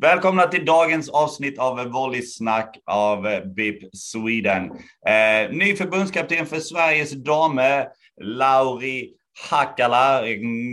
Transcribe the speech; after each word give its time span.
Välkomna 0.00 0.46
till 0.46 0.64
dagens 0.64 1.08
avsnitt 1.08 1.58
av 1.58 1.84
Volleysnack 1.84 2.78
av 2.86 3.26
eh, 3.26 3.44
BIP 3.44 3.96
Sweden. 3.96 4.70
Eh, 5.06 5.50
ny 5.50 5.76
förbundskapten 5.76 6.46
för 6.46 6.60
Sveriges 6.60 7.12
damer, 7.12 7.86
Lauri 8.20 9.10
Hakala. 9.50 10.22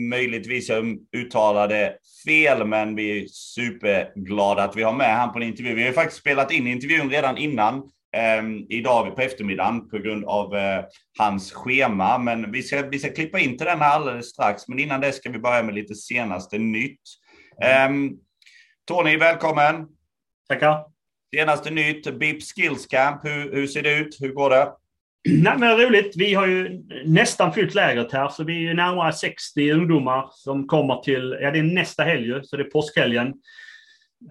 Möjligtvis 0.10 0.70
jag 0.70 0.98
uttalade 1.18 1.94
fel, 2.26 2.68
men 2.68 2.96
vi 2.96 3.22
är 3.22 3.28
superglada 3.28 4.64
att 4.64 4.76
vi 4.76 4.84
har 4.84 4.94
med 4.94 5.16
han 5.16 5.34
på 5.34 5.40
en 5.40 5.48
intervju. 5.48 5.76
Vi 5.76 5.86
har 5.86 5.92
faktiskt 5.92 6.22
spelat 6.22 6.52
in 6.52 6.68
intervjun 6.68 7.10
redan 7.10 7.38
innan 7.38 7.90
eh, 8.16 8.44
idag 8.70 9.16
på 9.16 9.22
eftermiddagen 9.22 9.90
på 9.90 9.98
grund 9.98 10.26
av 10.26 10.56
eh, 10.56 10.84
hans 11.18 11.52
schema. 11.52 12.18
Men 12.18 12.52
vi 12.52 12.64
ska, 12.64 12.82
vi 12.82 13.00
ska 13.00 13.10
klippa 13.10 13.40
in 13.40 13.58
till 13.58 13.68
den 13.68 13.80
här 13.80 13.96
alldeles 13.96 14.30
strax. 14.30 14.68
Men 14.68 14.80
innan 14.80 15.02
det 15.02 15.12
ska 15.12 15.30
vi 15.30 15.40
börja 15.40 15.64
med 15.64 15.76
lite 15.76 15.96
senaste 15.96 16.58
nytt. 16.58 17.02
Mm. 17.62 18.14
Tony, 18.88 19.18
välkommen! 19.18 19.88
Tackar! 20.50 20.86
Senaste 21.36 21.72
nytt, 21.72 22.20
BIP 22.20 22.44
Skills 22.44 22.86
Camp. 22.86 23.26
Hur, 23.26 23.56
hur 23.56 23.68
ser 23.68 23.82
det 23.82 23.98
ut? 23.98 24.18
Hur 24.22 24.34
går 24.34 24.50
det? 24.50 24.72
Nej, 25.30 25.54
men 25.58 25.78
roligt. 25.78 26.14
Vi 26.16 26.34
har 26.34 26.48
ju 26.48 26.84
nästan 27.06 27.54
fyllt 27.54 27.76
lägret 27.76 28.14
här, 28.14 28.30
så 28.30 28.44
vi 28.44 28.68
är 28.68 28.74
närmare 28.74 29.14
60 29.14 29.72
ungdomar 29.72 30.30
som 30.32 30.68
kommer 30.68 30.96
till, 30.96 31.38
ja 31.42 31.52
det 31.52 31.60
är 31.60 31.64
nästa 31.64 32.04
helg 32.04 32.44
så 32.44 32.58
det 32.58 32.64
är 32.64 32.70
påskhelgen. 32.70 33.34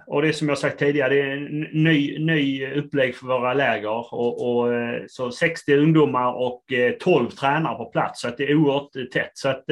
Och 0.06 0.22
det 0.22 0.28
är 0.28 0.32
som 0.32 0.48
jag 0.48 0.58
sagt 0.58 0.78
tidigare, 0.78 1.14
det 1.14 1.20
är 1.20 1.36
en 1.36 1.60
ny, 1.60 2.18
ny 2.18 2.66
upplägg 2.72 3.16
för 3.16 3.26
våra 3.26 3.54
läger. 3.54 4.14
Och, 4.14 4.56
och, 4.56 4.72
så 5.08 5.30
60 5.30 5.76
ungdomar 5.76 6.32
och 6.32 6.64
12 7.00 7.30
tränare 7.30 7.76
på 7.76 7.84
plats, 7.84 8.20
så 8.20 8.28
att 8.28 8.36
det 8.36 8.50
är 8.50 8.54
oerhört 8.54 9.12
tätt. 9.12 9.30
Så 9.34 9.48
att 9.48 9.64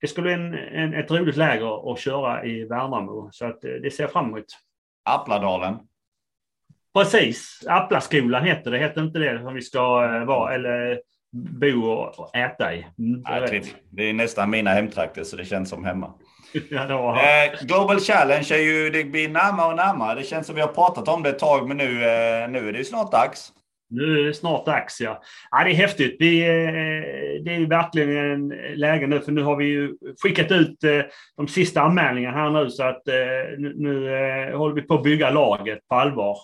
det 0.00 0.06
skulle 0.06 0.22
bli 0.22 0.32
en, 0.32 0.54
en, 0.54 0.94
ett 0.94 1.10
roligt 1.10 1.36
läger 1.36 1.92
att 1.92 2.00
köra 2.00 2.44
i 2.44 2.64
Värnamo. 2.64 3.28
Så 3.32 3.46
att 3.46 3.60
det 3.60 3.94
ser 3.94 4.04
jag 4.04 4.12
fram 4.12 4.26
emot. 4.26 4.44
Appladalen? 5.04 5.76
Precis. 6.94 7.64
Applaskolan 7.68 8.44
heter 8.44 8.70
det. 8.70 8.78
Heter 8.78 9.02
inte 9.02 9.18
det 9.18 9.40
som 9.42 9.54
vi 9.54 9.62
ska 9.62 9.80
vara 10.24 10.54
eller 10.54 11.00
bo 11.32 11.82
och 11.90 12.36
äta 12.36 12.74
i? 12.74 12.86
Mm, 12.98 13.22
det, 13.22 13.62
det 13.90 14.02
är 14.02 14.12
nästan 14.12 14.50
mina 14.50 14.70
hemtrakter 14.70 15.24
så 15.24 15.36
det 15.36 15.44
känns 15.44 15.68
som 15.68 15.84
hemma. 15.84 16.14
ja, 16.70 17.20
eh, 17.20 17.66
Global 17.66 18.00
Challenge 18.00 18.46
är 18.50 18.58
ju, 18.58 18.90
det 18.90 19.04
blir 19.04 19.28
närmare 19.28 19.68
och 19.68 19.76
närmare. 19.76 20.14
Det 20.14 20.24
känns 20.24 20.46
som 20.46 20.54
vi 20.54 20.60
har 20.60 20.68
pratat 20.68 21.08
om 21.08 21.22
det 21.22 21.28
ett 21.28 21.38
tag 21.38 21.68
men 21.68 21.76
nu, 21.76 21.84
eh, 21.84 22.48
nu 22.48 22.68
är 22.68 22.72
det 22.72 22.78
ju 22.78 22.84
snart 22.84 23.12
dags. 23.12 23.52
Nu 23.90 24.20
är 24.20 24.24
det 24.24 24.34
snart 24.34 24.66
dags, 24.66 25.00
ja. 25.00 25.22
ja 25.50 25.64
det 25.64 25.70
är 25.70 25.74
häftigt. 25.74 26.16
Vi, 26.18 26.40
det 27.44 27.54
är 27.54 27.68
verkligen 27.68 28.10
en 28.10 28.48
läge 28.74 29.06
nu, 29.06 29.20
för 29.20 29.32
nu 29.32 29.42
har 29.42 29.56
vi 29.56 29.64
ju 29.64 29.94
skickat 30.22 30.52
ut 30.52 30.78
de 31.36 31.48
sista 31.48 31.80
anmälningarna 31.80 32.36
här 32.36 32.50
nu, 32.50 32.70
så 32.70 32.82
att 32.82 33.02
nu, 33.58 33.72
nu 33.76 34.56
håller 34.56 34.74
vi 34.74 34.82
på 34.82 34.94
att 34.94 35.02
bygga 35.02 35.30
laget 35.30 35.88
på 35.88 35.94
allvar. 35.94 36.36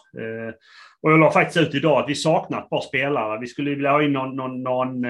Och 1.02 1.12
jag 1.12 1.20
la 1.20 1.30
faktiskt 1.30 1.68
ut 1.68 1.74
idag 1.74 2.02
att 2.02 2.08
vi 2.08 2.14
saknar 2.14 2.58
ett 2.58 2.70
par 2.70 2.80
spelare. 2.80 3.40
Vi 3.40 3.46
skulle 3.46 3.70
vilja 3.70 3.90
ha 3.90 4.02
in 4.02 4.12
någon, 4.12 4.36
någon, 4.36 4.62
någon 4.62 5.04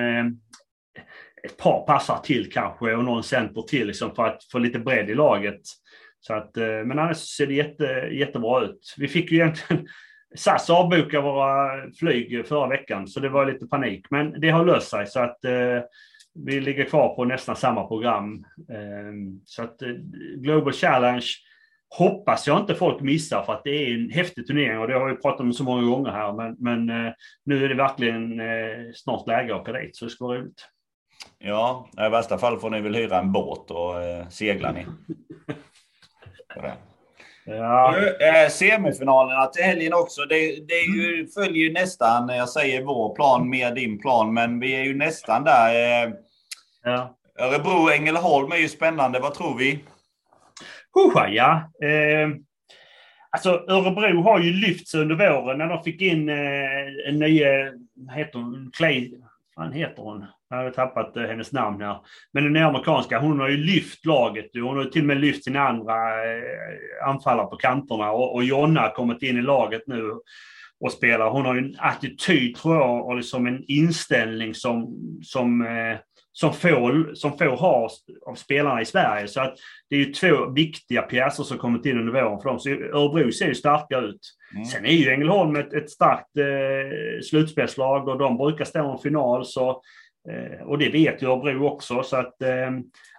ett 1.47 1.57
par 1.57 1.87
passar 1.87 2.19
till 2.19 2.53
kanske 2.53 2.95
och 2.95 3.05
någon 3.05 3.23
center 3.23 3.62
till 3.62 3.87
liksom, 3.87 4.15
för 4.15 4.27
att 4.27 4.45
få 4.45 4.59
lite 4.59 4.79
bredd 4.79 5.11
i 5.11 5.15
laget. 5.15 5.61
Så 6.21 6.35
att, 6.35 6.57
eh, 6.57 6.65
men 6.67 6.98
annars 6.98 7.17
ser 7.17 7.47
det 7.47 7.55
jätte, 7.55 7.85
jättebra 8.12 8.65
ut. 8.65 8.95
Vi 8.98 9.09
fick 9.09 9.33
ju 9.33 9.39
egentligen 9.39 9.87
SAS 10.35 10.70
avbokade 10.70 11.23
våra 11.23 11.70
flyg 11.98 12.47
förra 12.47 12.69
veckan, 12.69 13.09
så 13.09 13.20
det 13.20 13.29
var 13.29 13.47
lite 13.47 13.67
panik. 13.67 14.07
Men 14.11 14.41
det 14.41 14.51
har 14.51 14.65
löst 14.65 14.89
sig, 14.89 15.07
så 15.07 15.20
att 15.20 15.45
eh, 15.45 15.81
vi 16.35 16.61
ligger 16.61 16.85
kvar 16.85 17.15
på 17.15 17.25
nästan 17.25 17.57
samma 17.57 17.87
program. 17.87 18.45
Eh, 18.70 19.13
så 19.45 19.63
att 19.63 19.83
eh, 19.83 19.89
Global 20.37 20.73
Challenge 20.73 21.27
hoppas 21.98 22.47
jag 22.47 22.61
inte 22.61 22.74
folk 22.74 23.01
missar, 23.01 23.42
för 23.42 23.53
att 23.53 23.64
det 23.64 23.70
är 23.70 23.95
en 23.95 24.11
häftig 24.11 24.47
turnering 24.47 24.79
och 24.79 24.89
det 24.89 24.95
har 24.95 25.09
vi 25.09 25.17
pratat 25.17 25.41
om 25.41 25.53
så 25.53 25.64
många 25.64 25.83
gånger 25.83 26.11
här. 26.11 26.33
Men, 26.33 26.57
men 26.59 27.07
eh, 27.07 27.13
nu 27.45 27.64
är 27.64 27.69
det 27.69 27.74
verkligen 27.74 28.41
eh, 28.41 28.92
snart 28.95 29.27
läge 29.27 29.55
att 29.55 29.61
åka 29.61 29.73
dit, 29.73 29.97
så 29.97 30.05
det 30.05 30.11
ska 30.11 30.24
vara 30.24 30.39
roligt. 30.39 30.69
Ja, 31.39 31.89
i 32.07 32.09
värsta 32.09 32.39
fall 32.39 32.61
får 32.61 32.71
ni 32.71 32.81
väl 32.81 32.95
hyra 32.95 33.19
en 33.19 33.33
båt 33.33 33.71
och 33.71 34.03
eh, 34.03 34.29
segla 34.29 34.73
ni. 34.73 34.87
Ja. 37.45 37.97
Eh, 37.97 38.49
semifinalerna 38.51 39.47
till 39.47 39.65
helgen 39.65 39.93
också. 39.95 40.23
Det, 40.23 40.67
det 40.69 40.81
ju, 40.81 41.29
följer 41.29 41.65
ju 41.65 41.73
nästan, 41.73 42.29
jag 42.29 42.49
säger 42.49 42.83
vår 42.83 43.15
plan 43.15 43.51
med 43.51 43.75
din 43.75 43.99
plan, 43.99 44.35
men 44.35 44.61
vi 44.61 44.75
är 44.75 44.83
ju 44.83 44.95
nästan 44.95 45.45
där. 45.45 45.75
Eh, 45.75 46.13
ja. 46.85 47.17
Örebro, 47.39 47.91
Ängelholm 47.91 48.53
är 48.53 48.57
ju 48.57 48.69
spännande. 48.69 49.19
Vad 49.19 49.35
tror 49.35 49.59
vi? 49.59 49.85
Husha, 50.95 51.29
ja. 51.29 51.71
Eh, 51.87 52.29
alltså 53.31 53.51
Örebro 53.51 54.23
har 54.23 54.41
ju 54.41 54.53
lyft 54.53 54.89
sig 54.89 55.01
under 55.01 55.15
våren 55.15 55.59
när 55.59 55.67
de 55.67 55.83
fick 55.83 56.03
in 56.03 56.29
eh, 56.29 57.09
en 57.09 57.19
ny, 57.19 57.45
heter 58.15 58.39
hon, 58.39 58.71
Clay, 58.77 59.15
vad 59.57 59.75
heter 59.75 60.03
hon? 60.03 60.25
Jag 60.57 60.64
har 60.64 60.70
tappat 60.70 61.17
eh, 61.17 61.23
hennes 61.23 61.52
namn 61.52 61.83
här. 61.83 61.96
Men 62.33 62.52
den 62.52 62.63
amerikanska. 62.63 63.18
Hon 63.18 63.40
har 63.40 63.48
ju 63.48 63.57
lyft 63.57 64.07
laget. 64.07 64.51
Hon 64.55 64.77
har 64.77 64.85
till 64.85 65.02
och 65.02 65.07
med 65.07 65.20
lyft 65.20 65.45
sina 65.45 65.68
andra 65.68 65.95
eh, 65.95 67.08
anfallare 67.08 67.46
på 67.46 67.57
kanterna. 67.57 68.11
Och, 68.11 68.35
och 68.35 68.45
Jonna 68.45 68.80
har 68.80 68.91
kommit 68.91 69.23
in 69.23 69.39
i 69.39 69.42
laget 69.42 69.83
nu 69.86 70.11
och 70.80 70.92
spelar. 70.92 71.30
Hon 71.30 71.46
har 71.46 71.55
ju 71.55 71.61
en 71.61 71.77
attityd 71.79 72.57
tror 72.57 72.77
jag 72.77 73.07
och 73.07 73.17
liksom 73.17 73.46
en 73.46 73.64
inställning 73.68 74.55
som, 74.55 74.96
som, 75.23 75.67
eh, 75.67 75.98
som, 76.33 76.52
får, 76.52 77.14
som 77.14 77.39
får 77.39 77.57
ha 77.57 77.89
av 78.27 78.35
spelarna 78.35 78.80
i 78.80 78.85
Sverige. 78.85 79.29
Så 79.29 79.41
att 79.41 79.55
det 79.91 79.96
är 79.96 80.01
ju 80.01 80.12
två 80.12 80.51
viktiga 80.51 81.02
pjäser 81.02 81.42
som 81.42 81.58
kommit 81.58 81.86
in 81.86 81.98
under 81.98 82.12
våren 82.12 82.41
för 82.41 82.48
dem. 82.48 82.58
Så 82.58 82.70
Örebro 82.70 83.33
ser 83.33 83.46
ju 83.46 83.55
starka 83.55 83.98
ut. 83.98 84.20
Mm. 84.55 84.64
Sen 84.64 84.86
är 84.86 84.92
ju 84.92 85.11
Ängelholm 85.11 85.57
ett, 85.57 85.73
ett 85.73 85.91
starkt 85.91 86.36
eh, 86.36 87.23
slutspelslag 87.23 88.08
och 88.08 88.18
de 88.18 88.36
brukar 88.36 88.64
stå 88.64 88.79
i 88.79 88.92
en 88.92 88.98
final. 88.98 89.45
Så 89.45 89.83
och 90.65 90.79
det 90.79 90.89
vet 90.89 91.23
ju 91.23 91.27
Örebro 91.27 91.67
också. 91.67 92.03
Så 92.03 92.17
att, 92.17 92.43
eh, 92.43 92.71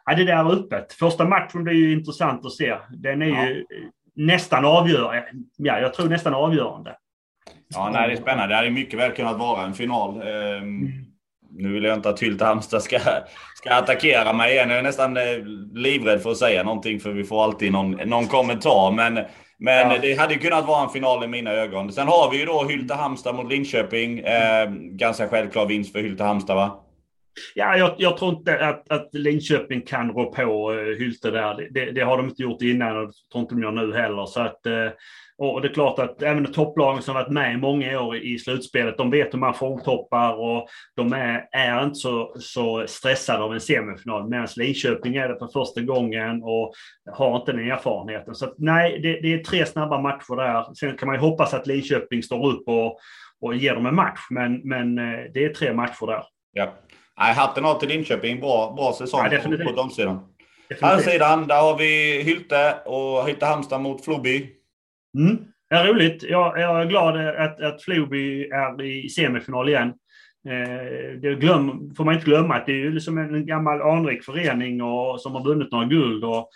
ja, 0.05 0.15
det 0.17 0.23
där 0.23 0.33
är 0.33 0.53
öppet. 0.53 0.93
Första 0.93 1.25
matchen 1.25 1.63
blir 1.63 1.73
ju 1.73 1.93
intressant 1.93 2.45
att 2.45 2.51
se. 2.51 2.75
Den 2.89 3.21
är 3.21 3.27
ja. 3.27 3.45
ju 3.45 3.65
nästan 4.15 4.65
avgörande. 4.65 5.25
Ja, 5.57 5.79
jag 5.79 5.93
tror 5.93 6.09
nästan 6.09 6.33
avgörande. 6.33 6.95
Ja, 7.75 7.89
nej, 7.93 8.07
det 8.07 8.13
är 8.13 8.21
spännande. 8.21 8.47
Det 8.47 8.55
hade 8.55 8.69
mycket 8.69 8.99
väl 8.99 9.11
kunnat 9.11 9.37
vara 9.37 9.65
en 9.65 9.73
final. 9.73 10.21
Mm. 10.21 10.91
Nu 11.55 11.73
vill 11.73 11.83
jag 11.83 11.97
inte 11.97 12.09
att 12.09 12.23
Hylte 12.23 12.45
Halmstad 12.45 12.83
ska, 12.83 12.99
ska 13.55 13.73
attackera 13.73 14.33
mig 14.33 14.53
igen. 14.53 14.69
Jag 14.69 14.79
är 14.79 14.83
nästan 14.83 15.17
eh, 15.17 15.23
livrädd 15.73 16.21
för 16.21 16.31
att 16.31 16.37
säga 16.37 16.63
någonting 16.63 16.99
för 16.99 17.11
vi 17.11 17.23
får 17.23 17.43
alltid 17.43 17.71
någon, 17.71 17.91
någon 17.91 18.27
kommentar. 18.27 18.91
Men, 18.91 19.13
men 19.57 19.91
ja. 19.91 19.97
det 20.01 20.19
hade 20.19 20.35
kunnat 20.35 20.67
vara 20.67 20.83
en 20.83 20.89
final 20.89 21.23
i 21.23 21.27
mina 21.27 21.51
ögon. 21.51 21.91
Sen 21.91 22.07
har 22.07 22.31
vi 22.31 22.39
ju 22.39 22.45
då 22.45 22.63
Hylte 22.63 22.93
Halmstad 22.93 23.35
mot 23.35 23.51
Linköping. 23.51 24.19
Eh, 24.19 24.69
ganska 24.71 25.27
självklar 25.27 25.65
vinst 25.65 25.91
för 25.91 25.99
Hylte 25.99 26.23
Halmstad 26.23 26.55
va? 26.55 26.79
Ja, 27.55 27.77
jag, 27.77 27.95
jag, 27.97 28.17
tror 28.17 28.33
inte 28.33 28.67
att, 28.67 28.91
att 28.91 29.09
Linköping 29.13 29.81
kan 29.81 30.11
rå 30.11 30.31
på 30.31 30.71
uh, 30.71 30.97
Hylte 30.97 31.31
där. 31.31 31.67
Det, 31.71 31.91
det, 31.91 32.01
har 32.01 32.17
de 32.17 32.25
inte 32.25 32.41
gjort 32.41 32.61
innan 32.61 32.97
och 32.97 33.07
det 33.07 33.13
tror 33.31 33.41
inte 33.41 33.55
de 33.55 33.63
gör 33.63 33.71
nu 33.71 33.93
heller. 33.93 34.25
Så 34.25 34.41
att, 34.41 34.59
uh, 34.67 34.89
och 35.37 35.61
det 35.61 35.67
är 35.67 35.73
klart 35.73 35.99
att 35.99 36.21
även 36.21 36.51
topplagen 36.51 37.01
som 37.01 37.13
varit 37.13 37.31
med 37.31 37.53
i 37.53 37.57
många 37.57 38.01
år 38.01 38.15
i 38.15 38.39
slutspelet, 38.39 38.97
de 38.97 39.11
vet 39.11 39.33
hur 39.33 39.39
man 39.39 39.53
formtoppar 39.53 40.33
och 40.33 40.67
de 40.95 41.13
är, 41.13 41.47
är 41.51 41.83
inte 41.83 41.95
så, 41.95 42.35
så 42.39 42.85
stressade 42.87 43.43
av 43.43 43.53
en 43.53 43.59
semifinal. 43.59 44.29
Medan 44.29 44.47
Linköping 44.57 45.15
är 45.15 45.29
det 45.29 45.39
för 45.39 45.47
första 45.47 45.81
gången 45.81 46.43
och 46.43 46.73
har 47.11 47.35
inte 47.35 47.51
den 47.51 47.71
erfarenheten. 47.71 48.35
Så 48.35 48.45
att, 48.45 48.53
nej, 48.57 48.99
det, 48.99 49.21
det, 49.21 49.33
är 49.33 49.43
tre 49.43 49.65
snabba 49.65 50.01
matcher 50.01 50.35
där. 50.35 50.73
Sen 50.73 50.97
kan 50.97 51.07
man 51.07 51.15
ju 51.15 51.21
hoppas 51.21 51.53
att 51.53 51.67
Linköping 51.67 52.23
står 52.23 52.47
upp 52.47 52.67
och, 52.67 52.99
och 53.41 53.55
ger 53.55 53.75
dem 53.75 53.85
en 53.85 53.95
match, 53.95 54.19
men, 54.29 54.61
men 54.63 54.99
uh, 54.99 55.31
det 55.33 55.45
är 55.45 55.53
tre 55.53 55.73
matcher 55.73 56.05
där. 56.05 56.23
Ja. 56.53 56.73
Nej, 57.19 57.33
hatten 57.33 57.65
av 57.65 57.79
till 57.79 57.89
Linköping. 57.89 58.39
Bra, 58.39 58.73
bra 58.77 58.93
säsong 58.97 59.27
ja, 59.31 59.39
på, 59.43 59.49
på 59.49 59.71
de 59.71 59.89
sidan. 59.89 60.19
Här 60.81 60.97
sidan, 60.97 61.47
där 61.47 61.61
har 61.61 61.77
vi 61.77 62.21
Hylte 62.21 62.75
och 62.85 63.27
Hylte 63.27 63.45
Halmstad 63.45 63.81
mot 63.81 64.05
Floby. 64.05 64.49
Mm. 65.17 65.37
Ja, 65.69 65.87
roligt. 65.87 66.23
Jag, 66.23 66.59
jag 66.59 66.81
är 66.81 66.85
glad 66.85 67.27
att, 67.27 67.61
att 67.61 67.83
Floby 67.83 68.43
är 68.43 68.81
i 68.81 69.09
semifinal 69.09 69.69
igen. 69.69 69.93
Eh, 70.49 71.19
det 71.21 71.35
glöm, 71.35 71.93
får 71.97 72.05
man 72.05 72.13
inte 72.13 72.25
glömma 72.25 72.55
att 72.55 72.65
det 72.65 72.81
är 72.81 72.89
liksom 72.89 73.17
en 73.17 73.45
gammal 73.45 73.81
anrik 73.81 74.23
förening 74.23 74.81
och, 74.81 75.21
som 75.21 75.35
har 75.35 75.43
vunnit 75.43 75.71
några 75.71 75.85
guld 75.85 76.23
och 76.23 76.49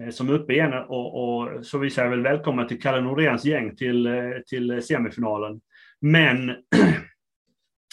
eh, 0.00 0.10
som 0.10 0.28
är 0.28 0.32
uppe 0.32 0.52
igen. 0.52 0.72
Och, 0.72 1.24
och 1.24 1.66
så 1.66 1.78
vi 1.78 1.90
säger 1.90 2.08
väl 2.08 2.22
välkomna 2.22 2.64
till 2.64 2.82
Kalle 2.82 3.00
Nordéns 3.00 3.44
gäng 3.44 3.76
till, 3.76 4.06
eh, 4.06 4.12
till 4.46 4.82
semifinalen. 4.82 5.60
Men 6.00 6.48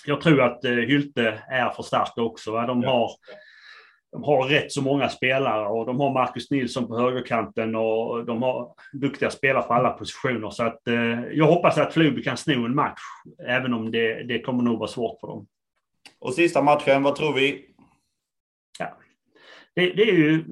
jag 0.05 0.21
tror 0.21 0.41
att 0.41 0.65
eh, 0.65 0.71
Hylte 0.71 1.43
är 1.49 1.69
för 1.69 1.83
starka 1.83 2.21
också. 2.21 2.51
Va? 2.51 2.65
De, 2.65 2.83
har, 2.83 3.11
de 4.11 4.23
har 4.23 4.43
rätt 4.43 4.71
så 4.71 4.81
många 4.81 5.09
spelare 5.09 5.67
och 5.67 5.85
de 5.85 5.99
har 5.99 6.13
Marcus 6.13 6.51
Nilsson 6.51 6.87
på 6.87 6.99
högerkanten 6.99 7.75
och 7.75 8.25
de 8.25 8.43
har 8.43 8.73
duktiga 8.93 9.29
spelare 9.29 9.63
på 9.63 9.73
alla 9.73 9.89
positioner. 9.89 10.49
Så 10.49 10.63
att, 10.63 10.87
eh, 10.87 11.23
jag 11.31 11.45
hoppas 11.45 11.77
att 11.77 11.93
Floby 11.93 12.23
kan 12.23 12.37
sno 12.37 12.65
en 12.65 12.75
match, 12.75 13.01
även 13.47 13.73
om 13.73 13.91
det, 13.91 14.23
det 14.23 14.41
kommer 14.41 14.63
nog 14.63 14.79
vara 14.79 14.89
svårt 14.89 15.19
för 15.19 15.27
dem. 15.27 15.47
Och 16.19 16.33
sista 16.33 16.61
matchen, 16.61 17.03
vad 17.03 17.15
tror 17.15 17.33
vi? 17.33 17.65
Ja. 18.79 18.97
Det, 19.75 19.93
det 19.93 20.03
är 20.03 20.13
ju... 20.13 20.45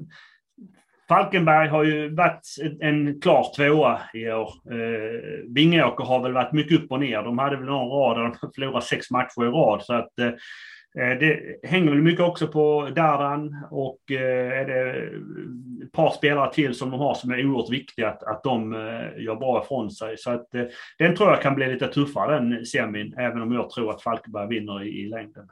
Falkenberg 1.08 1.68
har 1.68 1.84
ju 1.84 2.14
varit 2.14 2.40
en 2.80 3.20
klar 3.20 3.46
tvåa 3.56 4.00
i 4.14 4.30
år. 4.30 4.50
Eh, 4.70 5.52
Vingåker 5.54 6.04
har 6.04 6.22
väl 6.22 6.32
varit 6.32 6.52
mycket 6.52 6.78
upp 6.78 6.92
och 6.92 7.00
ner. 7.00 7.22
De 7.22 7.38
hade 7.38 7.56
väl 7.56 7.66
någon 7.66 7.88
rad 7.88 8.16
där 8.16 8.22
de 8.22 8.52
förlorade 8.54 8.84
sex 8.84 9.10
matcher 9.10 9.44
i 9.44 9.48
rad. 9.48 9.82
Så 9.82 9.94
att, 9.94 10.18
eh, 10.18 10.26
eh, 11.02 11.18
det 11.18 11.40
hänger 11.68 11.90
väl 11.90 12.02
mycket 12.02 12.24
också 12.24 12.48
på 12.48 12.88
Dardan 12.96 13.66
och 13.70 13.98
eh, 14.10 14.60
är 14.60 14.64
det 14.64 14.90
ett 15.84 15.92
par 15.92 16.10
spelare 16.10 16.52
till 16.52 16.74
som 16.74 16.90
de 16.90 17.00
har 17.00 17.14
som 17.14 17.30
är 17.30 17.46
oerhört 17.46 17.70
viktiga 17.70 18.08
att, 18.08 18.22
att 18.22 18.42
de 18.42 18.74
eh, 18.74 19.24
gör 19.24 19.36
bra 19.36 19.62
ifrån 19.64 19.90
sig. 19.90 20.18
Så 20.18 20.30
att 20.30 20.54
eh, 20.54 20.64
den 20.98 21.16
tror 21.16 21.30
jag 21.30 21.42
kan 21.42 21.54
bli 21.54 21.72
lite 21.72 21.88
tuffare 21.88 22.40
den 22.40 22.66
semin, 22.66 23.14
även 23.18 23.42
om 23.42 23.52
jag 23.52 23.70
tror 23.70 23.90
att 23.90 24.02
Falkenberg 24.02 24.48
vinner 24.48 24.82
i, 24.82 24.88
i 24.88 25.08
längden. 25.08 25.48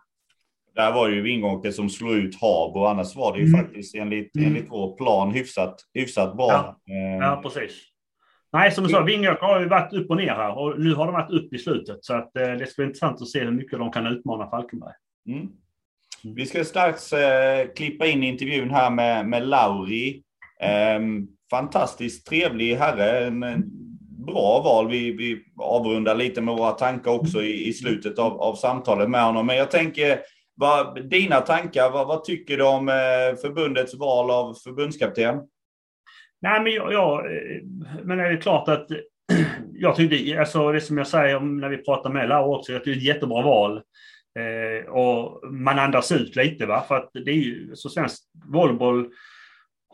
Där 0.76 0.92
var 0.92 1.08
ju 1.08 1.22
Vingåker 1.22 1.70
som 1.70 1.90
slog 1.90 2.12
ut 2.12 2.34
Hab 2.40 2.76
och 2.76 2.90
annars 2.90 3.16
var 3.16 3.32
det 3.32 3.38
ju 3.38 3.46
mm. 3.46 3.60
faktiskt 3.60 3.94
enligt, 3.94 4.36
mm. 4.36 4.48
enligt 4.48 4.70
vår 4.70 4.96
plan 4.96 5.30
hyfsat, 5.30 5.80
hyfsat 5.94 6.36
bra. 6.36 6.76
Ja, 6.84 6.96
ja 6.96 7.40
precis. 7.42 7.72
Nej, 8.52 8.70
som 8.72 8.84
du 8.84 8.90
sa, 8.90 9.02
Vingåker 9.02 9.46
har 9.46 9.60
ju 9.60 9.68
varit 9.68 9.92
upp 9.92 10.10
och 10.10 10.16
ner 10.16 10.34
här 10.34 10.58
och 10.58 10.80
nu 10.80 10.94
har 10.94 11.06
de 11.06 11.12
varit 11.12 11.30
upp 11.30 11.52
i 11.52 11.58
slutet. 11.58 12.04
Så 12.04 12.14
att, 12.14 12.30
det 12.34 12.66
ska 12.66 12.82
bli 12.82 12.86
intressant 12.86 13.22
att 13.22 13.28
se 13.28 13.40
hur 13.40 13.50
mycket 13.50 13.78
de 13.78 13.92
kan 13.92 14.06
utmana 14.06 14.50
Falkenberg. 14.50 14.92
Mm. 15.28 15.48
Vi 16.34 16.46
ska 16.46 16.64
strax 16.64 17.12
eh, 17.12 17.66
klippa 17.76 18.06
in 18.06 18.22
intervjun 18.22 18.70
här 18.70 18.90
med, 18.90 19.26
med 19.26 19.48
Lauri. 19.48 20.22
Eh, 20.60 21.00
fantastiskt 21.50 22.26
trevlig 22.26 22.74
herre. 22.74 23.26
En, 23.26 23.42
en 23.42 23.64
bra 24.26 24.62
val. 24.64 24.88
Vi, 24.88 25.12
vi 25.12 25.44
avrundar 25.58 26.14
lite 26.14 26.40
med 26.40 26.56
våra 26.56 26.72
tankar 26.72 27.10
också 27.10 27.42
i, 27.42 27.68
i 27.68 27.72
slutet 27.72 28.18
av, 28.18 28.40
av 28.40 28.54
samtalet 28.54 29.10
med 29.10 29.24
honom. 29.24 29.46
Men 29.46 29.56
jag 29.56 29.70
tänker, 29.70 30.18
vad, 30.56 31.08
dina 31.10 31.40
tankar, 31.40 31.90
vad, 31.90 32.06
vad 32.06 32.24
tycker 32.24 32.56
du 32.56 32.64
om 32.64 32.88
eh, 32.88 33.40
förbundets 33.40 33.94
val 33.94 34.30
av 34.30 34.54
förbundskapten? 34.54 35.40
Nej, 36.42 36.62
men 36.62 36.72
jag, 36.72 36.92
jag 36.92 37.18
eh, 37.18 37.62
men 38.02 38.18
det 38.18 38.24
är 38.24 38.36
klart 38.36 38.68
att 38.68 38.86
jag 39.72 39.96
tyckte, 39.96 40.40
alltså 40.40 40.72
det 40.72 40.80
som 40.80 40.98
jag 40.98 41.06
säger 41.06 41.40
när 41.40 41.68
vi 41.68 41.84
pratar 41.84 42.10
med 42.10 42.28
Laura 42.28 42.56
också, 42.56 42.72
jag 42.72 42.82
det 42.84 42.90
är 42.90 42.96
ett 42.96 43.02
jättebra 43.02 43.42
val. 43.42 43.82
Eh, 44.38 44.88
och 44.88 45.52
man 45.52 45.78
andas 45.78 46.12
ut 46.12 46.36
lite, 46.36 46.66
va? 46.66 46.84
för 46.88 46.96
att 46.96 47.10
det 47.12 47.30
är 47.30 47.34
ju 47.34 47.70
så 47.74 47.88
svensk 47.88 48.22
volleyboll 48.52 49.10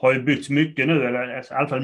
har 0.02 0.12
ju 0.12 0.22
byggts 0.22 0.50
mycket 0.50 0.86
nu, 0.86 1.04
eller 1.06 1.38
i 1.38 1.42
alla 1.50 1.68
fall 1.68 1.82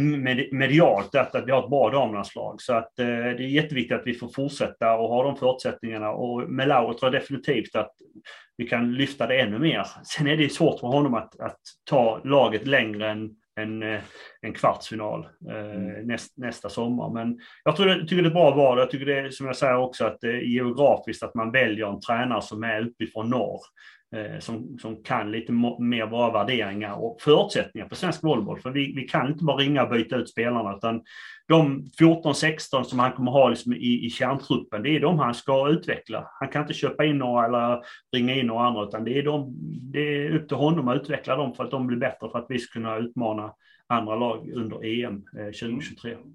medialt, 0.53 1.15
att, 1.15 1.35
att 1.35 1.47
vi 1.47 1.53
har 1.53 1.63
ett 1.63 1.71
bra 1.71 1.91
damlandslag. 1.91 2.63
Så 2.63 2.73
att 2.73 2.99
eh, 2.99 3.07
det 3.07 3.13
är 3.13 3.41
jätteviktigt 3.41 3.99
att 3.99 4.07
vi 4.07 4.15
får 4.15 4.29
fortsätta 4.29 4.97
och 4.97 5.09
ha 5.09 5.23
de 5.23 5.37
förutsättningarna. 5.37 6.11
Och 6.11 6.51
med 6.51 6.69
Laura 6.69 6.95
tror 6.95 7.13
jag 7.13 7.23
definitivt 7.23 7.77
att 7.77 7.93
vi 8.57 8.69
kan 8.69 8.95
lyfta 8.95 9.27
det 9.27 9.41
ännu 9.41 9.59
mer. 9.59 9.87
Sen 10.05 10.27
är 10.27 10.37
det 10.37 10.53
svårt 10.53 10.81
för 10.81 10.87
honom 10.87 11.15
att, 11.15 11.41
att 11.41 11.61
ta 11.91 12.21
laget 12.25 12.67
längre 12.67 13.11
än 13.11 13.31
en, 13.61 13.83
eh, 13.83 14.01
en 14.41 14.53
kvartsfinal 14.53 15.29
eh, 15.51 15.71
mm. 15.71 16.07
näst, 16.07 16.39
nästa 16.39 16.69
sommar. 16.69 17.11
Men 17.11 17.39
jag 17.65 17.77
tror, 17.77 17.89
jag 17.89 18.09
tycker 18.09 18.23
det 18.23 18.29
är 18.29 18.33
bra 18.35 18.55
val. 18.55 18.79
Jag 18.79 18.91
tycker 18.91 19.07
det 19.07 19.19
är, 19.19 19.31
som 19.31 19.47
jag 19.47 19.57
säger 19.57 19.77
också, 19.77 20.05
att 20.05 20.21
det 20.21 20.29
är 20.29 20.41
geografiskt 20.41 21.23
att 21.23 21.35
man 21.35 21.53
väljer 21.53 21.87
en 21.87 22.01
tränare 22.01 22.43
som 22.43 22.63
är 22.63 22.87
uppifrån 22.87 23.31
norr. 23.31 23.61
Eh, 24.17 24.39
som, 24.39 24.79
som 24.79 25.03
kan 25.03 25.31
lite 25.31 25.53
mer 25.53 26.07
våra 26.07 26.33
värderingar 26.33 26.95
och 26.95 27.21
förutsättningar 27.21 27.89
på 27.89 27.95
svensk 27.95 28.25
volleyboll. 28.25 28.61
För 28.61 28.71
vi, 28.71 28.93
vi 28.97 29.09
kan 29.09 29.29
inte 29.29 29.45
bara 29.45 29.57
ringa 29.57 29.83
och 29.83 29.91
byta 29.91 30.17
ut 30.17 30.31
spelarna, 30.31 30.77
utan 30.77 31.03
de 31.49 31.85
14-16 32.01 32.83
som 32.83 32.99
han 32.99 33.13
kommer 33.13 33.31
ha 33.31 33.49
liksom 33.49 33.73
i, 33.73 34.07
i 34.07 34.11
kärntruppen, 34.11 34.83
det 34.83 34.97
är 34.97 35.01
de 35.01 35.19
han 35.19 35.35
ska 35.35 35.69
utveckla. 35.69 36.31
Han 36.41 36.49
kan 36.49 36.63
inte 36.63 36.75
köpa 36.75 37.05
in 37.05 37.19
några 37.19 37.47
eller 37.47 37.81
ringa 38.17 38.35
in 38.35 38.47
några 38.47 38.67
andra, 38.67 38.85
utan 38.85 39.05
det 39.05 39.19
är, 39.19 39.23
de, 39.23 39.55
det 39.93 40.27
är 40.27 40.37
upp 40.37 40.49
till 40.49 40.57
honom 40.57 40.89
att 40.89 40.97
utveckla 40.97 41.37
dem 41.37 41.55
för 41.55 41.65
att 41.65 41.71
de 41.71 41.87
blir 41.87 41.99
bättre 41.99 42.31
för 42.31 42.39
att 42.39 42.47
vi 42.49 42.59
ska 42.59 42.73
kunna 42.73 42.97
utmana 42.97 43.53
andra 43.87 44.17
lag 44.17 44.51
under 44.55 44.85
EM 44.85 45.23
2023. 45.61 46.11
Eh, 46.11 46.19
mm. 46.19 46.35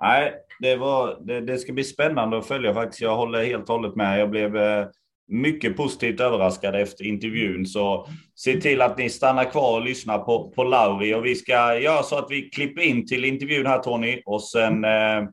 Nej, 0.00 0.32
det, 0.60 0.76
var, 0.76 1.18
det, 1.20 1.40
det, 1.40 1.58
ska 1.58 1.72
bli 1.72 1.84
spännande 1.84 2.38
att 2.38 2.46
följa 2.46 2.74
faktiskt. 2.74 3.02
Jag 3.02 3.16
håller 3.16 3.44
helt 3.44 3.68
och 3.68 3.74
hållet 3.74 3.96
med. 3.96 4.20
Jag 4.20 4.30
blev 4.30 4.56
eh, 4.56 4.86
mycket 5.32 5.76
positivt 5.76 6.20
överraskade 6.20 6.80
efter 6.80 7.04
intervjun. 7.04 7.66
Så 7.66 8.08
se 8.34 8.60
till 8.60 8.82
att 8.82 8.98
ni 8.98 9.10
stannar 9.10 9.44
kvar 9.44 9.76
och 9.76 9.84
lyssnar 9.84 10.18
på, 10.18 10.50
på 10.50 10.64
Lauri. 10.64 11.14
Och 11.14 11.26
vi 11.26 11.34
ska 11.34 11.78
göra 11.78 12.02
så 12.02 12.18
att 12.18 12.30
vi 12.30 12.42
klipper 12.42 12.82
in 12.82 13.06
till 13.06 13.24
intervjun 13.24 13.66
här 13.66 13.78
Tony. 13.78 14.22
Och 14.26 14.42
sen 14.42 14.84
eh, 14.84 15.24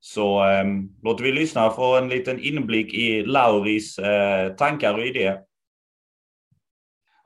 så 0.00 0.48
eh, 0.48 0.64
låter 1.02 1.24
vi 1.24 1.32
lyssna 1.32 1.70
få 1.70 1.96
en 1.96 2.08
liten 2.08 2.40
inblick 2.40 2.94
i 2.94 3.22
Lauris 3.22 3.98
eh, 3.98 4.52
tankar 4.52 4.94
och 4.94 5.06
idéer. 5.06 5.38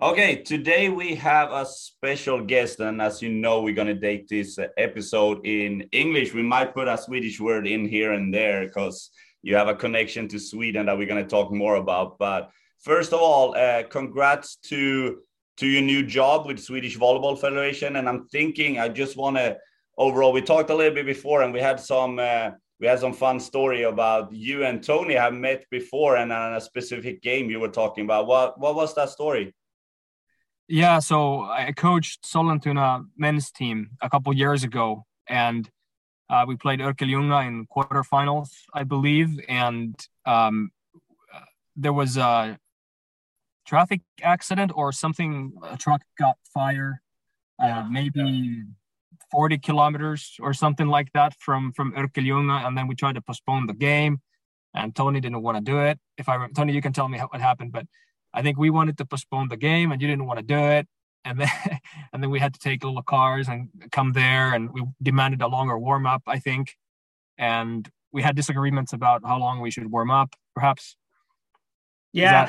Okay, 0.01 0.43
today 0.43 0.89
we 0.89 1.15
have 1.15 1.53
a 1.53 1.65
special 1.65 2.41
guest, 2.41 2.81
and 2.81 3.01
as 3.01 3.23
you 3.23 3.31
know, 3.31 3.63
we're 3.63 3.73
gonna 3.73 3.95
to 3.95 4.01
date 4.01 4.27
this 4.29 4.59
episode 4.77 5.47
in 5.47 5.89
English. 5.93 6.35
We 6.35 6.43
might 6.43 6.75
put 6.75 6.89
a 6.89 6.99
Swedish 6.99 7.41
word 7.41 7.67
in 7.67 7.89
here 7.89 8.13
and 8.13 8.35
there 8.35 8.67
because 8.67 9.11
you 9.45 9.55
have 9.57 9.69
a 9.69 9.75
connection 9.75 10.27
to 10.29 10.39
Sweden 10.39 10.87
that 10.87 10.97
we're 10.97 11.07
going 11.07 11.23
to 11.23 11.29
talk 11.29 11.53
more 11.53 11.77
about. 11.77 12.19
But 12.19 12.51
first 12.81 13.13
of 13.13 13.21
all, 13.21 13.55
uh, 13.55 13.83
congrats 13.85 14.57
to 14.71 15.21
to 15.59 15.67
your 15.67 15.83
new 15.83 16.05
job 16.05 16.47
with 16.47 16.59
Swedish 16.59 16.97
Volleyball 16.99 17.39
Federation. 17.39 17.97
And 17.97 18.09
I'm 18.09 18.27
thinking, 18.29 18.81
I 18.81 18.89
just 18.89 19.17
want 19.17 19.37
to 19.37 19.57
overall. 19.99 20.33
We 20.33 20.41
talked 20.41 20.71
a 20.71 20.75
little 20.75 20.95
bit 20.95 21.07
before, 21.07 21.43
and 21.43 21.53
we 21.53 21.61
had 21.61 21.79
some 21.79 22.19
uh, 22.19 22.51
we 22.81 22.87
had 22.87 22.99
some 23.01 23.13
fun 23.13 23.39
story 23.39 23.83
about 23.83 24.33
you 24.33 24.65
and 24.65 24.83
Tony 24.83 25.15
have 25.15 25.35
met 25.35 25.65
before, 25.71 26.17
and 26.17 26.33
on 26.33 26.55
a 26.55 26.61
specific 26.61 27.23
game 27.23 27.51
you 27.51 27.61
were 27.61 27.69
talking 27.69 28.05
about. 28.05 28.27
What 28.27 28.59
what 28.59 28.75
was 28.75 28.95
that 28.95 29.11
story? 29.11 29.55
Yeah, 30.69 30.99
so 31.01 31.43
I 31.43 31.73
coached 31.73 32.25
Sollentuna 32.25 33.05
men's 33.19 33.51
team 33.51 33.91
a 34.01 34.09
couple 34.09 34.33
years 34.33 34.65
ago, 34.65 35.05
and 35.29 35.69
uh, 36.31 36.45
we 36.47 36.57
played 36.57 36.81
Örkelljunga 36.81 37.47
in 37.47 37.67
quarterfinals, 37.67 38.51
I 38.73 38.85
believe, 38.85 39.39
and 39.49 39.95
um, 40.25 40.71
there 41.77 41.93
was 41.93 42.17
a 42.17 42.59
traffic 43.67 44.01
accident 44.23 44.73
or 44.75 44.93
something. 44.93 45.53
A 45.71 45.77
truck 45.77 46.03
got 46.19 46.37
fire, 46.53 47.03
uh, 47.63 47.85
maybe 47.91 48.21
yeah. 48.21 48.63
40 49.31 49.59
kilometers 49.59 50.37
or 50.41 50.55
something 50.55 50.87
like 50.87 51.13
that 51.13 51.35
from 51.39 51.73
from 51.73 51.93
Örkelljunga, 51.93 52.67
and 52.67 52.77
then 52.77 52.87
we 52.87 52.95
tried 52.95 53.17
to 53.17 53.23
postpone 53.23 53.67
the 53.67 53.75
game, 53.75 54.21
and 54.75 54.95
Tony 54.95 55.21
didn't 55.21 55.43
want 55.43 55.59
to 55.59 55.63
do 55.63 55.79
it. 55.81 55.99
If 56.17 56.29
I 56.29 56.47
Tony, 56.57 56.73
you 56.73 56.83
can 56.83 56.93
tell 56.93 57.09
me 57.09 57.19
what 57.19 57.41
happened, 57.41 57.73
but 57.73 57.87
I 58.33 58.43
think 58.43 58.59
we 58.59 58.71
wanted 58.71 58.97
to 58.99 59.05
postpone 59.05 59.49
the 59.49 59.57
game, 59.57 59.93
and 59.93 60.01
you 60.01 60.09
didn't 60.09 60.27
want 60.27 60.39
to 60.39 60.45
do 60.45 60.59
it 60.59 60.89
and 61.25 61.41
then 61.41 61.49
and 62.13 62.23
then 62.23 62.31
we 62.31 62.39
had 62.39 62.55
to 62.55 62.61
take 62.61 62.85
little 62.85 63.03
cars 63.03 63.49
and 63.49 63.69
come 63.93 64.13
there 64.13 64.55
and 64.55 64.73
we 64.73 64.83
demanded 65.03 65.43
a 65.43 65.49
longer 65.49 65.79
warm 65.79 66.07
up 66.07 66.23
i 66.27 66.39
think 66.39 66.77
and 67.39 67.91
we 68.13 68.23
had 68.23 68.37
disagreements 68.37 68.93
about 68.93 69.23
how 69.25 69.39
long 69.39 69.61
we 69.61 69.71
should 69.71 69.91
warm 69.91 70.11
up 70.11 70.35
perhaps 70.55 70.97
yeah 72.13 72.47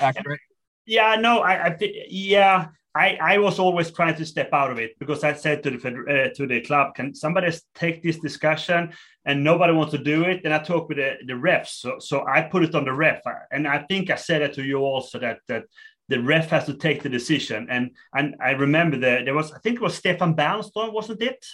yeah 0.86 1.16
no 1.16 1.40
i, 1.40 1.66
I 1.66 1.70
think 1.72 1.96
yeah 2.10 2.68
I, 2.96 3.18
I 3.22 3.38
was 3.40 3.60
always 3.60 3.92
trying 3.92 4.16
to 4.16 4.26
step 4.26 4.50
out 4.54 4.72
of 4.72 4.80
it 4.80 4.98
because 5.00 5.26
I 5.26 5.34
said 5.34 5.62
to 5.64 5.70
the 5.72 5.78
uh, 5.78 6.34
to 6.36 6.48
the 6.48 6.62
club, 6.62 6.96
can 6.96 7.14
somebody 7.14 7.52
take 7.76 8.02
this 8.02 8.20
discussion? 8.20 8.94
And 9.26 9.44
nobody 9.44 9.74
wants 9.74 9.92
to 9.92 9.98
do 9.98 10.24
it. 10.24 10.42
And 10.46 10.54
I 10.54 10.60
talked 10.60 10.88
with 10.88 11.00
the, 11.00 11.16
the 11.28 11.34
refs, 11.34 11.80
so 11.82 12.00
so 12.00 12.26
I 12.26 12.44
put 12.44 12.64
it 12.64 12.74
on 12.74 12.86
the 12.86 12.94
ref, 12.94 13.22
and 13.52 13.68
I 13.68 13.80
think 13.80 14.10
I 14.10 14.16
said 14.16 14.44
it 14.44 14.54
to 14.54 14.64
you 14.64 14.78
also 14.78 15.20
that 15.20 15.40
that 15.50 15.64
the 16.08 16.22
ref 16.22 16.50
has 16.50 16.66
to 16.66 16.74
take 16.76 17.04
the 17.04 17.10
decision. 17.10 17.68
And 17.70 17.92
and 18.16 18.36
I 18.40 18.52
remember 18.52 18.98
that 18.98 19.26
there 19.26 19.34
was, 19.34 19.52
I 19.52 19.60
think 19.60 19.78
it 19.78 19.82
was 19.82 19.96
Stefan 19.96 20.36
Bernström, 20.36 20.94
wasn't 20.94 21.22
it? 21.22 21.46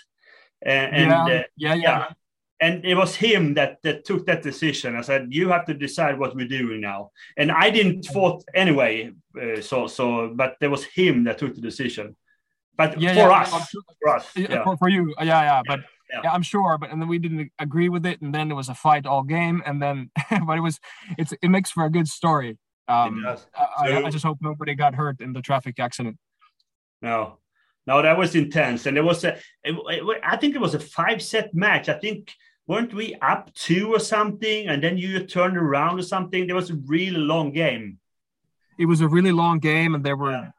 Uh, 0.65 0.69
and 0.69 1.09
yeah, 1.09 1.23
uh, 1.23 1.27
yeah, 1.27 1.43
yeah, 1.57 1.75
yeah. 1.75 2.07
And 2.59 2.85
it 2.85 2.93
was 2.93 3.15
him 3.15 3.55
that, 3.55 3.81
that 3.81 4.05
took 4.05 4.27
that 4.27 4.43
decision. 4.43 4.95
I 4.95 5.01
said, 5.01 5.29
"You 5.31 5.49
have 5.49 5.65
to 5.65 5.73
decide 5.73 6.19
what 6.19 6.35
we're 6.35 6.47
doing 6.47 6.79
now." 6.79 7.09
And 7.35 7.51
I 7.51 7.71
didn't 7.71 8.07
vote 8.13 8.43
anyway. 8.53 9.11
Uh, 9.35 9.61
so, 9.61 9.87
so, 9.87 10.31
but 10.35 10.57
there 10.59 10.69
was 10.69 10.83
him 10.83 11.23
that 11.23 11.39
took 11.39 11.55
the 11.55 11.61
decision. 11.61 12.15
But 12.77 13.01
yeah, 13.01 13.13
for, 13.13 13.19
yeah, 13.19 13.29
us, 13.29 13.75
for 13.99 14.15
us, 14.15 14.31
yeah. 14.35 14.63
For, 14.63 14.77
for, 14.77 14.89
you, 14.89 15.13
yeah, 15.17 15.25
yeah. 15.25 15.61
But 15.65 15.79
yeah. 16.11 16.31
I'm 16.31 16.43
sure. 16.43 16.77
But 16.77 16.91
and 16.91 17.01
then 17.01 17.09
we 17.09 17.17
didn't 17.17 17.51
agree 17.57 17.89
with 17.89 18.05
it, 18.05 18.21
and 18.21 18.33
then 18.33 18.51
it 18.51 18.55
was 18.55 18.69
a 18.69 18.75
fight 18.75 19.07
all 19.07 19.23
game, 19.23 19.63
and 19.65 19.81
then 19.81 20.11
but 20.45 20.57
it 20.57 20.61
was 20.61 20.79
it's 21.17 21.33
it 21.41 21.49
makes 21.49 21.71
for 21.71 21.85
a 21.85 21.89
good 21.89 22.07
story. 22.07 22.59
Um, 22.91 23.25
I, 23.55 24.03
I, 24.03 24.09
just 24.09 24.25
hope 24.25 24.39
nobody 24.41 24.75
got 24.75 24.95
hurt 24.95 25.21
in 25.21 25.31
the 25.31 25.41
traffic 25.41 25.79
accident. 25.79 26.17
No, 27.01 27.37
no, 27.87 28.01
that 28.01 28.17
was 28.17 28.35
intense, 28.35 28.85
and 28.85 28.97
it 28.97 29.01
was 29.01 29.23
a. 29.23 29.37
It, 29.63 29.75
it, 29.75 30.21
I 30.23 30.35
think 30.35 30.55
it 30.55 30.61
was 30.61 30.75
a 30.75 30.79
five-set 30.79 31.53
match. 31.53 31.87
I 31.87 31.93
think 31.93 32.33
weren't 32.67 32.93
we 32.93 33.15
up 33.21 33.53
two 33.53 33.93
or 33.93 33.99
something, 33.99 34.67
and 34.67 34.83
then 34.83 34.97
you 34.97 35.25
turned 35.25 35.57
around 35.57 35.99
or 35.99 36.03
something. 36.03 36.47
There 36.47 36.55
was 36.55 36.69
a 36.69 36.75
really 36.75 37.17
long 37.17 37.53
game. 37.53 37.99
It 38.77 38.85
was 38.85 38.99
a 39.01 39.07
really 39.07 39.31
long 39.31 39.59
game, 39.59 39.95
and 39.95 40.03
there 40.03 40.17
were. 40.17 40.31
Yeah. 40.31 40.51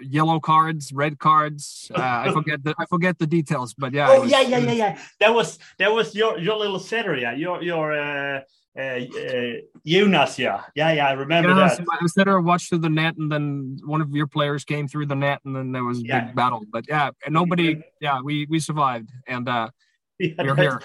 Yellow 0.00 0.40
cards, 0.40 0.94
red 0.94 1.18
cards. 1.18 1.90
Uh, 1.94 2.00
I 2.00 2.32
forget 2.38 2.64
the 2.64 2.74
I 2.78 2.86
forget 2.86 3.18
the 3.18 3.26
details, 3.26 3.74
but 3.74 3.92
yeah. 3.92 4.08
Oh 4.08 4.22
was, 4.22 4.30
yeah, 4.30 4.40
yeah, 4.40 4.58
yeah, 4.58 4.72
yeah. 4.72 4.98
That 5.20 5.34
was 5.34 5.58
that 5.78 5.92
was 5.92 6.14
your 6.14 6.38
your 6.38 6.56
little 6.56 6.78
setter, 6.78 7.14
yeah. 7.14 7.34
Your 7.34 7.62
your 7.62 7.92
uh, 7.92 8.40
uh, 8.76 8.82
uh, 8.82 9.52
Jonas, 9.86 10.38
yeah, 10.38 10.62
yeah, 10.74 10.92
yeah. 10.92 11.08
I 11.08 11.12
remember 11.12 11.50
Yeah, 11.50 11.68
that. 11.68 11.76
so 11.76 11.84
I 11.90 11.98
was 12.02 12.12
there, 12.14 12.40
watched 12.40 12.68
through 12.68 12.78
the 12.78 12.88
net, 12.90 13.16
and 13.16 13.30
then 13.30 13.78
one 13.84 14.00
of 14.00 14.10
your 14.10 14.26
players 14.26 14.64
came 14.64 14.88
through 14.88 15.06
the 15.06 15.14
net, 15.14 15.40
and 15.44 15.54
then 15.54 15.72
there 15.72 15.84
was 15.84 15.98
a 16.00 16.02
Yeah. 16.02 16.24
big 16.24 16.34
battle. 16.34 16.62
But 16.72 16.84
yeah, 16.88 17.10
and 17.24 17.32
nobody, 17.34 17.80
yeah, 18.00 18.20
we 18.22 18.46
we 18.50 18.58
survived, 18.58 19.10
and 19.26 19.48
uh, 19.48 19.68
Yeah, 20.18 20.32
we're 20.38 20.56
here. 20.56 20.80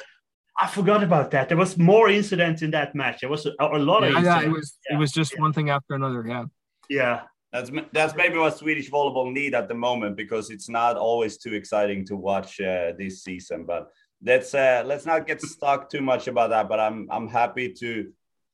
I 0.62 0.67
forgot 0.67 1.03
about 1.03 1.31
that. 1.31 1.48
There 1.48 1.58
was 1.58 1.77
more 1.77 2.10
incidents 2.10 2.62
in 2.62 2.72
that 2.72 2.93
match. 2.93 3.22
There 3.22 3.29
was 3.29 3.46
a, 3.46 3.53
a 3.60 3.79
lot 3.79 4.03
of 4.03 4.12
Yeah, 4.12 4.22
yeah, 4.22 4.41
it 4.41 4.51
was 4.51 4.77
Yeah, 4.89 4.96
it 4.96 5.00
was 5.00 5.12
just 5.12 5.34
yeah. 5.34 5.41
one 5.41 5.53
thing 5.53 5.69
after 5.69 5.96
another. 5.96 6.25
Yeah. 6.27 6.46
yeah. 6.89 7.22
That's 7.51 7.72
that's 7.93 8.13
maybe 8.15 8.38
what 8.38 8.58
Swedish 8.58 8.91
volleyball 8.91 9.31
need 9.31 9.55
at 9.55 9.67
the 9.67 9.74
moment 9.74 10.15
because 10.15 10.51
it's 10.51 10.69
not 10.69 10.98
always 10.98 11.38
too 11.38 11.53
exciting 11.55 12.05
to 12.08 12.15
watch 12.15 12.60
uh, 12.62 12.91
this 12.98 13.24
season. 13.24 13.65
But 13.65 13.88
let's 14.24 14.54
uh, 14.54 14.84
let's 14.86 15.06
not 15.06 15.28
get 15.28 15.42
stuck 15.42 15.90
too 15.90 16.02
much 16.02 16.28
about 16.28 16.50
that. 16.50 16.70
But 16.70 16.80
I'm 16.80 17.08
I'm 17.12 17.28
happy 17.28 17.74
to 17.80 18.12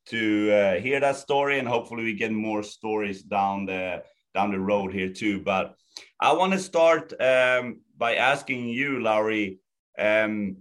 to 0.08 0.52
uh, 0.52 0.80
hear 0.80 1.00
that 1.00 1.16
story 1.16 1.58
and 1.58 1.68
hopefully 1.68 2.04
we 2.04 2.14
get 2.14 2.32
more 2.32 2.62
stories 2.62 3.24
down 3.24 3.66
the 3.66 4.04
down 4.34 4.52
the 4.52 4.60
road 4.60 4.94
here 4.94 5.10
too. 5.10 5.40
But 5.40 5.76
I 6.20 6.34
want 6.34 6.54
to 6.54 6.60
start 6.60 7.14
um, 7.20 7.82
by 7.98 8.16
asking 8.16 8.68
you, 8.70 9.00
Lauri. 9.00 9.60
Um, 9.98 10.58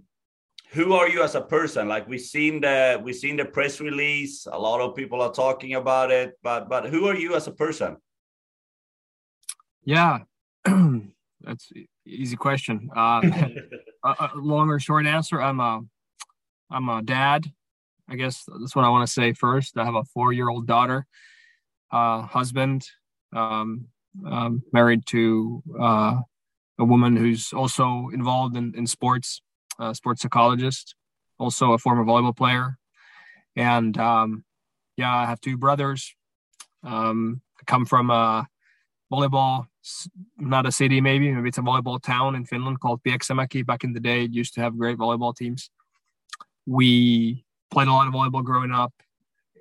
who 0.71 0.93
are 0.93 1.07
you 1.07 1.23
as 1.23 1.35
a 1.35 1.41
person 1.41 1.87
like 1.87 2.07
we've 2.07 2.19
seen 2.19 2.59
the 2.59 2.99
we've 3.01 3.15
seen 3.15 3.37
the 3.37 3.45
press 3.45 3.79
release 3.79 4.45
a 4.51 4.57
lot 4.57 4.81
of 4.81 4.95
people 4.95 5.21
are 5.21 5.31
talking 5.31 5.75
about 5.75 6.11
it 6.11 6.33
but 6.41 6.67
but 6.67 6.85
who 6.85 7.07
are 7.07 7.15
you 7.15 7.35
as 7.35 7.47
a 7.47 7.51
person 7.51 7.95
Yeah, 9.85 10.19
that's 10.65 11.71
easy 12.05 12.35
question. 12.35 12.89
Uh, 12.95 13.21
a, 14.05 14.31
a 14.35 14.37
long 14.37 14.69
or 14.69 14.79
short 14.79 15.05
answer. 15.05 15.41
I'm 15.41 15.59
a, 15.59 15.81
I'm 16.69 16.89
a 16.89 17.01
dad. 17.01 17.45
I 18.07 18.15
guess 18.15 18.43
that's 18.59 18.75
what 18.75 18.85
I 18.85 18.89
want 18.89 19.07
to 19.07 19.11
say 19.11 19.33
first. 19.33 19.77
I 19.77 19.85
have 19.85 19.95
a 19.95 20.03
four-year-old 20.03 20.67
daughter, 20.67 21.07
uh, 21.91 22.21
husband, 22.21 22.87
um, 23.33 23.87
um, 24.25 24.61
married 24.71 25.05
to 25.07 25.63
uh, 25.79 26.19
a 26.77 26.85
woman 26.85 27.15
who's 27.15 27.51
also 27.51 28.09
involved 28.13 28.55
in, 28.55 28.73
in 28.75 28.85
sports, 28.85 29.41
uh, 29.79 29.93
sports 29.93 30.21
psychologist, 30.21 30.95
also 31.39 31.73
a 31.73 31.77
former 31.77 32.05
volleyball 32.05 32.35
player, 32.35 32.77
and 33.55 33.97
um, 33.97 34.43
yeah, 34.97 35.13
I 35.13 35.25
have 35.25 35.41
two 35.41 35.57
brothers. 35.57 36.15
Um, 36.83 37.41
come 37.65 37.85
from 37.85 38.09
a 38.11 38.47
volleyball 39.11 39.65
not 40.37 40.65
a 40.65 40.71
city 40.71 41.01
maybe. 41.01 41.31
Maybe 41.31 41.49
it's 41.49 41.57
a 41.57 41.61
volleyball 41.61 42.01
town 42.01 42.35
in 42.35 42.45
finland 42.45 42.79
called 42.79 43.01
Pieksämäki. 43.03 43.65
back 43.65 43.83
in 43.83 43.93
the 43.93 43.99
day 43.99 44.23
it 44.25 44.33
used 44.33 44.53
to 44.55 44.61
have 44.61 44.77
great 44.77 44.97
volleyball 44.97 45.35
teams. 45.35 45.69
We 46.65 47.45
played 47.71 47.87
a 47.87 47.93
lot 47.93 48.07
of 48.07 48.13
volleyball 48.13 48.43
growing 48.43 48.71
up 48.71 48.93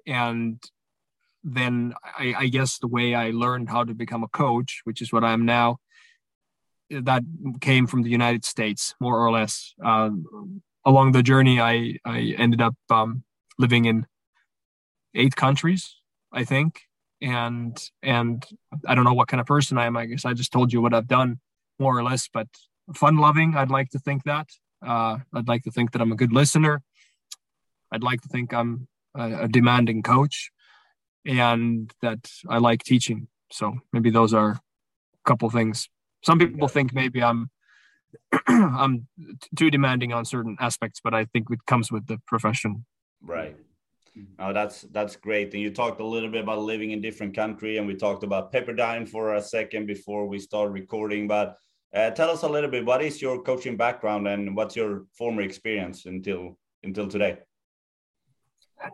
and 0.07 0.62
then 1.43 1.95
I, 2.19 2.35
I 2.38 2.47
guess 2.49 2.78
the 2.78 2.88
way 2.88 3.14
i 3.14 3.31
learned 3.31 3.69
how 3.69 3.85
to 3.85 3.95
become 3.95 4.23
a 4.23 4.28
coach 4.28 4.81
which 4.85 5.02
is 5.02 5.12
what 5.12 5.25
i 5.25 5.33
am 5.33 5.45
now 5.45 5.78
that 6.90 7.23
came 7.61 7.87
from 7.87 8.02
the 8.02 8.11
united 8.11 8.45
states 8.45 8.95
more 9.00 9.19
or 9.19 9.31
less. 9.31 9.75
Uh, 9.85 10.11
along 10.85 11.12
the 11.12 11.23
journey 11.23 11.61
i 11.61 11.99
i 12.04 12.35
ended 12.38 12.61
up 12.61 12.75
um, 12.90 13.25
living 13.59 13.85
in 13.85 14.07
eight 15.14 15.37
countries 15.37 15.97
i 16.33 16.45
think 16.45 16.83
and 17.25 17.90
and 18.02 18.45
I 18.87 18.95
don't 18.95 19.04
know 19.04 19.14
what 19.14 19.28
kind 19.28 19.40
of 19.40 19.47
person 19.47 19.78
I 19.78 19.87
am. 19.87 19.97
I 19.97 20.04
guess 20.04 20.26
I 20.26 20.35
just 20.35 20.52
told 20.52 20.73
you 20.73 20.83
what 20.83 20.93
I've 20.93 21.09
done, 21.09 21.40
more 21.78 21.97
or 21.99 22.04
less. 22.04 22.28
But 22.28 22.49
fun 22.95 23.16
loving, 23.16 23.57
I'd 23.57 23.71
like 23.71 23.88
to 23.90 23.99
think 23.99 24.25
that. 24.25 24.50
Uh, 24.87 25.19
I'd 25.33 25.49
like 25.49 25.62
to 25.62 25.71
think 25.71 25.93
that 25.93 26.02
I'm 26.02 26.12
a 26.12 26.16
good 26.16 26.33
listener. 26.33 26.83
I'd 27.90 28.02
like 28.02 28.21
to 28.23 28.28
think 28.28 28.52
I'm 28.52 28.88
a, 29.14 29.45
a 29.45 29.49
demanding 29.49 30.02
coach, 30.02 30.50
and 31.25 31.90
that 32.02 32.31
I 32.49 32.59
like 32.59 32.85
teaching. 32.85 33.28
So 33.50 33.78
maybe 33.93 34.11
those 34.11 34.35
are 34.35 34.50
a 34.50 34.61
couple 35.25 35.49
things. 35.49 35.88
Some 36.23 36.38
people 36.38 36.69
think 36.69 36.93
maybe 36.93 37.23
I'm 37.23 37.50
I'm 38.47 39.09
too 39.57 39.71
demanding 39.71 40.12
on 40.12 40.26
certain 40.26 40.59
aspects, 40.61 41.00
but 41.02 41.14
I 41.14 41.25
think 41.25 41.47
it 41.50 41.64
comes 41.66 41.90
with 41.90 42.07
the 42.07 42.19
profession. 42.26 42.85
right 43.23 43.57
oh 44.38 44.52
that's 44.52 44.83
that's 44.92 45.16
great 45.16 45.52
and 45.52 45.62
you 45.62 45.71
talked 45.71 46.00
a 46.00 46.06
little 46.06 46.30
bit 46.30 46.42
about 46.42 46.59
living 46.59 46.92
in 46.92 47.00
different 47.00 47.35
country 47.35 47.78
and 47.78 47.87
we 47.87 47.94
talked 47.94 48.23
about 48.23 48.52
pepperdine 48.52 49.09
for 49.09 49.35
a 49.35 49.42
second 49.42 49.87
before 49.87 50.26
we 50.26 50.38
start 50.38 50.71
recording 50.71 51.26
but 51.26 51.56
uh, 51.94 52.11
tell 52.11 52.30
us 52.30 52.42
a 52.42 52.49
little 52.49 52.71
bit 52.71 52.85
what 52.85 53.02
is 53.02 53.21
your 53.21 53.42
coaching 53.42 53.76
background 53.76 54.26
and 54.28 54.54
what's 54.56 54.76
your 54.76 55.04
former 55.16 55.42
experience 55.42 56.06
until 56.06 56.56
until 56.83 57.09
today 57.09 57.38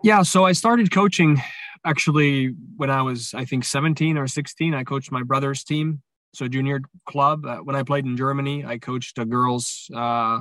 Yeah, 0.03 0.23
so 0.23 0.45
I 0.45 0.53
started 0.53 0.91
coaching 0.91 1.41
actually 1.85 2.55
when 2.77 2.91
I 2.91 3.03
was, 3.03 3.35
I 3.35 3.45
think, 3.45 3.65
17 3.65 4.17
or 4.17 4.27
16. 4.27 4.75
I 4.75 4.85
coached 4.85 5.11
my 5.11 5.23
brother's 5.23 5.65
team, 5.65 6.03
so 6.35 6.49
junior 6.49 6.81
club. 7.07 7.45
Uh, 7.45 7.59
when 7.59 7.77
I 7.77 7.83
played 7.83 8.05
in 8.05 8.17
Germany, 8.17 8.65
I 8.65 8.79
coached 8.79 9.19
a 9.19 9.25
girls 9.25 9.91
uh, 9.95 10.41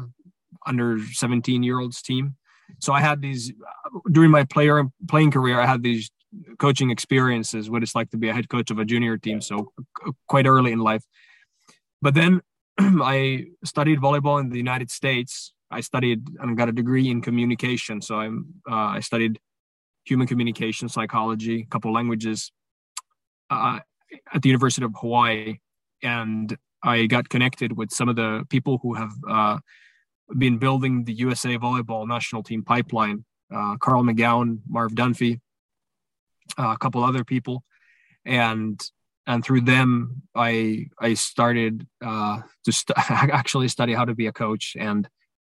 under 0.66 1.00
17 1.00 1.64
year 1.64 1.80
olds 1.80 2.02
team. 2.02 2.36
So 2.80 2.94
I 2.94 3.02
had 3.02 3.22
these 3.22 3.52
during 4.12 4.32
my 4.32 4.44
player 4.44 4.84
playing 5.08 5.32
career. 5.32 5.60
I 5.60 5.66
had 5.66 5.84
these 5.84 6.12
coaching 6.60 6.92
experiences, 6.92 7.70
what 7.70 7.84
it's 7.84 7.96
like 7.96 8.12
to 8.12 8.18
be 8.18 8.30
a 8.30 8.34
head 8.34 8.50
coach 8.50 8.70
of 8.72 8.80
a 8.80 8.86
junior 8.86 9.18
team. 9.18 9.42
So 9.42 9.72
uh, 10.06 10.12
quite 10.28 10.46
early 10.46 10.72
in 10.72 10.80
life. 10.80 11.04
But 12.02 12.14
then 12.14 12.42
I 12.80 13.46
studied 13.64 14.00
volleyball 14.00 14.40
in 14.40 14.50
the 14.50 14.58
United 14.58 14.92
States. 14.92 15.54
I 15.72 15.82
studied 15.82 16.28
and 16.40 16.58
got 16.58 16.70
a 16.70 16.72
degree 16.72 17.10
in 17.10 17.22
communication. 17.22 18.02
So 18.02 18.20
I'm 18.20 18.54
uh, 18.70 18.98
I 18.98 19.00
studied 19.02 19.40
human 20.06 20.28
communication, 20.28 20.90
psychology, 20.90 21.62
a 21.62 21.66
couple 21.66 21.94
languages 21.94 22.52
uh, 23.50 23.80
at 24.34 24.42
the 24.42 24.50
University 24.50 24.86
of 24.86 24.94
Hawaii, 25.00 25.58
and 26.02 26.58
I 26.84 27.06
got 27.06 27.30
connected 27.30 27.78
with 27.78 27.92
some 27.92 28.10
of 28.10 28.16
the 28.16 28.46
people 28.50 28.80
who 28.82 28.94
have 28.94 29.12
uh, 29.30 29.58
been 30.38 30.58
building 30.58 31.04
the 31.04 31.14
USA 31.14 31.58
volleyball 31.58 32.08
national 32.08 32.44
team 32.44 32.64
pipeline. 32.64 33.26
Uh, 33.54 33.78
Carl 33.78 34.04
McGown, 34.04 34.60
Marv 34.68 34.92
Dunphy, 34.92 35.40
uh, 36.58 36.70
a 36.70 36.78
couple 36.78 37.04
other 37.04 37.24
people, 37.24 37.64
and 38.26 38.80
and 39.26 39.44
through 39.44 39.62
them, 39.62 40.24
I 40.36 40.88
I 41.00 41.16
started 41.16 41.88
uh, 42.04 42.42
to 42.66 42.72
st- 42.72 42.98
actually 43.10 43.68
study 43.68 43.94
how 43.94 44.06
to 44.06 44.14
be 44.14 44.28
a 44.28 44.32
coach, 44.32 44.76
and 44.80 45.10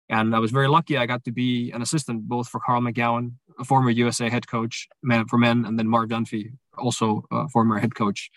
and 0.09 0.35
I 0.35 0.41
was 0.41 0.51
very 0.51 0.69
lucky. 0.69 0.99
I 0.99 1.07
got 1.07 1.25
to 1.25 1.33
be 1.33 1.71
an 1.71 1.83
assistant 1.83 2.29
both 2.29 2.49
for 2.49 2.61
Carl 2.61 2.81
McGown, 2.81 3.35
a 3.59 3.65
former 3.65 3.91
USA 3.91 4.29
head 4.29 4.49
coach 4.49 4.89
man 5.03 5.27
for 5.27 5.39
men, 5.39 5.65
and 5.65 5.79
then 5.79 5.89
Marv 5.89 6.09
Dunphy, 6.09 6.53
also 6.77 7.25
a 7.31 7.49
former 7.49 7.79
head 7.79 7.95
coach. 7.95 8.31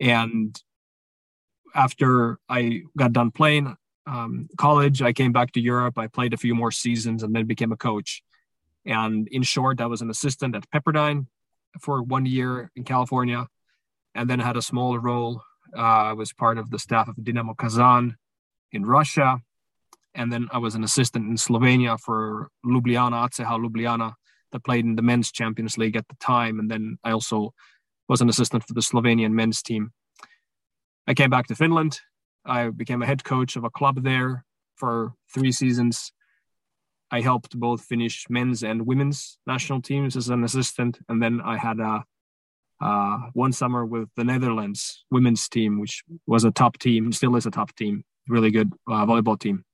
And 0.00 0.60
after 1.74 2.38
I 2.48 2.82
got 2.96 3.12
done 3.12 3.30
playing 3.30 3.76
um, 4.10 4.48
college, 4.56 5.02
I 5.02 5.12
came 5.12 5.32
back 5.32 5.52
to 5.52 5.60
Europe. 5.60 5.96
I 5.96 6.08
played 6.08 6.34
a 6.34 6.42
few 6.44 6.54
more 6.54 6.72
seasons 6.72 7.22
and 7.22 7.34
then 7.34 7.46
became 7.46 7.72
a 7.72 7.76
coach. 7.76 8.22
And 8.84 9.28
in 9.28 9.42
short, 9.42 9.80
I 9.80 9.86
was 9.86 10.02
an 10.02 10.10
assistant 10.10 10.56
at 10.56 10.70
Pepperdine 10.70 11.26
for 11.80 12.02
one 12.02 12.26
year 12.26 12.70
in 12.74 12.82
California, 12.84 13.46
and 14.14 14.28
then 14.28 14.40
had 14.40 14.56
a 14.56 14.62
small 14.62 14.98
role. 14.98 15.42
Uh, 15.76 16.10
I 16.10 16.12
was 16.14 16.32
part 16.32 16.58
of 16.58 16.70
the 16.70 16.78
staff 16.78 17.06
of 17.08 17.22
Dynamo 17.22 17.54
Kazan 17.54 18.16
in 18.72 18.84
Russia, 18.84 19.38
and 20.14 20.32
then 20.32 20.48
I 20.50 20.58
was 20.58 20.74
an 20.74 20.82
assistant 20.82 21.28
in 21.28 21.36
Slovenia 21.36 21.98
for 22.00 22.48
Ljubljana, 22.64 23.24
ACH 23.24 23.38
Ljubljana, 23.38 24.14
that 24.50 24.64
played 24.64 24.84
in 24.84 24.96
the 24.96 25.02
men's 25.02 25.30
Champions 25.30 25.78
League 25.78 25.96
at 25.96 26.08
the 26.08 26.16
time. 26.16 26.58
And 26.58 26.68
then 26.68 26.98
I 27.04 27.12
also 27.12 27.54
was 28.08 28.20
an 28.20 28.28
assistant 28.28 28.64
for 28.66 28.74
the 28.74 28.80
Slovenian 28.80 29.32
men's 29.32 29.62
team. 29.62 29.92
I 31.06 31.14
came 31.14 31.30
back 31.30 31.46
to 31.46 31.54
Finland. 31.54 32.00
I 32.44 32.70
became 32.70 33.02
a 33.02 33.06
head 33.06 33.24
coach 33.24 33.56
of 33.56 33.64
a 33.64 33.70
club 33.70 34.02
there 34.02 34.44
for 34.76 35.12
three 35.32 35.52
seasons. 35.52 36.12
I 37.10 37.20
helped 37.20 37.58
both 37.58 37.82
Finnish 37.82 38.26
men's 38.30 38.62
and 38.62 38.86
women's 38.86 39.38
national 39.46 39.82
teams 39.82 40.16
as 40.16 40.28
an 40.28 40.44
assistant, 40.44 40.98
and 41.08 41.22
then 41.22 41.40
I 41.40 41.56
had 41.56 41.80
a 41.80 42.04
uh, 42.80 43.18
one 43.34 43.52
summer 43.52 43.84
with 43.84 44.08
the 44.16 44.24
Netherlands 44.24 45.04
women's 45.10 45.48
team, 45.48 45.80
which 45.80 46.02
was 46.26 46.44
a 46.44 46.50
top 46.50 46.78
team, 46.78 47.12
still 47.12 47.36
is 47.36 47.46
a 47.46 47.50
top 47.50 47.74
team, 47.76 48.04
really 48.28 48.50
good 48.50 48.72
uh, 48.88 49.04
volleyball 49.04 49.38
team. 49.38 49.64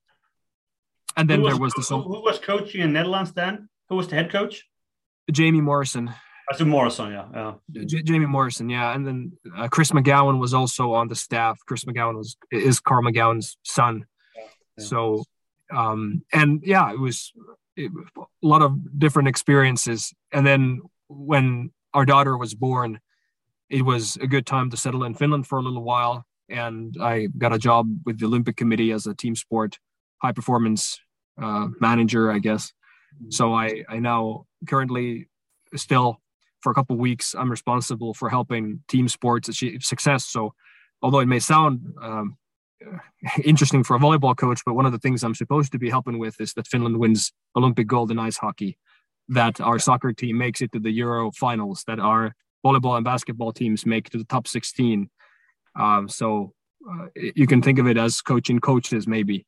And 1.16 1.30
then 1.30 1.40
who 1.40 1.46
there 1.46 1.56
was 1.56 1.72
the 1.74 1.82
who, 1.82 2.02
who 2.02 2.22
was 2.22 2.38
coaching 2.38 2.80
in 2.80 2.92
Netherlands 2.92 3.32
then? 3.32 3.68
Who 3.88 3.96
was 3.96 4.08
the 4.08 4.16
head 4.16 4.30
coach? 4.30 4.64
Jamie 5.30 5.60
Morrison. 5.60 6.12
That's 6.48 6.62
Morrison, 6.62 7.10
yeah. 7.10 7.26
yeah. 7.34 7.84
J- 7.84 8.02
Jamie 8.02 8.26
Morrison, 8.26 8.70
yeah, 8.70 8.94
and 8.94 9.06
then 9.06 9.32
uh, 9.56 9.68
Chris 9.68 9.90
McGown 9.90 10.38
was 10.38 10.54
also 10.54 10.92
on 10.92 11.08
the 11.08 11.16
staff. 11.16 11.58
Chris 11.66 11.84
McGown 11.84 12.16
was 12.16 12.36
is 12.52 12.78
Carl 12.78 13.02
McGown's 13.02 13.56
son, 13.64 14.04
yeah. 14.36 14.84
so 14.84 15.24
um, 15.74 16.22
and 16.32 16.62
yeah, 16.64 16.92
it 16.92 17.00
was 17.00 17.32
it, 17.76 17.90
a 18.16 18.22
lot 18.42 18.62
of 18.62 18.98
different 18.98 19.28
experiences. 19.28 20.12
And 20.32 20.46
then 20.46 20.82
when 21.08 21.72
our 21.94 22.04
daughter 22.04 22.36
was 22.36 22.54
born, 22.54 23.00
it 23.68 23.82
was 23.82 24.16
a 24.16 24.28
good 24.28 24.46
time 24.46 24.70
to 24.70 24.76
settle 24.76 25.02
in 25.02 25.14
Finland 25.14 25.48
for 25.48 25.58
a 25.58 25.62
little 25.62 25.82
while, 25.82 26.24
and 26.48 26.96
I 27.00 27.26
got 27.38 27.52
a 27.52 27.58
job 27.58 27.88
with 28.04 28.20
the 28.20 28.26
Olympic 28.26 28.56
Committee 28.56 28.92
as 28.92 29.06
a 29.06 29.14
team 29.14 29.34
sport 29.34 29.78
high 30.22 30.32
performance 30.32 30.98
uh, 31.40 31.68
manager, 31.80 32.30
I 32.30 32.38
guess. 32.38 32.72
So 33.30 33.52
I 33.52 33.84
I 33.88 33.98
now 33.98 34.46
currently 34.66 35.28
still 35.74 36.20
for 36.66 36.72
a 36.72 36.74
couple 36.74 36.96
weeks 36.96 37.32
I'm 37.38 37.48
responsible 37.48 38.12
for 38.12 38.28
helping 38.28 38.82
team 38.88 39.06
sports 39.06 39.48
achieve 39.48 39.84
success. 39.84 40.26
So 40.26 40.52
although 41.00 41.20
it 41.20 41.26
may 41.26 41.38
sound 41.38 41.94
um, 42.02 42.36
interesting 43.44 43.84
for 43.84 43.94
a 43.94 44.00
volleyball 44.00 44.36
coach, 44.36 44.62
but 44.66 44.74
one 44.74 44.84
of 44.84 44.90
the 44.90 44.98
things 44.98 45.22
I'm 45.22 45.36
supposed 45.36 45.70
to 45.70 45.78
be 45.78 45.88
helping 45.90 46.18
with 46.18 46.40
is 46.40 46.54
that 46.54 46.66
Finland 46.66 46.96
wins 46.98 47.32
Olympic 47.54 47.86
gold 47.86 48.10
in 48.10 48.18
ice 48.18 48.38
hockey, 48.38 48.78
that 49.28 49.60
our 49.60 49.78
soccer 49.78 50.12
team 50.12 50.38
makes 50.38 50.60
it 50.60 50.72
to 50.72 50.80
the 50.80 50.90
Euro 50.90 51.30
finals, 51.30 51.84
that 51.86 52.00
our 52.00 52.34
volleyball 52.64 52.96
and 52.96 53.04
basketball 53.04 53.52
teams 53.52 53.86
make 53.86 54.10
to 54.10 54.18
the 54.18 54.24
top 54.24 54.48
16. 54.48 55.08
Um, 55.78 56.08
so 56.08 56.52
uh, 56.90 57.06
you 57.14 57.46
can 57.46 57.62
think 57.62 57.78
of 57.78 57.86
it 57.86 57.96
as 57.96 58.20
coaching 58.22 58.58
coaches, 58.58 59.06
maybe. 59.06 59.46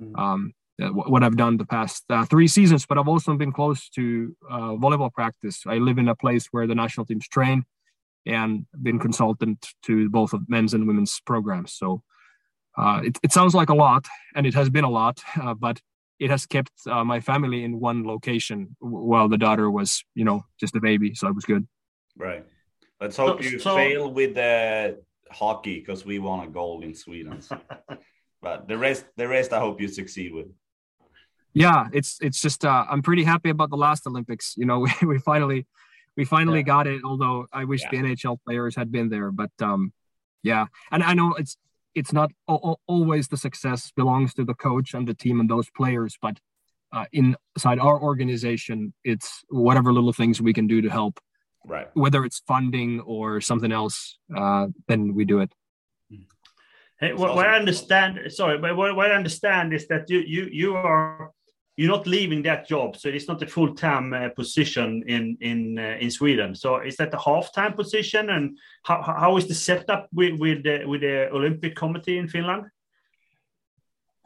Mm-hmm. 0.00 0.16
Um, 0.16 0.52
what 0.78 1.22
I've 1.22 1.36
done 1.36 1.56
the 1.56 1.64
past 1.64 2.04
uh, 2.10 2.24
three 2.24 2.48
seasons, 2.48 2.84
but 2.86 2.98
I've 2.98 3.08
also 3.08 3.34
been 3.34 3.52
close 3.52 3.88
to 3.90 4.36
uh, 4.50 4.76
volleyball 4.76 5.12
practice. 5.12 5.62
I 5.66 5.78
live 5.78 5.98
in 5.98 6.08
a 6.08 6.14
place 6.14 6.48
where 6.50 6.66
the 6.66 6.74
national 6.74 7.06
teams 7.06 7.26
train 7.28 7.64
and 8.26 8.66
been 8.82 8.98
consultant 8.98 9.68
to 9.84 10.10
both 10.10 10.32
of 10.32 10.48
men's 10.48 10.74
and 10.74 10.86
women's 10.86 11.20
programs. 11.20 11.72
So 11.72 12.02
uh, 12.76 13.00
it, 13.04 13.18
it, 13.22 13.32
sounds 13.32 13.54
like 13.54 13.70
a 13.70 13.74
lot, 13.74 14.06
and 14.34 14.46
it 14.46 14.54
has 14.54 14.68
been 14.68 14.84
a 14.84 14.90
lot, 14.90 15.22
uh, 15.42 15.54
but 15.54 15.80
it 16.18 16.30
has 16.30 16.46
kept 16.46 16.72
uh, 16.86 17.04
my 17.04 17.20
family 17.20 17.64
in 17.64 17.80
one 17.80 18.06
location 18.06 18.76
while 18.80 19.28
the 19.28 19.38
daughter 19.38 19.70
was, 19.70 20.04
you 20.14 20.24
know, 20.24 20.44
just 20.58 20.76
a 20.76 20.80
baby. 20.80 21.14
So 21.14 21.28
it 21.28 21.34
was 21.34 21.44
good. 21.44 21.66
Right. 22.16 22.44
Let's 23.00 23.16
hope 23.16 23.42
so, 23.42 23.48
you 23.48 23.58
so... 23.58 23.74
fail 23.76 24.10
with 24.10 24.34
the 24.34 24.98
hockey 25.30 25.78
because 25.78 26.04
we 26.04 26.18
won 26.18 26.46
a 26.46 26.50
gold 26.50 26.84
in 26.84 26.94
Sweden. 26.94 27.40
but 28.42 28.68
the 28.68 28.78
rest, 28.78 29.04
the 29.16 29.28
rest, 29.28 29.52
I 29.52 29.58
hope 29.58 29.80
you 29.80 29.88
succeed 29.88 30.32
with. 30.32 30.46
Yeah, 31.56 31.88
it's 31.90 32.18
it's 32.20 32.42
just 32.42 32.66
uh, 32.66 32.84
I'm 32.90 33.00
pretty 33.00 33.24
happy 33.24 33.48
about 33.48 33.70
the 33.70 33.78
last 33.78 34.06
Olympics. 34.06 34.54
You 34.58 34.66
know, 34.66 34.80
we, 34.86 34.92
we 35.06 35.18
finally 35.18 35.66
we 36.14 36.24
finally 36.26 36.58
yeah. 36.58 36.74
got 36.74 36.86
it. 36.86 37.00
Although 37.02 37.46
I 37.50 37.64
wish 37.64 37.82
yeah. 37.82 37.90
the 37.92 37.96
NHL 38.08 38.38
players 38.44 38.76
had 38.76 38.92
been 38.92 39.08
there, 39.08 39.30
but 39.30 39.50
um, 39.62 39.92
yeah, 40.42 40.66
and 40.92 41.02
I 41.02 41.14
know 41.14 41.32
it's 41.34 41.56
it's 41.94 42.12
not 42.12 42.30
always 42.46 43.28
the 43.28 43.38
success 43.38 43.90
belongs 43.96 44.34
to 44.34 44.44
the 44.44 44.52
coach 44.52 44.92
and 44.92 45.08
the 45.08 45.14
team 45.14 45.40
and 45.40 45.48
those 45.48 45.70
players, 45.70 46.18
but 46.20 46.38
uh, 46.92 47.06
inside 47.12 47.78
our 47.78 47.98
organization, 48.02 48.92
it's 49.02 49.42
whatever 49.48 49.94
little 49.94 50.12
things 50.12 50.42
we 50.42 50.52
can 50.52 50.66
do 50.66 50.82
to 50.82 50.90
help. 50.90 51.18
Right. 51.64 51.88
Whether 51.94 52.26
it's 52.26 52.42
funding 52.46 53.00
or 53.00 53.40
something 53.40 53.72
else, 53.72 54.18
uh, 54.36 54.66
then 54.88 55.14
we 55.14 55.24
do 55.24 55.40
it. 55.40 55.52
Hey, 57.00 57.12
what, 57.12 57.34
what 57.34 57.46
I 57.46 57.56
understand, 57.56 58.20
sorry, 58.28 58.58
but 58.58 58.76
what, 58.76 58.94
what 58.94 59.10
I 59.10 59.14
understand 59.14 59.74
is 59.74 59.86
that 59.88 60.08
you 60.08 60.20
you 60.20 60.48
you 60.50 60.76
are 60.76 61.30
you're 61.76 61.90
not 61.90 62.06
leaving 62.06 62.42
that 62.42 62.66
job, 62.66 62.96
so 62.96 63.10
it's 63.10 63.28
not 63.28 63.42
a 63.42 63.46
full 63.46 63.74
time 63.74 64.14
uh, 64.14 64.30
position 64.30 65.04
in 65.06 65.36
in 65.40 65.78
uh, 65.78 65.96
in 66.00 66.10
Sweden. 66.10 66.54
So 66.54 66.78
is 66.78 66.96
that 66.96 67.12
a 67.12 67.18
half 67.18 67.52
time 67.52 67.74
position, 67.74 68.30
and 68.30 68.58
how 68.82 69.02
how 69.02 69.36
is 69.36 69.46
the 69.46 69.54
setup 69.54 70.08
with 70.12 70.40
with 70.40 70.62
the, 70.64 70.86
with 70.86 71.02
the 71.02 71.28
Olympic 71.30 71.76
Committee 71.76 72.18
in 72.18 72.28
Finland? 72.28 72.64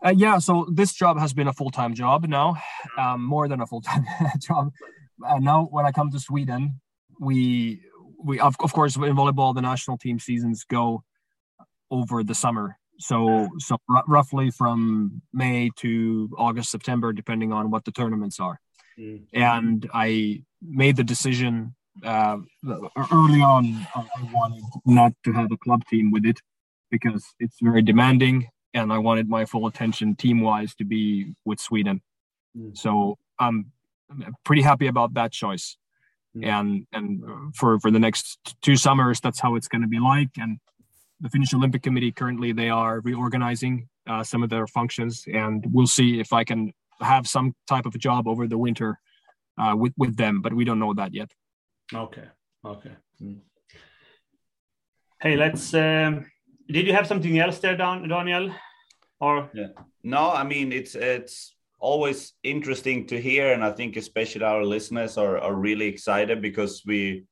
Uh, 0.04 0.14
yeah, 0.16 0.38
so 0.38 0.66
this 0.72 0.94
job 0.94 1.18
has 1.18 1.34
been 1.34 1.48
a 1.48 1.52
full 1.52 1.70
time 1.70 1.94
job 1.94 2.26
now, 2.26 2.56
um, 2.96 3.24
more 3.24 3.48
than 3.48 3.60
a 3.60 3.66
full 3.66 3.80
time 3.80 4.04
job. 4.38 4.72
Uh, 5.26 5.38
now, 5.38 5.68
when 5.70 5.84
I 5.84 5.90
come 5.90 6.10
to 6.12 6.20
Sweden, 6.20 6.80
we 7.18 7.82
we 8.22 8.38
of, 8.38 8.54
of 8.60 8.72
course 8.72 8.94
in 8.96 9.16
volleyball 9.16 9.54
the 9.54 9.62
national 9.62 9.98
team 9.98 10.18
seasons 10.20 10.64
go 10.64 11.02
over 11.90 12.22
the 12.22 12.34
summer 12.34 12.79
so 13.00 13.48
so 13.58 13.78
r- 13.88 14.04
roughly 14.06 14.50
from 14.50 15.22
May 15.32 15.70
to 15.76 16.30
August, 16.36 16.70
September, 16.70 17.12
depending 17.12 17.52
on 17.52 17.70
what 17.70 17.84
the 17.84 17.92
tournaments 17.92 18.38
are. 18.38 18.60
Mm. 18.98 19.24
And 19.32 19.90
I 19.94 20.42
made 20.60 20.96
the 20.96 21.04
decision 21.04 21.74
uh, 22.04 22.38
early 23.12 23.40
on. 23.40 23.86
I 23.94 24.04
wanted 24.32 24.62
not 24.84 25.12
to 25.24 25.32
have 25.32 25.50
a 25.50 25.56
club 25.56 25.84
team 25.86 26.10
with 26.10 26.26
it 26.26 26.38
because 26.90 27.24
it's 27.38 27.56
very 27.62 27.82
demanding, 27.82 28.48
and 28.74 28.92
I 28.92 28.98
wanted 28.98 29.28
my 29.28 29.44
full 29.44 29.66
attention 29.66 30.16
team-wise 30.16 30.74
to 30.76 30.84
be 30.84 31.34
with 31.44 31.60
Sweden. 31.60 32.02
Mm. 32.56 32.76
So 32.76 33.16
I'm 33.38 33.72
pretty 34.44 34.62
happy 34.62 34.88
about 34.88 35.14
that 35.14 35.32
choice. 35.32 35.76
Mm. 36.36 36.46
And 36.46 36.86
and 36.92 37.54
for 37.54 37.80
for 37.80 37.90
the 37.90 37.98
next 37.98 38.38
two 38.60 38.76
summers, 38.76 39.20
that's 39.20 39.40
how 39.40 39.56
it's 39.56 39.68
going 39.68 39.82
to 39.82 39.88
be 39.88 40.00
like. 40.00 40.30
And 40.36 40.58
the 41.20 41.28
Finnish 41.28 41.52
Olympic 41.54 41.82
Committee 41.82 42.12
currently 42.12 42.52
they 42.52 42.70
are 42.70 43.00
reorganizing 43.00 43.88
uh, 44.08 44.22
some 44.22 44.42
of 44.42 44.50
their 44.50 44.66
functions, 44.66 45.24
and 45.32 45.64
we'll 45.72 45.86
see 45.86 46.20
if 46.20 46.32
I 46.32 46.44
can 46.44 46.72
have 47.00 47.26
some 47.26 47.54
type 47.66 47.86
of 47.86 47.94
a 47.94 47.98
job 47.98 48.26
over 48.26 48.46
the 48.46 48.58
winter 48.58 48.98
uh, 49.58 49.74
with 49.76 49.92
with 49.96 50.16
them, 50.16 50.40
but 50.40 50.52
we 50.52 50.64
don't 50.64 50.78
know 50.78 50.94
that 50.94 51.14
yet. 51.14 51.30
Okay. 51.92 52.28
Okay. 52.64 52.92
Mm. 53.22 53.40
Hey, 55.20 55.36
let's. 55.36 55.74
Um, 55.74 56.26
did 56.68 56.86
you 56.86 56.92
have 56.92 57.06
something 57.06 57.38
else 57.38 57.58
there, 57.58 57.76
Don, 57.76 58.08
Daniel? 58.08 58.54
Or 59.20 59.50
yeah. 59.52 59.68
no, 60.02 60.30
I 60.30 60.44
mean 60.44 60.72
it's 60.72 60.94
it's 60.94 61.54
always 61.78 62.32
interesting 62.42 63.06
to 63.08 63.20
hear, 63.20 63.52
and 63.52 63.64
I 63.64 63.72
think 63.72 63.96
especially 63.96 64.44
our 64.44 64.64
listeners 64.64 65.18
are 65.18 65.38
are 65.38 65.54
really 65.54 65.86
excited 65.86 66.40
because 66.40 66.82
we 66.86 67.24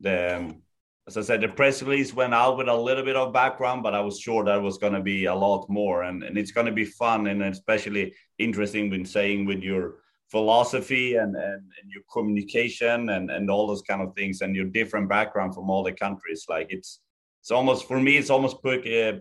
the 0.00 0.36
um, 0.36 0.62
as 1.08 1.16
I 1.16 1.22
said, 1.22 1.40
the 1.40 1.48
press 1.48 1.82
release 1.82 2.12
went 2.12 2.34
out 2.34 2.58
with 2.58 2.68
a 2.68 2.76
little 2.76 3.02
bit 3.02 3.16
of 3.16 3.32
background, 3.32 3.82
but 3.82 3.94
I 3.94 4.00
was 4.00 4.20
sure 4.20 4.44
that 4.44 4.60
was 4.60 4.76
going 4.76 4.92
to 4.92 5.00
be 5.00 5.24
a 5.24 5.34
lot 5.34 5.66
more, 5.70 6.02
and, 6.02 6.22
and 6.22 6.36
it's 6.36 6.50
going 6.50 6.66
to 6.66 6.72
be 6.72 6.84
fun 6.84 7.28
and 7.28 7.42
especially 7.42 8.12
interesting 8.36 8.90
when 8.90 9.06
saying 9.06 9.46
with 9.46 9.62
your 9.62 10.00
philosophy 10.30 11.14
and, 11.14 11.34
and, 11.34 11.62
and, 11.80 11.90
your 11.90 12.02
communication 12.12 13.08
and, 13.08 13.30
and 13.30 13.50
all 13.50 13.66
those 13.66 13.80
kind 13.80 14.02
of 14.02 14.14
things 14.14 14.42
and 14.42 14.54
your 14.54 14.66
different 14.66 15.08
background 15.08 15.54
from 15.54 15.70
all 15.70 15.82
the 15.82 15.92
countries. 15.92 16.44
Like 16.46 16.66
it's 16.68 17.00
it's 17.40 17.50
almost 17.50 17.88
for 17.88 17.98
me, 17.98 18.18
it's 18.18 18.28
almost 18.28 18.62
put, 18.62 18.86
uh, 18.86 19.14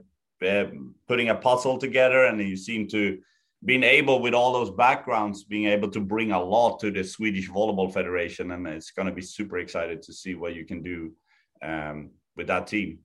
uh, 0.45 0.65
putting 1.07 1.29
a 1.29 1.35
puzzle 1.35 1.77
together, 1.77 2.25
and 2.25 2.41
you 2.41 2.57
seem 2.57 2.89
to 2.89 3.19
being 3.63 3.83
able 3.83 4.19
with 4.19 4.33
all 4.33 4.51
those 4.51 4.71
backgrounds 4.71 5.45
being 5.45 5.67
able 5.67 5.89
to 5.91 6.01
bring 6.01 6.33
a 6.33 6.43
lot 6.43 6.81
to 6.81 6.91
the 6.91 7.05
Swedish 7.05 7.49
Volleyball 7.49 7.93
Federation, 7.93 8.51
and 8.51 8.67
it's 8.67 8.91
going 8.91 9.07
to 9.07 9.13
be 9.13 9.21
super 9.21 9.59
excited 9.59 10.01
to 10.01 10.11
see 10.11 10.35
what 10.35 10.53
you 10.53 10.65
can 10.65 10.83
do 10.83 11.13
um, 11.61 12.11
with 12.35 12.47
that 12.47 12.67
team. 12.67 12.99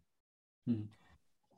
Hmm. 0.67 0.83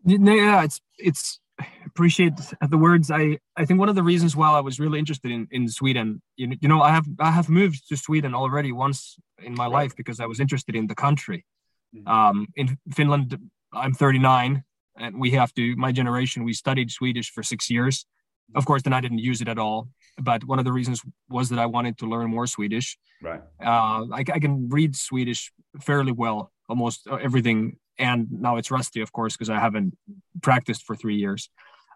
Yeah, 0.04 0.64
it's 0.64 0.80
it's 0.98 1.40
appreciate 1.87 2.33
the 2.68 2.78
words. 2.78 3.11
I 3.11 3.38
I 3.57 3.64
think 3.64 3.80
one 3.80 3.88
of 3.88 3.94
the 3.94 4.02
reasons 4.02 4.37
why 4.37 4.50
I 4.50 4.61
was 4.61 4.78
really 4.78 4.98
interested 4.98 5.30
in 5.30 5.48
in 5.50 5.68
Sweden, 5.68 6.20
you, 6.37 6.52
you 6.61 6.68
know, 6.68 6.83
I 6.83 6.90
have 6.90 7.07
I 7.18 7.30
have 7.30 7.48
moved 7.48 7.88
to 7.88 7.96
Sweden 7.96 8.35
already 8.35 8.72
once 8.72 9.16
in 9.42 9.54
my 9.54 9.66
life 9.66 9.94
because 9.96 10.20
I 10.20 10.26
was 10.26 10.40
interested 10.40 10.74
in 10.74 10.87
the 10.87 10.94
country. 10.94 11.44
Hmm. 11.92 12.09
Um, 12.09 12.46
in 12.57 12.78
Finland, 12.92 13.38
I'm 13.72 13.94
39, 13.94 14.64
and 14.98 15.20
we 15.20 15.30
have 15.33 15.52
to. 15.54 15.76
My 15.76 15.92
generation, 15.92 16.44
we 16.44 16.52
studied 16.52 16.90
Swedish 16.90 17.30
for 17.30 17.42
six 17.42 17.70
years. 17.70 18.07
Of 18.54 18.66
course, 18.66 18.83
then 18.83 18.92
I 18.92 19.00
didn't 19.00 19.18
use 19.18 19.40
it 19.40 19.48
at 19.48 19.59
all. 19.59 19.88
But 20.18 20.44
one 20.44 20.59
of 20.59 20.64
the 20.64 20.72
reasons 20.72 21.02
was 21.28 21.48
that 21.48 21.59
I 21.59 21.66
wanted 21.66 21.98
to 21.98 22.07
learn 22.07 22.30
more 22.30 22.46
Swedish. 22.46 22.98
Right. 23.22 23.40
Uh, 23.61 24.07
I, 24.12 24.20
I 24.20 24.38
can 24.38 24.68
read 24.68 24.94
Swedish 24.94 25.50
fairly 25.80 26.12
well 26.12 26.52
almost 26.68 27.07
everything. 27.07 27.77
And 27.98 28.27
now 28.31 28.57
it's 28.57 28.70
rusty, 28.70 29.00
of 29.00 29.12
course, 29.12 29.35
because 29.35 29.50
I 29.50 29.59
haven't 29.59 29.96
practiced 30.42 30.83
for 30.85 30.96
three 30.96 31.16
years. 31.16 31.48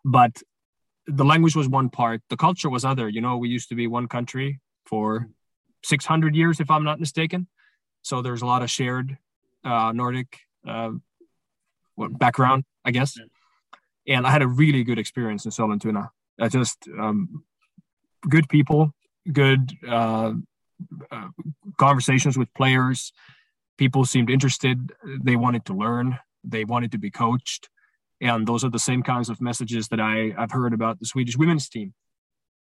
But 0.05 0.43
the 1.07 1.25
language 1.25 1.57
was 1.57 1.69
one 1.69 1.89
part, 1.89 2.21
the 2.29 2.37
culture 2.37 2.69
was 2.69 2.85
other. 2.85 3.09
You 3.09 3.21
know, 3.21 3.39
we 3.39 3.49
used 3.49 3.69
to 3.71 3.75
be 3.75 3.87
one 3.87 4.09
country 4.09 4.61
for 4.87 5.29
600 5.85 6.35
years, 6.35 6.61
if 6.61 6.71
I'm 6.71 6.85
not 6.85 7.01
mistaken. 7.01 7.47
So 8.03 8.23
there's 8.23 8.43
a 8.43 8.47
lot 8.47 8.63
of 8.63 8.71
shared 8.71 9.17
uh, 9.65 9.93
Nordic 9.93 10.39
uh, 10.67 10.91
background, 11.97 12.65
I 12.85 12.91
guess. 12.91 13.19
And 14.07 14.27
I 14.27 14.31
had 14.31 14.43
a 14.43 14.49
really 14.49 14.85
good 14.85 14.99
experience 14.99 15.45
in 15.45 15.51
Sollentuna. 15.51 16.11
I 16.41 16.49
just 16.49 16.89
um, 16.99 17.45
good 18.29 18.49
people, 18.49 18.93
good 19.31 19.73
uh, 19.87 20.33
uh, 21.11 21.29
conversations 21.79 22.39
with 22.39 22.53
players, 22.55 23.13
people 23.79 24.05
seemed 24.05 24.29
interested. 24.29 24.93
They 25.23 25.37
wanted 25.37 25.65
to 25.67 25.73
learn. 25.73 26.19
They 26.45 26.65
wanted 26.65 26.93
to 26.93 26.99
be 26.99 27.11
coached. 27.11 27.71
And 28.21 28.47
those 28.47 28.65
are 28.65 28.71
the 28.71 28.79
same 28.79 29.03
kinds 29.03 29.31
of 29.31 29.41
messages 29.41 29.89
that 29.89 30.01
I, 30.01 30.35
I've 30.37 30.51
heard 30.51 30.75
about 30.75 30.99
the 30.99 31.07
Swedish 31.07 31.39
women's 31.39 31.69
team, 31.69 31.95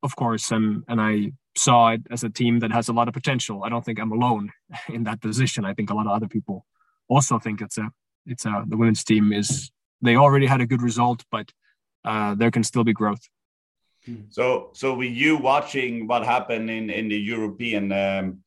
of 0.01 0.15
course. 0.15 0.51
And, 0.51 0.83
and 0.87 0.99
I 0.99 1.33
saw 1.55 1.89
it 1.89 2.01
as 2.09 2.23
a 2.23 2.29
team 2.29 2.59
that 2.59 2.71
has 2.71 2.89
a 2.89 2.93
lot 2.93 3.07
of 3.07 3.13
potential. 3.13 3.63
I 3.63 3.69
don't 3.69 3.85
think 3.85 3.99
I'm 3.99 4.11
alone 4.11 4.51
in 4.89 5.03
that 5.03 5.21
position. 5.21 5.63
I 5.63 5.73
think 5.73 5.91
a 5.91 5.93
lot 5.93 6.07
of 6.07 6.11
other 6.11 6.27
people 6.27 6.65
also 7.07 7.37
think 7.37 7.61
it's 7.61 7.77
a, 7.77 7.91
it's 8.25 8.45
a, 8.45 8.63
the 8.67 8.75
women's 8.75 9.03
team 9.03 9.31
is, 9.31 9.71
they 10.01 10.15
already 10.15 10.47
had 10.47 10.61
a 10.61 10.65
good 10.65 10.81
result, 10.81 11.23
but 11.31 11.51
uh, 12.03 12.35
there 12.35 12.51
can 12.51 12.63
still 12.63 12.83
be 12.83 12.93
growth. 12.93 13.21
So, 14.29 14.69
so 14.73 14.93
were 14.93 15.03
you 15.03 15.37
watching 15.37 16.07
what 16.07 16.23
happened 16.23 16.69
in, 16.69 16.89
in 16.89 17.07
the 17.07 17.17
European 17.17 17.91
um, 17.91 18.43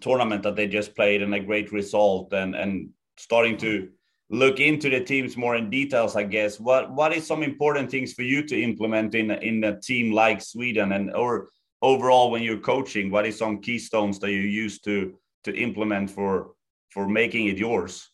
tournament 0.00 0.42
that 0.42 0.56
they 0.56 0.66
just 0.66 0.94
played 0.94 1.22
and 1.22 1.34
a 1.34 1.40
great 1.40 1.72
result 1.72 2.32
and 2.32 2.54
and 2.54 2.90
starting 3.16 3.56
to 3.56 3.88
look 4.30 4.60
into 4.60 4.90
the 4.90 5.00
teams 5.00 5.36
more 5.36 5.56
in 5.56 5.70
details 5.70 6.14
i 6.14 6.22
guess 6.22 6.60
what 6.60 6.92
what 6.92 7.14
is 7.14 7.26
some 7.26 7.42
important 7.42 7.90
things 7.90 8.12
for 8.12 8.22
you 8.22 8.42
to 8.42 8.60
implement 8.60 9.14
in 9.14 9.30
in 9.30 9.64
a 9.64 9.80
team 9.80 10.12
like 10.12 10.40
sweden 10.42 10.92
and 10.92 11.14
or 11.14 11.48
overall 11.80 12.30
when 12.30 12.42
you're 12.42 12.58
coaching 12.58 13.10
what 13.10 13.26
is 13.26 13.38
some 13.38 13.60
keystones 13.60 14.18
that 14.18 14.30
you 14.30 14.40
use 14.40 14.78
to 14.80 15.14
to 15.44 15.56
implement 15.56 16.10
for 16.10 16.52
for 16.90 17.08
making 17.08 17.46
it 17.46 17.58
yours, 17.58 18.10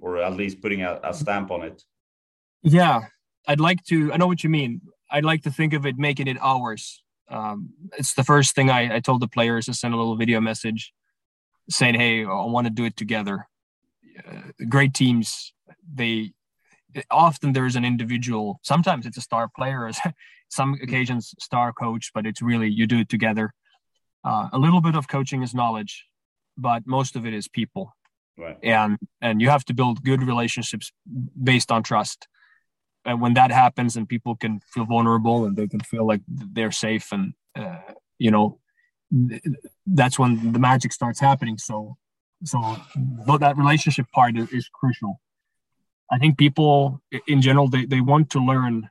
or 0.00 0.18
at 0.18 0.34
least 0.34 0.60
putting 0.60 0.82
a, 0.82 1.00
a 1.02 1.14
stamp 1.14 1.50
on 1.50 1.62
it? 1.62 1.82
Yeah, 2.62 3.02
I'd 3.46 3.60
like 3.60 3.84
to. 3.84 4.12
I 4.12 4.16
know 4.16 4.26
what 4.26 4.42
you 4.42 4.50
mean. 4.50 4.80
I'd 5.10 5.24
like 5.24 5.42
to 5.42 5.50
think 5.50 5.72
of 5.72 5.86
it 5.86 5.98
making 5.98 6.26
it 6.26 6.38
ours. 6.40 7.02
Um, 7.28 7.70
it's 7.98 8.14
the 8.14 8.24
first 8.24 8.54
thing 8.54 8.70
I, 8.70 8.96
I 8.96 9.00
told 9.00 9.20
the 9.20 9.28
players 9.28 9.66
to 9.66 9.74
send 9.74 9.94
a 9.94 9.96
little 9.96 10.16
video 10.16 10.40
message 10.40 10.92
saying, 11.68 11.94
"Hey, 11.94 12.24
I 12.24 12.44
want 12.46 12.66
to 12.66 12.72
do 12.72 12.84
it 12.84 12.96
together." 12.96 13.48
Uh, 14.26 14.52
great 14.68 14.94
teams, 14.94 15.52
they 15.92 16.32
often 17.10 17.52
there's 17.52 17.76
an 17.76 17.84
individual. 17.84 18.60
Sometimes 18.62 19.06
it's 19.06 19.16
a 19.16 19.20
star 19.20 19.48
player, 19.48 19.90
some 20.48 20.74
occasions 20.82 21.34
star 21.40 21.72
coach, 21.72 22.10
but 22.14 22.26
it's 22.26 22.42
really 22.42 22.68
you 22.68 22.86
do 22.86 23.00
it 23.00 23.08
together. 23.08 23.52
Uh, 24.24 24.48
a 24.52 24.58
little 24.58 24.80
bit 24.80 24.94
of 24.94 25.08
coaching 25.08 25.42
is 25.42 25.54
knowledge, 25.54 26.06
but 26.56 26.86
most 26.86 27.16
of 27.16 27.26
it 27.26 27.34
is 27.34 27.48
people. 27.48 27.92
Right. 28.36 28.58
And 28.62 28.98
and 29.20 29.40
you 29.40 29.48
have 29.48 29.64
to 29.66 29.74
build 29.74 30.02
good 30.02 30.22
relationships 30.22 30.92
based 31.42 31.70
on 31.70 31.82
trust. 31.82 32.26
And 33.04 33.20
when 33.20 33.34
that 33.34 33.52
happens, 33.52 33.96
and 33.96 34.08
people 34.08 34.34
can 34.34 34.60
feel 34.72 34.86
vulnerable 34.86 35.44
and 35.44 35.56
they 35.56 35.68
can 35.68 35.80
feel 35.80 36.06
like 36.06 36.22
they're 36.26 36.72
safe, 36.72 37.12
and 37.12 37.34
uh, 37.54 37.80
you 38.18 38.30
know, 38.30 38.58
that's 39.86 40.18
when 40.18 40.52
the 40.52 40.58
magic 40.58 40.92
starts 40.92 41.20
happening. 41.20 41.58
So, 41.58 41.96
so 42.44 42.76
that 43.38 43.56
relationship 43.56 44.06
part 44.12 44.36
is, 44.36 44.50
is 44.50 44.68
crucial. 44.68 45.20
I 46.10 46.18
think 46.18 46.38
people 46.38 47.00
in 47.26 47.40
general 47.40 47.68
they, 47.68 47.86
they 47.86 48.00
want 48.00 48.30
to 48.30 48.38
learn, 48.38 48.90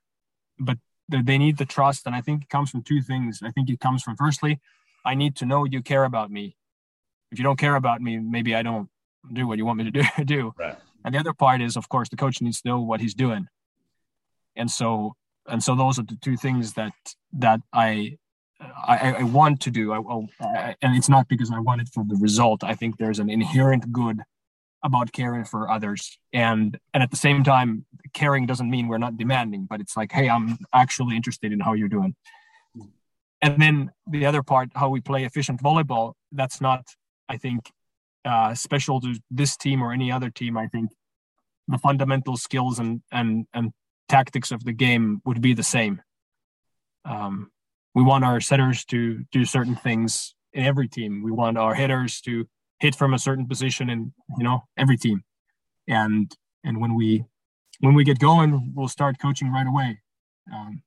but 0.60 0.78
they 1.10 1.38
need 1.38 1.58
the 1.58 1.66
trust, 1.66 2.06
and 2.06 2.16
I 2.16 2.22
think 2.22 2.44
it 2.44 2.50
comes 2.50 2.70
from 2.70 2.82
two 2.82 3.02
things. 3.02 3.42
I 3.44 3.52
think 3.52 3.70
it 3.70 3.80
comes 3.80 4.02
from 4.02 4.16
firstly, 4.16 4.60
I 5.06 5.16
need 5.16 5.36
to 5.38 5.46
know 5.46 5.66
you 5.66 5.82
care 5.82 6.06
about 6.06 6.32
me. 6.32 6.56
If 7.32 7.40
you 7.40 7.44
don't 7.44 7.60
care 7.60 7.76
about 7.76 8.02
me, 8.02 8.18
maybe 8.20 8.56
I 8.56 8.64
don't 8.64 8.90
do 9.32 9.48
what 9.48 9.58
you 9.58 9.66
want 9.66 9.80
me 9.80 9.86
to 9.86 9.92
do. 9.92 10.04
do. 10.26 10.54
Right. 10.58 10.78
And 11.06 11.14
the 11.14 11.20
other 11.20 11.34
part 11.34 11.62
is, 11.62 11.76
of 11.76 11.90
course, 11.90 12.10
the 12.10 12.16
coach 12.16 12.42
needs 12.42 12.62
to 12.62 12.70
know 12.70 12.82
what 12.82 13.02
he's 13.02 13.14
doing. 13.14 13.48
And 14.56 14.72
so, 14.72 15.16
and 15.48 15.62
so 15.62 15.76
those 15.76 16.00
are 16.00 16.04
the 16.04 16.18
two 16.22 16.38
things 16.38 16.74
that 16.74 16.94
that 17.34 17.60
I 17.74 18.18
I, 18.88 19.16
I 19.20 19.24
want 19.24 19.62
to 19.62 19.72
do. 19.72 19.94
I, 19.94 20.00
I, 20.42 20.76
and 20.82 20.96
it's 20.96 21.10
not 21.10 21.28
because 21.28 21.52
I 21.52 21.60
want 21.60 21.82
it 21.82 21.90
for 21.94 22.04
the 22.08 22.16
result. 22.16 22.64
I 22.64 22.76
think 22.76 22.98
there's 22.98 23.20
an 23.20 23.30
inherent 23.30 23.92
good 23.92 24.22
about 24.84 25.14
caring 25.14 25.46
for 25.46 25.70
others, 25.70 26.18
and 26.34 26.78
and 26.94 27.02
at 27.02 27.10
the 27.10 27.18
same 27.18 27.44
time, 27.44 27.86
caring 28.14 28.46
doesn't 28.46 28.70
mean 28.70 28.88
we're 28.88 28.98
not 28.98 29.18
demanding, 29.18 29.66
but 29.70 29.80
it's 29.80 29.96
like, 29.96 30.12
hey, 30.12 30.30
I'm 30.30 30.58
actually 30.74 31.16
interested 31.16 31.52
in 31.54 31.60
how 31.60 31.74
you're 31.74 31.90
doing. 31.90 32.16
And 33.42 33.62
then 33.62 33.92
the 34.08 34.26
other 34.26 34.44
part, 34.44 34.70
how 34.76 34.90
we 34.90 35.02
play 35.02 35.26
efficient 35.26 35.62
volleyball, 35.62 36.14
that's 36.32 36.62
not, 36.62 36.86
I 37.28 37.36
think, 37.38 37.72
uh, 38.24 38.56
special 38.56 39.02
to 39.02 39.16
this 39.30 39.58
team 39.58 39.82
or 39.82 39.92
any 39.92 40.12
other 40.12 40.30
team. 40.30 40.58
I 40.58 40.68
think 40.68 40.92
the 41.68 41.78
fundamental 41.78 42.38
skills 42.38 42.80
and 42.80 43.02
and 43.12 43.48
and 43.54 43.72
tactics 44.10 44.52
of 44.52 44.64
the 44.64 44.74
game 44.74 45.22
would 45.26 45.42
be 45.42 45.54
the 45.54 45.64
same. 45.64 46.02
Um, 47.06 47.52
we 47.96 48.04
want 48.04 48.26
our 48.26 48.42
setters 48.42 48.86
to 48.86 49.24
do 49.32 49.46
certain 49.46 49.76
things 49.76 50.36
in 50.54 50.66
every 50.66 50.88
team. 50.88 51.24
We 51.24 51.32
want 51.32 51.58
our 51.58 51.74
hitters 51.76 52.22
to 52.22 52.48
hit 52.80 52.96
from 52.96 53.14
a 53.14 53.20
certain 53.20 53.48
position 53.48 53.90
in 53.90 54.14
you 54.38 54.44
know 54.44 54.64
every 54.78 54.98
team, 54.98 55.24
and 55.88 56.36
and 56.64 56.80
when 56.80 56.96
we 56.96 57.26
when 57.80 57.94
we 57.94 58.04
get 58.04 58.20
going, 58.20 58.74
we'll 58.76 58.88
start 58.88 59.20
coaching 59.20 59.52
right 59.52 59.68
away. 59.68 60.00
Um, 60.54 60.84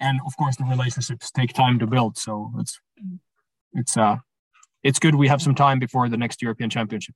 and 0.00 0.20
of 0.26 0.36
course, 0.36 0.56
the 0.56 0.64
relationships 0.64 1.30
take 1.30 1.52
time 1.52 1.78
to 1.80 1.86
build. 1.86 2.16
So 2.16 2.52
it's 2.58 2.80
it's 3.72 3.96
uh 3.96 4.16
it's 4.82 4.98
good 4.98 5.14
we 5.14 5.28
have 5.28 5.42
some 5.42 5.54
time 5.54 5.78
before 5.78 6.08
the 6.08 6.16
next 6.16 6.40
European 6.40 6.70
Championship. 6.70 7.14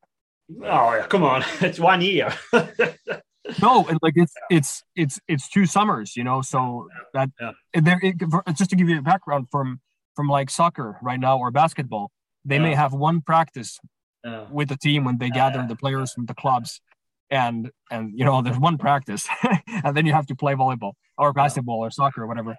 Oh, 0.63 0.95
yeah, 0.95 1.07
come 1.07 1.23
on! 1.23 1.45
It's 1.61 1.79
one 1.79 2.01
year. 2.01 2.33
no, 3.61 3.87
and 3.87 3.99
like 4.03 4.15
it's 4.17 4.35
it's 4.51 4.83
it's 4.97 5.21
it's 5.29 5.49
two 5.49 5.67
summers, 5.67 6.17
you 6.17 6.25
know. 6.25 6.43
So 6.43 6.89
that 7.15 7.31
yeah. 7.41 7.53
there, 7.75 8.01
it, 8.03 8.17
just 8.55 8.71
to 8.71 8.77
give 8.77 8.89
you 8.89 8.99
a 8.99 9.03
background 9.03 9.49
from 9.51 9.81
from 10.15 10.29
like 10.29 10.51
soccer 10.51 10.99
right 11.03 11.21
now 11.21 11.39
or 11.39 11.51
basketball, 11.51 12.11
they 12.45 12.57
yeah. 12.57 12.63
may 12.63 12.75
have 12.75 12.93
one 12.93 13.21
practice 13.21 13.79
yeah. 14.25 14.47
with 14.51 14.69
the 14.69 14.77
team 14.77 15.05
when 15.05 15.19
they 15.19 15.31
gather 15.31 15.65
the 15.67 15.77
players 15.77 16.13
from 16.13 16.27
the 16.27 16.35
clubs, 16.35 16.81
and 17.31 17.71
and 17.91 18.13
you 18.19 18.25
know 18.25 18.43
there's 18.43 18.59
one 18.59 18.79
practice, 18.79 19.29
and 19.85 19.97
then 19.97 20.07
you 20.07 20.13
have 20.13 20.27
to 20.27 20.35
play 20.35 20.55
volleyball 20.55 20.93
or 21.19 21.33
basketball 21.33 21.79
or 21.79 21.91
soccer 21.91 22.23
or 22.23 22.27
whatever, 22.27 22.57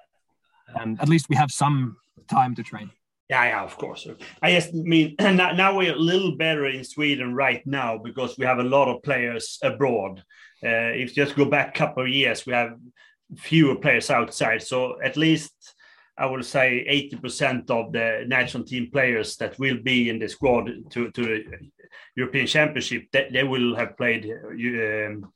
and 0.75 0.99
at 1.01 1.09
least 1.09 1.29
we 1.29 1.35
have 1.35 1.51
some 1.51 1.97
time 2.27 2.55
to 2.55 2.63
train. 2.63 2.91
Yeah, 3.33 3.45
yeah, 3.45 3.63
of 3.63 3.75
course. 3.77 4.07
I 4.43 4.51
just 4.51 4.75
mean 4.75 5.15
now 5.19 5.75
we're 5.75 5.95
a 5.95 6.07
little 6.11 6.37
better 6.37 6.67
in 6.67 6.83
Sweden 6.83 7.33
right 7.33 7.65
now 7.65 7.97
because 7.97 8.37
we 8.37 8.45
have 8.45 8.59
a 8.59 8.69
lot 8.77 8.87
of 8.87 9.01
players 9.01 9.57
abroad. 9.63 10.19
Uh, 10.63 10.93
if 11.01 11.05
you 11.09 11.25
just 11.25 11.35
go 11.35 11.45
back 11.45 11.69
a 11.69 11.79
couple 11.79 12.03
of 12.03 12.09
years, 12.09 12.45
we 12.45 12.53
have 12.53 12.73
fewer 13.35 13.75
players 13.75 14.11
outside. 14.11 14.61
So 14.61 15.01
at 15.01 15.17
least 15.17 15.51
I 16.15 16.27
will 16.27 16.43
say 16.43 16.85
80% 16.87 17.71
of 17.71 17.91
the 17.91 18.23
national 18.27 18.65
team 18.65 18.91
players 18.91 19.35
that 19.37 19.57
will 19.57 19.79
be 19.81 20.11
in 20.11 20.19
the 20.19 20.29
squad 20.29 20.69
to, 20.91 21.09
to 21.09 21.21
the 21.23 21.43
European 22.15 22.45
Championship, 22.45 23.07
they, 23.11 23.29
they 23.33 23.43
will 23.43 23.75
have 23.75 23.97
played 23.97 24.31
um, 24.31 25.31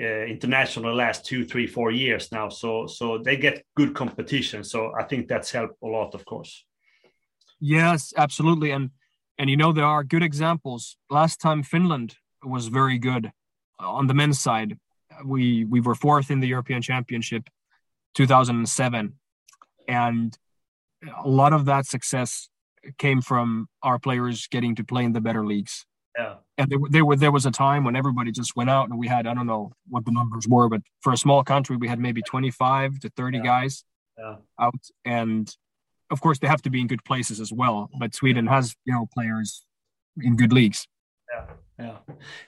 uh, 0.00 0.24
international 0.34 0.94
last 0.94 1.26
two, 1.26 1.44
three, 1.44 1.66
four 1.66 1.90
years 1.90 2.30
now. 2.30 2.48
So 2.48 2.86
so 2.86 3.18
they 3.18 3.36
get 3.36 3.64
good 3.74 3.92
competition. 3.92 4.62
So 4.62 4.92
I 4.96 5.02
think 5.02 5.26
that's 5.26 5.50
helped 5.50 5.82
a 5.82 5.88
lot, 5.88 6.14
of 6.14 6.24
course. 6.24 6.64
Yes, 7.60 8.12
absolutely. 8.16 8.70
And 8.70 8.90
and 9.38 9.48
you 9.48 9.56
know 9.56 9.72
there 9.72 9.84
are 9.84 10.04
good 10.04 10.22
examples. 10.22 10.96
Last 11.08 11.40
time 11.40 11.62
Finland 11.62 12.16
was 12.42 12.68
very 12.68 12.98
good 12.98 13.32
on 13.78 14.06
the 14.06 14.14
men's 14.14 14.40
side. 14.40 14.78
We 15.24 15.64
we 15.64 15.80
were 15.80 15.94
fourth 15.94 16.30
in 16.30 16.40
the 16.40 16.48
European 16.48 16.82
Championship 16.82 17.48
2007 18.14 19.14
and 19.88 20.38
a 21.24 21.28
lot 21.28 21.52
of 21.52 21.64
that 21.66 21.86
success 21.86 22.48
came 22.98 23.20
from 23.20 23.68
our 23.82 23.98
players 23.98 24.46
getting 24.46 24.74
to 24.76 24.84
play 24.84 25.04
in 25.04 25.12
the 25.12 25.20
better 25.20 25.44
leagues. 25.44 25.84
Yeah. 26.16 26.36
And 26.58 26.70
there, 26.70 26.78
there 26.90 27.04
were 27.04 27.16
there 27.16 27.32
was 27.32 27.46
a 27.46 27.50
time 27.50 27.84
when 27.84 27.96
everybody 27.96 28.32
just 28.32 28.56
went 28.56 28.70
out 28.70 28.88
and 28.88 28.98
we 28.98 29.08
had 29.08 29.26
I 29.26 29.34
don't 29.34 29.46
know 29.46 29.72
what 29.88 30.04
the 30.04 30.12
numbers 30.12 30.46
were, 30.48 30.68
but 30.68 30.82
for 31.00 31.12
a 31.12 31.16
small 31.16 31.42
country 31.44 31.76
we 31.76 31.88
had 31.88 31.98
maybe 31.98 32.22
25 32.22 33.00
to 33.00 33.10
30 33.10 33.38
yeah. 33.38 33.44
guys 33.44 33.84
yeah. 34.18 34.36
out 34.58 34.80
and 35.04 35.54
of 36.10 36.20
course 36.20 36.38
they 36.38 36.46
have 36.46 36.62
to 36.62 36.70
be 36.70 36.80
in 36.80 36.86
good 36.86 37.04
places 37.04 37.40
as 37.40 37.52
well 37.52 37.90
but 37.98 38.14
sweden 38.14 38.46
has 38.46 38.74
you 38.84 38.92
know 38.92 39.06
players 39.12 39.64
in 40.20 40.36
good 40.36 40.52
leagues. 40.52 40.86
Yeah 41.32 41.44
yeah. 41.80 41.96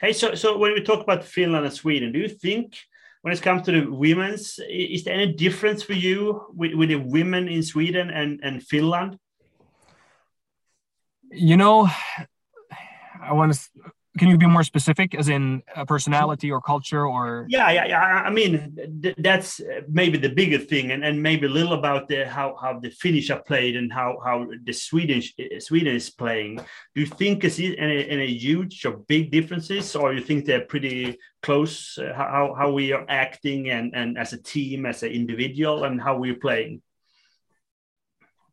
Hey 0.01 0.13
so 0.13 0.35
so 0.35 0.59
when 0.59 0.75
we 0.75 0.83
talk 0.83 1.01
about 1.01 1.25
finland 1.25 1.65
and 1.65 1.75
sweden 1.75 2.13
do 2.13 2.19
you 2.19 2.29
think 2.29 2.77
when 3.23 3.33
it 3.33 3.41
comes 3.41 3.63
to 3.63 3.73
the 3.73 3.91
women's 3.91 4.59
is 4.69 5.05
there 5.05 5.15
any 5.15 5.33
difference 5.33 5.83
for 5.83 5.95
you 5.95 6.47
with, 6.55 6.75
with 6.75 6.89
the 6.91 6.97
women 6.97 7.49
in 7.49 7.63
sweden 7.63 8.11
and 8.11 8.41
and 8.43 8.63
finland? 8.63 9.19
You 11.31 11.57
know 11.57 11.89
i 13.23 13.33
want 13.33 13.55
to 13.55 13.61
can 14.19 14.29
you 14.29 14.37
be 14.37 14.47
more 14.47 14.63
specific 14.63 15.15
as 15.15 15.29
in 15.29 15.63
a 15.75 15.87
personality 15.87 16.51
or 16.51 16.61
culture 16.61 17.07
or? 17.07 17.47
Yeah 17.49 17.71
yeah, 17.71 17.87
yeah. 17.87 18.23
i 18.27 18.31
mean 18.31 18.77
th- 19.03 19.15
that's 19.19 19.61
maybe 19.89 20.19
the 20.19 20.29
bigger 20.29 20.59
thing 20.59 20.91
and, 20.93 21.05
and 21.05 21.23
maybe 21.23 21.47
a 21.47 21.51
little 21.51 21.73
about 21.73 22.09
the 22.09 22.27
how 22.27 22.57
how 22.61 22.79
the 22.79 22.91
finnish 22.91 23.31
are 23.31 23.43
played 23.43 23.77
and 23.77 23.93
how 23.93 24.19
how 24.25 24.47
the 24.65 24.73
swedish 24.73 25.35
sweden 25.59 25.95
is 25.95 26.11
playing. 26.11 26.57
Do 26.95 27.01
you 27.01 27.07
think 27.07 27.45
is 27.45 27.59
any, 27.59 28.09
any 28.09 28.27
huge 28.27 28.85
or 28.85 28.99
big 29.09 29.31
differences 29.31 29.97
or 29.97 30.13
you 30.13 30.21
think 30.21 30.45
they're 30.45 30.67
pretty 30.67 31.19
close? 31.43 31.99
Uh, 31.99 32.13
how 32.15 32.55
how 32.59 32.71
we 32.71 32.93
are 32.93 33.07
acting 33.09 33.71
and 33.71 33.95
and 33.95 34.19
as 34.19 34.33
a 34.33 34.43
team 34.43 34.87
as 34.87 35.03
an 35.03 35.11
individual 35.11 35.85
and 35.85 36.01
how 36.01 36.17
we're 36.17 36.35
playing? 36.35 36.83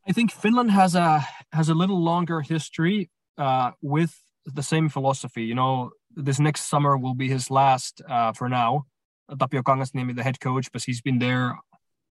I 0.08 0.12
think 0.12 0.32
finland 0.32 0.72
has 0.72 0.95
a 0.95 1.26
has 1.52 1.69
a 1.69 1.76
little 1.76 2.02
longer 2.02 2.41
history 2.41 3.10
uh, 3.38 3.72
with 3.82 4.15
the 4.54 4.64
same 4.64 4.90
philosophy. 4.90 5.44
You 5.44 5.56
know, 5.56 5.92
this 6.16 6.40
next 6.40 6.70
summer 6.70 6.98
will 6.98 7.16
be 7.16 7.30
his 7.30 7.50
last 7.50 8.02
uh, 8.08 8.34
for 8.34 8.50
now. 8.50 8.86
Tapio 9.32 9.62
Kangasniemi, 9.62 10.16
the 10.16 10.24
head 10.24 10.40
coach, 10.40 10.72
but 10.72 10.84
he's 10.84 11.02
been 11.02 11.20
there, 11.20 11.58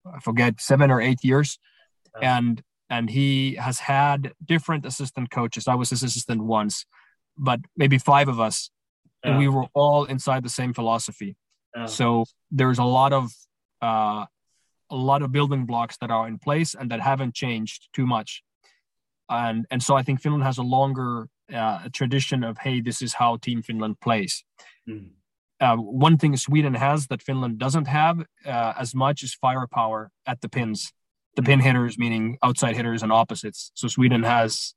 I 0.05 0.21
forget, 0.21 0.61
seven 0.61 0.91
or 0.91 1.01
eight 1.01 1.23
years, 1.23 1.59
and 2.21 2.63
and 2.91 3.11
he 3.11 3.55
has 3.55 3.81
had 3.81 4.33
different 4.45 4.87
assistant 4.87 5.31
coaches. 5.31 5.67
I 5.67 5.75
was 5.75 5.91
his 5.91 6.03
assistant 6.03 6.45
once, 6.45 6.85
but 7.37 7.61
maybe 7.77 7.99
five 7.99 8.29
of 8.29 8.39
us, 8.39 8.71
yeah. 9.25 9.31
and 9.31 9.39
we 9.39 9.49
were 9.49 9.67
all 9.75 10.05
inside 10.05 10.45
the 10.45 10.51
same 10.51 10.73
philosophy. 10.73 11.37
Yeah. 11.75 11.87
So 11.87 12.27
there's 12.51 12.79
a 12.79 12.85
lot 12.85 13.13
of 13.13 13.31
uh, 13.83 14.27
a 14.91 14.97
lot 14.97 15.23
of 15.23 15.33
building 15.33 15.67
blocks 15.67 15.97
that 15.99 16.11
are 16.11 16.29
in 16.29 16.39
place 16.39 16.75
and 16.75 16.91
that 16.91 17.01
haven't 17.01 17.35
changed 17.35 17.89
too 17.93 18.07
much. 18.07 18.43
And 19.29 19.67
and 19.71 19.83
so 19.83 19.97
I 19.97 20.03
think 20.03 20.21
Finland 20.21 20.45
has 20.45 20.59
a 20.59 20.63
longer 20.63 21.29
uh, 21.53 21.81
a 21.85 21.91
tradition 21.91 22.43
of 22.45 22.59
hey 22.59 22.81
this 22.81 23.03
is 23.03 23.15
how 23.15 23.37
team 23.37 23.63
finland 23.63 24.01
plays 24.01 24.45
mm. 24.89 25.09
uh, 25.61 25.77
one 25.77 26.17
thing 26.17 26.37
sweden 26.37 26.75
has 26.75 27.07
that 27.09 27.23
finland 27.23 27.59
doesn't 27.59 27.87
have 27.87 28.21
uh, 28.45 28.73
as 28.79 28.95
much 28.95 29.23
is 29.23 29.35
firepower 29.35 30.11
at 30.27 30.41
the 30.41 30.49
pins 30.49 30.93
the 31.37 31.43
pin 31.43 31.61
hmm. 31.61 31.67
hitters 31.67 31.99
meaning 31.99 32.39
outside 32.43 32.77
hitters 32.77 33.03
and 33.03 33.13
opposites 33.13 33.71
so 33.75 33.89
sweden 33.89 34.23
has 34.23 34.75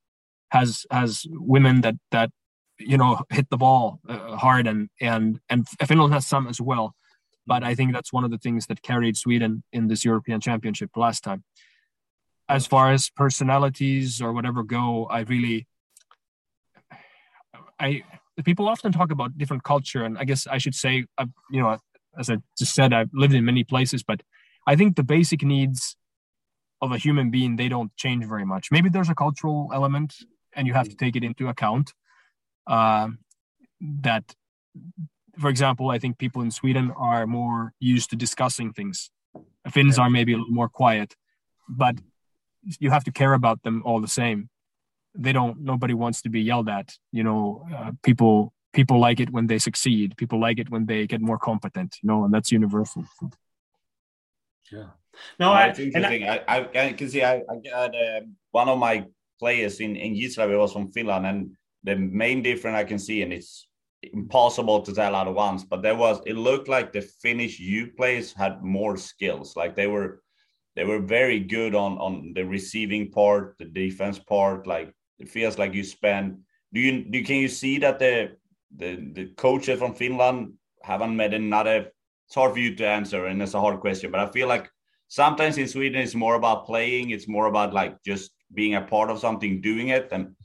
has 0.49 0.86
has 0.91 1.25
women 1.29 1.82
that 1.82 1.95
that 2.12 2.32
you 2.79 2.97
know, 2.97 3.19
hit 3.29 3.49
the 3.49 3.58
ball 3.58 3.99
uh, 4.08 4.38
hard, 4.38 4.65
and 4.65 4.89
and 4.99 5.39
and 5.49 5.67
Finland 5.67 6.13
has 6.13 6.25
some 6.25 6.47
as 6.47 6.60
well. 6.62 6.95
But 7.45 7.63
I 7.63 7.75
think 7.75 7.93
that's 7.93 8.13
one 8.13 8.23
of 8.23 8.32
the 8.32 8.38
things 8.38 8.67
that 8.67 8.82
carried 8.82 9.17
Sweden 9.17 9.63
in 9.71 9.88
this 9.88 10.05
European 10.05 10.39
Championship 10.39 10.91
last 10.95 11.23
time. 11.23 11.43
As 12.47 12.65
far 12.65 12.91
as 12.91 13.10
personalities 13.10 14.21
or 14.21 14.34
whatever 14.34 14.63
go, 14.63 15.05
I 15.05 15.21
really, 15.21 15.67
I 17.80 18.04
people 18.44 18.68
often 18.68 18.92
talk 18.92 19.12
about 19.12 19.38
different 19.38 19.63
culture, 19.63 20.04
and 20.04 20.18
I 20.18 20.24
guess 20.24 20.48
I 20.48 20.58
should 20.58 20.76
say, 20.76 21.06
uh, 21.18 21.26
you 21.52 21.62
know, 21.62 21.78
as 22.18 22.30
I 22.30 22.38
just 22.58 22.74
said, 22.74 22.94
I've 22.94 23.10
lived 23.13 23.34
in 23.34 23.46
many 23.46 23.63
places, 23.63 24.04
but 24.04 24.22
I 24.68 24.76
think 24.76 24.96
the 24.96 25.04
basic 25.04 25.44
needs 25.44 25.96
of 26.82 26.92
a 26.92 26.98
human 26.98 27.30
being 27.30 27.56
they 27.56 27.70
don't 27.70 27.96
change 27.98 28.26
very 28.26 28.46
much. 28.46 28.70
Maybe 28.72 28.89
there's 28.89 29.10
a 29.10 29.15
cultural 29.15 29.70
element, 29.74 30.15
and 30.54 30.68
you 30.68 30.74
have 30.74 30.89
to 30.89 30.96
take 30.96 31.15
it 31.15 31.24
into 31.24 31.48
account. 31.48 31.94
Uh, 32.68 33.10
that, 33.82 34.36
for 35.38 35.50
example, 35.50 35.89
I 35.89 36.00
think 36.00 36.18
people 36.18 36.42
in 36.42 36.52
Sweden 36.52 36.92
are 36.98 37.26
more 37.26 37.74
used 37.80 38.10
to 38.12 38.15
discussing 38.15 38.74
things. 38.74 39.10
Finns 39.70 40.00
are 40.00 40.10
maybe 40.10 40.34
a 40.34 40.38
little 40.38 40.54
more 40.54 40.70
quiet, 40.70 41.15
but 41.68 41.96
you 42.80 42.89
have 42.89 43.04
to 43.06 43.12
care 43.12 43.34
about 43.34 43.63
them 43.63 43.82
all 43.86 44.00
the 44.02 44.08
same. 44.08 44.50
They 45.15 45.34
don't. 45.34 45.62
Nobody 45.62 45.93
wants 45.93 46.22
to 46.24 46.30
be 46.30 46.41
yelled 46.41 46.69
at. 46.69 46.93
You 47.12 47.24
know, 47.24 47.65
uh, 47.76 47.91
people 48.04 48.54
people 48.74 49.00
like 49.00 49.19
it 49.19 49.32
when 49.32 49.48
they 49.48 49.60
succeed. 49.60 50.15
People 50.17 50.39
like 50.39 50.60
it 50.60 50.69
when 50.69 50.86
they 50.86 51.08
get 51.08 51.22
more 51.22 51.39
competent. 51.39 51.98
You 52.02 52.08
know, 52.08 52.24
and 52.26 52.34
that's 52.34 52.52
universal. 52.52 53.06
Yeah. 54.72 54.89
No, 55.39 55.52
I, 55.52 55.67
it's 55.67 55.80
interesting. 55.80 56.30
I, 56.30 56.43
I, 56.48 56.69
I, 56.86 56.93
can 56.93 57.10
see 57.10 57.24
I, 57.24 57.38
I 57.50 57.56
got 57.63 57.95
uh, 57.95 58.22
one 58.52 58.69
of 58.69 58.78
my 58.78 59.06
players 59.39 59.80
in 59.80 59.95
in 59.95 60.13
Gislaved 60.13 60.58
was 60.58 60.74
from 60.74 60.91
Finland, 60.91 61.26
and 61.26 61.56
the 61.84 61.95
main 61.95 62.41
difference 62.41 62.78
I 62.78 62.84
can 62.84 63.00
see, 63.00 63.22
and 63.24 63.34
it's 63.34 63.67
impossible 64.02 64.82
to 64.82 64.93
tell 64.93 65.15
at 65.15 65.34
once, 65.34 65.63
but 65.63 65.82
there 65.82 65.95
was 65.95 66.22
it 66.26 66.36
looked 66.36 66.67
like 66.67 66.91
the 66.91 67.02
Finnish 67.02 67.60
youth 67.60 67.95
players 67.98 68.34
had 68.34 68.63
more 68.63 68.98
skills. 68.98 69.56
Like 69.56 69.76
they 69.76 69.88
were 69.88 70.22
they 70.76 70.86
were 70.86 71.00
very 71.00 71.39
good 71.39 71.76
on 71.76 71.98
on 71.98 72.34
the 72.34 72.43
receiving 72.43 73.12
part, 73.12 73.56
the 73.60 73.65
defense 73.65 74.19
part. 74.19 74.67
Like 74.67 74.93
it 75.19 75.29
feels 75.29 75.58
like 75.58 75.73
you 75.73 75.84
spend. 75.84 76.39
Do 76.73 76.79
you 76.79 77.03
do 77.05 77.23
can 77.23 77.36
you 77.36 77.47
see 77.47 77.77
that 77.79 77.99
the 77.99 78.38
the 78.75 79.12
the 79.13 79.25
coaches 79.38 79.79
from 79.79 79.93
Finland 79.93 80.53
haven't 80.84 81.15
made 81.15 81.34
another? 81.34 81.91
It's 82.27 82.36
hard 82.36 82.53
for 82.53 82.60
you 82.60 82.75
to 82.75 82.88
answer, 82.88 83.25
and 83.25 83.41
it's 83.41 83.55
a 83.55 83.60
hard 83.60 83.79
question. 83.79 84.12
But 84.12 84.21
I 84.21 84.27
feel 84.32 84.47
like 84.47 84.69
sometimes 85.08 85.58
in 85.58 85.67
Sweden 85.67 86.01
it's 86.01 86.15
more 86.15 86.36
about 86.36 86.65
playing. 86.65 87.10
It's 87.10 87.27
more 87.27 87.47
about 87.47 87.73
like 87.73 88.01
just 88.03 88.32
being 88.53 88.75
a 88.75 88.82
part 88.82 89.10
of 89.10 89.19
something, 89.19 89.62
doing 89.62 89.89
it, 89.89 90.10
and 90.12 90.36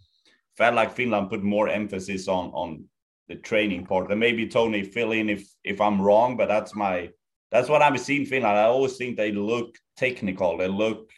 felt 0.57 0.75
like 0.75 0.93
Finland 0.93 1.31
put 1.31 1.43
more 1.43 1.69
emphasis 1.69 2.29
on 2.29 2.51
on 2.53 2.85
the 3.29 3.37
training 3.37 3.87
part. 3.87 4.11
And 4.11 4.21
maybe 4.21 4.49
Tony 4.49 4.83
fill 4.83 5.13
in 5.13 5.29
if 5.29 5.47
if 5.63 5.81
I'm 5.81 6.01
wrong, 6.01 6.37
but 6.37 6.49
that's 6.49 6.75
my 6.75 7.11
that's 7.51 7.69
what 7.69 7.83
I've 7.83 8.01
seen 8.01 8.27
Finland. 8.27 8.59
I 8.59 8.65
always 8.65 8.97
think 8.97 9.17
they 9.17 9.33
look 9.33 9.77
technical. 9.97 10.57
They 10.57 10.69
look 10.69 11.11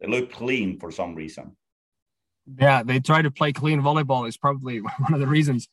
they 0.00 0.08
look 0.08 0.32
clean 0.32 0.78
for 0.80 0.90
some 0.90 1.14
reason. 1.14 1.56
Yeah, 2.58 2.82
they 2.82 3.00
try 3.00 3.22
to 3.22 3.30
play 3.30 3.52
clean 3.52 3.80
volleyball 3.80 4.28
is 4.28 4.36
probably 4.36 4.78
one 4.80 5.14
of 5.14 5.20
the 5.20 5.26
reasons. 5.26 5.68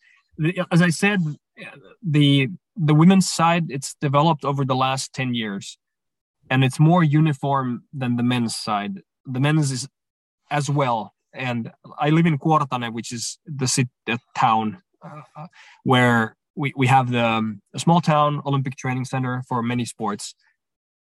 As 0.72 0.82
I 0.82 0.90
said, 0.90 1.20
the 2.02 2.50
the 2.76 2.96
women's 2.96 3.30
side 3.30 3.66
it's 3.70 3.96
developed 4.02 4.44
over 4.44 4.66
the 4.66 4.76
last 4.76 5.14
10 5.14 5.36
years 5.36 5.78
and 6.50 6.64
it's 6.64 6.80
more 6.80 7.04
uniform 7.04 7.84
than 7.94 8.16
the 8.16 8.24
men's 8.24 8.56
side. 8.56 9.02
The 9.26 9.40
men's 9.40 9.72
is 9.72 9.88
as 10.52 10.70
well. 10.70 11.14
And 11.34 11.72
I 12.00 12.10
live 12.10 12.26
in 12.26 12.38
Kuortane, 12.38 12.94
which 12.94 13.12
is 13.12 13.40
the 13.46 13.68
city, 13.68 13.90
the 14.06 14.20
town 14.36 14.82
uh, 15.04 15.48
where 15.84 16.36
we, 16.56 16.74
we 16.76 16.88
have 16.88 17.10
the 17.12 17.26
um, 17.26 17.62
a 17.74 17.80
small 17.80 18.02
town 18.02 18.42
Olympic 18.46 18.76
training 18.76 19.06
center 19.06 19.44
for 19.48 19.64
many 19.64 19.86
sports, 19.86 20.36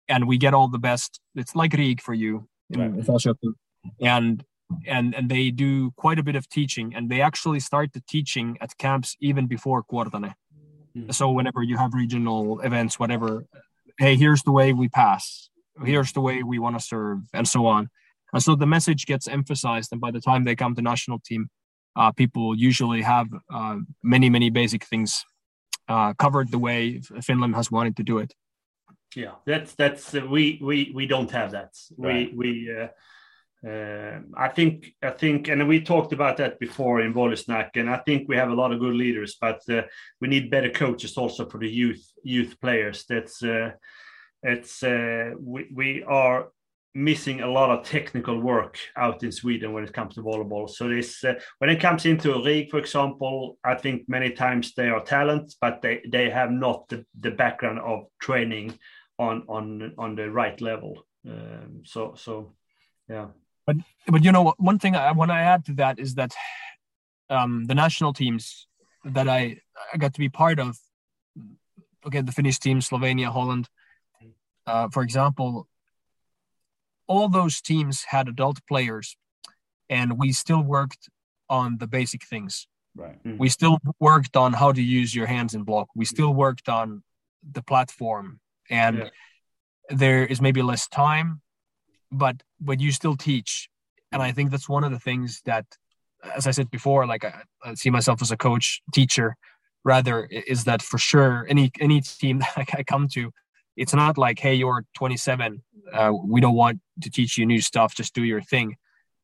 and 0.08 0.26
we 0.26 0.38
get 0.38 0.54
all 0.54 0.68
the 0.68 0.78
best. 0.78 1.20
It's 1.34 1.54
like 1.54 1.72
Riik 1.72 2.00
for 2.00 2.14
you 2.14 2.48
in 2.70 2.80
right. 2.80 3.04
and 4.00 4.44
and 4.86 5.14
and 5.14 5.28
they 5.28 5.50
do 5.50 5.90
quite 5.92 6.18
a 6.18 6.22
bit 6.22 6.36
of 6.36 6.48
teaching, 6.48 6.94
and 6.94 7.10
they 7.10 7.20
actually 7.20 7.60
start 7.60 7.92
the 7.92 8.02
teaching 8.08 8.58
at 8.60 8.76
camps 8.78 9.16
even 9.20 9.46
before 9.46 9.82
Kuortane. 9.82 10.34
Mm. 10.96 11.14
So 11.14 11.30
whenever 11.30 11.62
you 11.62 11.76
have 11.76 11.94
regional 11.94 12.60
events, 12.60 12.98
whatever, 12.98 13.46
hey, 13.98 14.16
here's 14.16 14.42
the 14.42 14.52
way 14.52 14.72
we 14.72 14.88
pass, 14.88 15.50
here's 15.84 16.12
the 16.12 16.20
way 16.20 16.42
we 16.42 16.58
want 16.58 16.78
to 16.78 16.84
serve, 16.84 17.18
and 17.32 17.46
so 17.46 17.66
on. 17.66 17.90
And 18.32 18.42
so 18.42 18.56
the 18.56 18.66
message 18.66 19.06
gets 19.06 19.28
emphasized, 19.28 19.92
and 19.92 20.00
by 20.00 20.10
the 20.10 20.20
time 20.20 20.44
they 20.44 20.56
come 20.56 20.74
to 20.74 20.82
national 20.82 21.20
team, 21.20 21.48
uh, 21.96 22.10
people 22.12 22.54
usually 22.56 23.02
have 23.02 23.28
uh, 23.52 23.76
many, 24.02 24.28
many 24.28 24.50
basic 24.50 24.84
things 24.84 25.24
uh, 25.88 26.14
covered 26.14 26.50
the 26.50 26.58
way 26.58 27.00
Finland 27.22 27.54
has 27.54 27.70
wanted 27.70 27.96
to 27.96 28.02
do 28.02 28.18
it. 28.18 28.34
Yeah, 29.14 29.34
that's 29.46 29.74
that's 29.74 30.14
uh, 30.14 30.26
we 30.28 30.58
we 30.60 30.90
we 30.94 31.06
don't 31.06 31.30
have 31.30 31.52
that. 31.52 31.72
Right. 31.96 32.34
We 32.36 32.68
we. 32.68 32.88
Uh, 33.66 33.70
uh, 34.14 34.20
I 34.36 34.48
think 34.48 34.94
I 35.02 35.10
think, 35.10 35.48
and 35.48 35.66
we 35.68 35.80
talked 35.80 36.12
about 36.12 36.36
that 36.36 36.58
before 36.58 37.00
in 37.00 37.14
Volleysnack, 37.14 37.70
and 37.76 37.88
I 37.88 37.98
think 37.98 38.28
we 38.28 38.36
have 38.36 38.50
a 38.50 38.54
lot 38.54 38.72
of 38.72 38.80
good 38.80 38.94
leaders, 38.94 39.36
but 39.40 39.60
we 40.20 40.28
need 40.28 40.50
better 40.50 40.70
coaches 40.70 41.16
also 41.16 41.48
for 41.48 41.58
the 41.58 41.70
youth 41.70 42.04
youth 42.22 42.60
players. 42.60 43.04
That's 43.08 43.42
it's 44.42 44.82
we 44.82 45.68
we 45.74 46.02
are 46.02 46.48
missing 46.94 47.40
a 47.40 47.50
lot 47.50 47.70
of 47.70 47.84
technical 47.84 48.40
work 48.40 48.78
out 48.96 49.22
in 49.24 49.32
Sweden 49.32 49.72
when 49.72 49.84
it 49.84 49.92
comes 49.92 50.14
to 50.14 50.22
volleyball. 50.22 50.70
So 50.70 50.88
this, 50.88 51.24
uh, 51.24 51.34
when 51.58 51.68
it 51.68 51.80
comes 51.80 52.06
into 52.06 52.32
a 52.32 52.38
league, 52.38 52.70
for 52.70 52.78
example, 52.78 53.58
I 53.64 53.74
think 53.74 54.04
many 54.08 54.30
times 54.30 54.74
they 54.74 54.88
are 54.90 55.02
talent, 55.02 55.54
but 55.60 55.82
they, 55.82 56.02
they 56.08 56.30
have 56.30 56.52
not 56.52 56.88
the, 56.88 57.04
the 57.18 57.32
background 57.32 57.80
of 57.80 58.04
training 58.20 58.78
on 59.18 59.44
on 59.48 59.94
on 59.98 60.14
the 60.14 60.30
right 60.30 60.60
level. 60.60 61.06
Um, 61.26 61.82
so 61.84 62.14
so 62.16 62.54
yeah. 63.08 63.28
But 63.66 63.76
but 64.06 64.24
you 64.24 64.32
know 64.32 64.54
one 64.58 64.78
thing 64.78 64.94
I 64.96 65.12
want 65.12 65.30
to 65.30 65.36
add 65.36 65.64
to 65.66 65.72
that 65.74 65.98
is 65.98 66.14
that 66.14 66.34
um, 67.30 67.64
the 67.66 67.74
national 67.74 68.12
teams 68.12 68.66
that 69.04 69.28
I 69.28 69.58
I 69.92 69.98
got 69.98 70.14
to 70.14 70.20
be 70.20 70.28
part 70.28 70.58
of. 70.58 70.78
Okay, 72.06 72.20
the 72.20 72.32
Finnish 72.32 72.58
team, 72.58 72.80
Slovenia, 72.80 73.32
Holland. 73.32 73.68
Uh, 74.66 74.88
for 74.90 75.02
example, 75.02 75.66
all 77.06 77.28
those 77.28 77.60
teams 77.60 78.04
had 78.04 78.28
adult 78.28 78.58
players 78.66 79.16
and 79.90 80.18
we 80.18 80.32
still 80.32 80.62
worked 80.62 81.08
on 81.48 81.78
the 81.78 81.86
basic 81.86 82.24
things 82.24 82.66
right 82.96 83.22
mm-hmm. 83.24 83.36
we 83.38 83.48
still 83.48 83.78
worked 84.00 84.36
on 84.36 84.52
how 84.52 84.72
to 84.72 84.82
use 84.82 85.14
your 85.14 85.26
hands 85.26 85.54
in 85.54 85.62
block 85.62 85.88
we 85.94 86.04
still 86.04 86.32
worked 86.32 86.68
on 86.68 87.02
the 87.52 87.62
platform 87.62 88.40
and 88.70 88.98
yeah. 88.98 89.08
there 89.90 90.24
is 90.24 90.40
maybe 90.40 90.62
less 90.62 90.88
time 90.88 91.40
but 92.10 92.42
but 92.60 92.80
you 92.80 92.92
still 92.92 93.16
teach 93.16 93.68
and 94.12 94.22
i 94.22 94.32
think 94.32 94.50
that's 94.50 94.68
one 94.68 94.84
of 94.84 94.90
the 94.90 94.98
things 94.98 95.40
that 95.44 95.64
as 96.34 96.46
i 96.46 96.50
said 96.50 96.70
before 96.70 97.06
like 97.06 97.24
i, 97.24 97.42
I 97.64 97.74
see 97.74 97.90
myself 97.90 98.22
as 98.22 98.30
a 98.30 98.36
coach 98.36 98.82
teacher 98.92 99.36
rather 99.84 100.24
is 100.24 100.64
that 100.64 100.82
for 100.82 100.98
sure 100.98 101.46
any 101.48 101.70
any 101.80 102.00
team 102.00 102.38
that 102.56 102.68
i 102.72 102.82
come 102.82 103.08
to 103.08 103.30
it's 103.76 103.94
not 103.94 104.18
like 104.18 104.38
hey 104.38 104.54
you're 104.54 104.84
27 104.94 105.62
uh, 105.92 106.12
we 106.24 106.40
don't 106.40 106.54
want 106.54 106.80
to 107.02 107.10
teach 107.10 107.36
you 107.38 107.46
new 107.46 107.60
stuff 107.60 107.94
just 107.94 108.14
do 108.14 108.24
your 108.24 108.40
thing. 108.40 108.76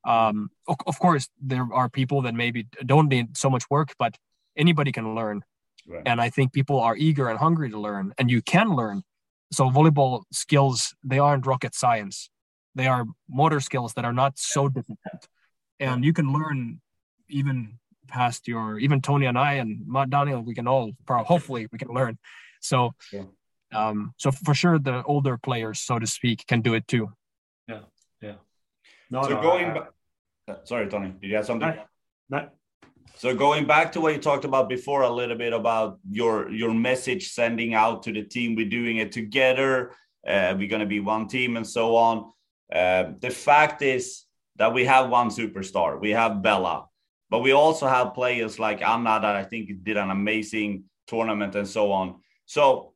Um, 0.05 0.51
of, 0.67 0.77
of, 0.87 0.99
course 0.99 1.29
there 1.43 1.67
are 1.75 1.91
people 1.91 2.23
that 2.23 2.35
maybe 2.35 2.67
don't 2.87 3.09
need 3.09 3.37
so 3.37 3.51
much 3.51 3.65
work 3.69 3.95
but 3.99 4.17
anybody 4.57 4.93
can 4.93 5.15
learn. 5.15 5.43
Right. 5.87 6.03
and 6.07 6.21
i 6.21 6.29
think 6.29 6.53
people 6.53 6.79
are 6.79 6.95
eager 6.97 7.29
and 7.29 7.39
hungry 7.39 7.71
to 7.71 7.79
learn 7.79 8.13
and 8.19 8.31
you 8.31 8.43
can 8.43 8.77
learn. 8.77 9.03
So 9.53 9.71
volleyball 9.71 10.23
skills 10.33 10.95
they 11.03 11.19
aren't 11.19 11.47
rocket 11.47 11.75
science 11.75 12.31
they 12.75 12.87
are 12.87 13.05
motor 13.29 13.61
skills 13.61 13.95
that 13.95 14.05
are 14.05 14.13
not 14.13 14.39
so 14.39 14.69
difficult 14.69 15.29
and 15.79 16.05
you 16.05 16.13
can 16.13 16.33
learn 16.33 16.81
even 17.29 17.79
past 18.09 18.49
your 18.49 18.79
even 18.79 19.01
tony 19.01 19.27
and 19.27 19.39
i 19.39 19.55
and 19.55 19.87
Matt 19.87 20.11
daniel 20.11 20.43
we 20.43 20.55
can 20.55 20.67
all 20.67 20.93
hopefully 21.09 21.69
we 21.71 21.79
can 21.79 21.89
learn 21.89 22.19
so 22.61 22.93
yeah. 23.13 23.23
Um, 23.73 24.15
so 24.17 24.31
for 24.31 24.55
sure, 24.55 24.79
the 24.79 25.03
older 25.05 25.39
players, 25.39 25.81
so 25.81 25.99
to 25.99 26.07
speak, 26.07 26.47
can 26.47 26.61
do 26.61 26.75
it 26.75 26.87
too. 26.89 27.13
Yeah, 27.69 27.81
yeah. 28.21 28.35
No, 29.11 29.23
so 29.23 29.29
no, 29.31 29.43
going 29.43 29.75
back, 29.75 29.91
uh, 30.49 30.55
sorry, 30.65 30.89
Tony, 30.89 31.15
did 31.21 31.31
you 31.31 31.37
have 31.37 31.47
something? 31.47 31.75
No. 32.29 32.49
So 33.17 33.35
going 33.35 33.67
back 33.67 33.93
to 33.93 34.01
what 34.01 34.15
you 34.15 34.21
talked 34.21 34.45
about 34.45 34.69
before, 34.69 35.03
a 35.03 35.11
little 35.11 35.37
bit 35.37 35.53
about 35.53 35.99
your 36.11 36.51
your 36.51 36.73
message 36.73 37.31
sending 37.31 37.75
out 37.75 38.03
to 38.05 38.13
the 38.13 38.23
team. 38.23 38.57
We're 38.57 38.69
doing 38.69 38.97
it 38.97 39.13
together. 39.13 39.93
Uh, 40.27 40.55
we're 40.57 40.69
going 40.69 40.81
to 40.81 40.87
be 40.87 41.01
one 41.01 41.29
team 41.29 41.57
and 41.57 41.67
so 41.67 41.97
on. 41.97 42.31
Uh, 42.73 43.13
the 43.21 43.31
fact 43.31 43.83
is 43.83 44.25
that 44.57 44.73
we 44.73 44.85
have 44.85 45.11
one 45.11 45.29
superstar. 45.29 46.01
We 46.01 46.11
have 46.11 46.43
Bella, 46.43 46.87
but 47.29 47.41
we 47.41 47.53
also 47.53 47.87
have 47.87 48.15
players 48.15 48.59
like 48.59 48.83
Anna 48.83 49.19
that 49.21 49.37
I 49.37 49.45
think 49.45 49.71
did 49.83 49.97
an 49.97 50.11
amazing 50.11 50.85
tournament 51.07 51.55
and 51.55 51.67
so 51.67 51.93
on. 51.93 52.21
So 52.47 52.95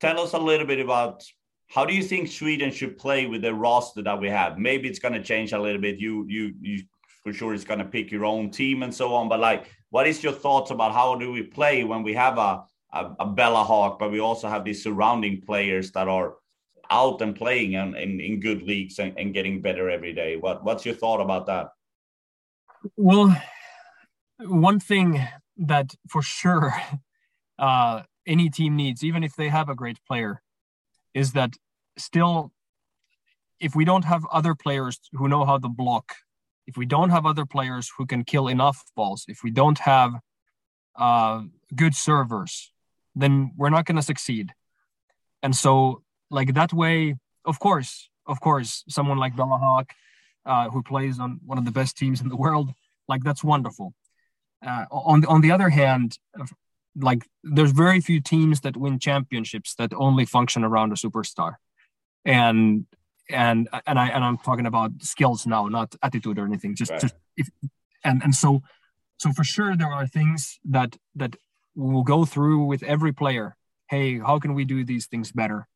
tell 0.00 0.20
us 0.20 0.32
a 0.32 0.38
little 0.38 0.66
bit 0.66 0.80
about 0.80 1.24
how 1.68 1.84
do 1.84 1.94
you 1.94 2.02
think 2.02 2.28
Sweden 2.28 2.70
should 2.70 2.96
play 2.96 3.26
with 3.26 3.42
the 3.42 3.54
roster 3.54 4.02
that 4.02 4.20
we 4.20 4.28
have? 4.28 4.58
Maybe 4.58 4.88
it's 4.88 4.98
going 4.98 5.14
to 5.14 5.22
change 5.22 5.52
a 5.52 5.58
little 5.58 5.80
bit. 5.80 5.98
You 5.98 6.24
you 6.28 6.54
you 6.60 6.82
for 7.22 7.32
sure 7.32 7.52
is 7.52 7.64
going 7.64 7.80
to 7.80 7.84
pick 7.84 8.10
your 8.10 8.24
own 8.24 8.50
team 8.50 8.82
and 8.82 8.94
so 8.94 9.14
on. 9.14 9.28
But 9.28 9.40
like, 9.40 9.70
what 9.90 10.06
is 10.06 10.22
your 10.22 10.32
thoughts 10.32 10.70
about 10.70 10.92
how 10.92 11.14
do 11.16 11.30
we 11.30 11.42
play 11.42 11.84
when 11.84 12.02
we 12.02 12.14
have 12.14 12.38
a 12.38 12.64
a, 12.92 13.10
a 13.20 13.26
Bella 13.26 13.64
Haak, 13.64 13.98
but 13.98 14.10
we 14.10 14.20
also 14.20 14.48
have 14.48 14.64
these 14.64 14.82
surrounding 14.82 15.42
players 15.42 15.92
that 15.92 16.08
are 16.08 16.36
out 16.90 17.20
and 17.20 17.34
playing 17.34 17.76
and 17.76 17.96
in, 17.96 18.20
in 18.20 18.40
good 18.40 18.62
leagues 18.62 18.98
and, 18.98 19.18
and 19.18 19.34
getting 19.34 19.60
better 19.60 19.90
every 19.90 20.12
day. 20.12 20.36
What 20.36 20.64
what's 20.64 20.84
your 20.84 20.94
thought 20.94 21.20
about 21.20 21.46
that? 21.46 21.68
Well, 22.96 23.36
one 24.40 24.80
thing 24.80 25.26
that 25.56 25.94
for 26.08 26.22
sure 26.22 26.74
uh, 27.58 28.02
any 28.26 28.50
team 28.50 28.76
needs, 28.76 29.02
even 29.02 29.24
if 29.24 29.34
they 29.36 29.48
have 29.48 29.68
a 29.68 29.74
great 29.74 29.98
player, 30.06 30.42
is 31.14 31.32
that 31.32 31.54
still, 31.96 32.52
if 33.58 33.74
we 33.74 33.84
don't 33.84 34.04
have 34.04 34.24
other 34.30 34.54
players 34.54 35.00
who 35.12 35.28
know 35.28 35.44
how 35.44 35.58
to 35.58 35.68
block, 35.68 36.14
if 36.66 36.76
we 36.76 36.86
don't 36.86 37.10
have 37.10 37.26
other 37.26 37.46
players 37.46 37.90
who 37.96 38.06
can 38.06 38.24
kill 38.24 38.46
enough 38.46 38.84
balls, 38.94 39.24
if 39.26 39.42
we 39.42 39.50
don't 39.50 39.78
have 39.80 40.12
uh, 40.96 41.42
good 41.74 41.94
servers, 41.94 42.72
then 43.14 43.52
we're 43.56 43.70
not 43.70 43.86
going 43.86 43.96
to 43.96 44.02
succeed. 44.02 44.52
And 45.42 45.56
so, 45.56 46.02
like 46.30 46.54
that 46.54 46.72
way, 46.72 47.16
of 47.44 47.58
course, 47.58 48.08
of 48.26 48.40
course, 48.40 48.84
someone 48.88 49.18
like 49.18 49.36
Bella 49.36 49.58
Haak, 49.58 49.94
uh, 50.44 50.70
who 50.70 50.82
plays 50.82 51.18
on 51.18 51.40
one 51.44 51.58
of 51.58 51.64
the 51.64 51.70
best 51.70 51.96
teams 51.96 52.20
in 52.20 52.28
the 52.28 52.36
world, 52.36 52.70
like 53.08 53.22
that's 53.24 53.42
wonderful. 53.42 53.94
Uh, 54.64 54.84
on 54.90 55.24
on 55.26 55.40
the 55.40 55.50
other 55.50 55.70
hand, 55.70 56.18
like 56.96 57.24
there's 57.42 57.72
very 57.72 58.00
few 58.00 58.20
teams 58.20 58.60
that 58.60 58.76
win 58.76 58.98
championships 58.98 59.74
that 59.76 59.92
only 59.94 60.24
function 60.24 60.64
around 60.64 60.92
a 60.92 60.96
superstar, 60.96 61.54
and 62.24 62.86
and 63.30 63.68
and 63.86 63.98
I 63.98 64.08
and 64.08 64.24
I'm 64.24 64.38
talking 64.38 64.66
about 64.66 64.90
skills 65.00 65.46
now, 65.46 65.68
not 65.68 65.94
attitude 66.02 66.38
or 66.38 66.44
anything. 66.44 66.74
Just 66.74 66.90
right. 66.90 67.00
just 67.00 67.14
if 67.36 67.48
and 68.04 68.22
and 68.22 68.34
so 68.34 68.62
so 69.18 69.32
for 69.32 69.44
sure 69.44 69.76
there 69.76 69.92
are 69.92 70.06
things 70.06 70.58
that 70.64 70.96
that 71.14 71.36
we'll 71.74 72.02
go 72.02 72.24
through 72.24 72.64
with 72.64 72.82
every 72.82 73.12
player. 73.12 73.56
Hey, 73.88 74.18
how 74.18 74.38
can 74.38 74.54
we 74.54 74.64
do 74.64 74.84
these 74.84 75.06
things 75.06 75.32
better? 75.32 75.66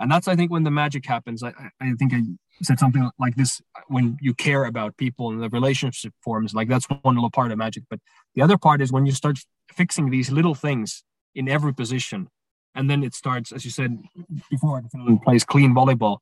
And 0.00 0.10
that's 0.10 0.26
I 0.26 0.34
think 0.34 0.50
when 0.50 0.64
the 0.64 0.70
magic 0.70 1.04
happens. 1.06 1.42
I 1.42 1.52
I 1.80 1.92
think 1.98 2.14
I 2.14 2.22
said 2.62 2.78
something 2.78 3.10
like 3.18 3.36
this 3.36 3.60
when 3.88 4.16
you 4.20 4.32
care 4.34 4.64
about 4.64 4.96
people 4.96 5.28
and 5.30 5.42
the 5.42 5.50
relationship 5.50 6.14
forms. 6.24 6.54
Like 6.54 6.68
that's 6.68 6.86
one 7.02 7.14
little 7.14 7.30
part 7.30 7.52
of 7.52 7.58
magic. 7.58 7.84
But 7.90 8.00
the 8.34 8.40
other 8.40 8.56
part 8.56 8.80
is 8.80 8.90
when 8.90 9.04
you 9.04 9.12
start 9.12 9.38
fixing 9.70 10.10
these 10.10 10.30
little 10.32 10.54
things 10.54 11.04
in 11.34 11.48
every 11.48 11.74
position, 11.74 12.28
and 12.74 12.88
then 12.88 13.04
it 13.04 13.14
starts, 13.14 13.52
as 13.52 13.64
you 13.66 13.70
said 13.70 14.02
before, 14.50 14.82
Finland 14.90 15.20
plays 15.22 15.44
clean 15.44 15.74
volleyball. 15.74 16.18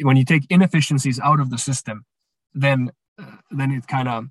When 0.00 0.16
you 0.16 0.24
take 0.24 0.46
inefficiencies 0.48 1.20
out 1.20 1.38
of 1.38 1.50
the 1.50 1.58
system, 1.58 2.06
then 2.54 2.90
uh, 3.18 3.36
then 3.50 3.72
it 3.72 3.86
kind 3.86 4.08
of 4.08 4.24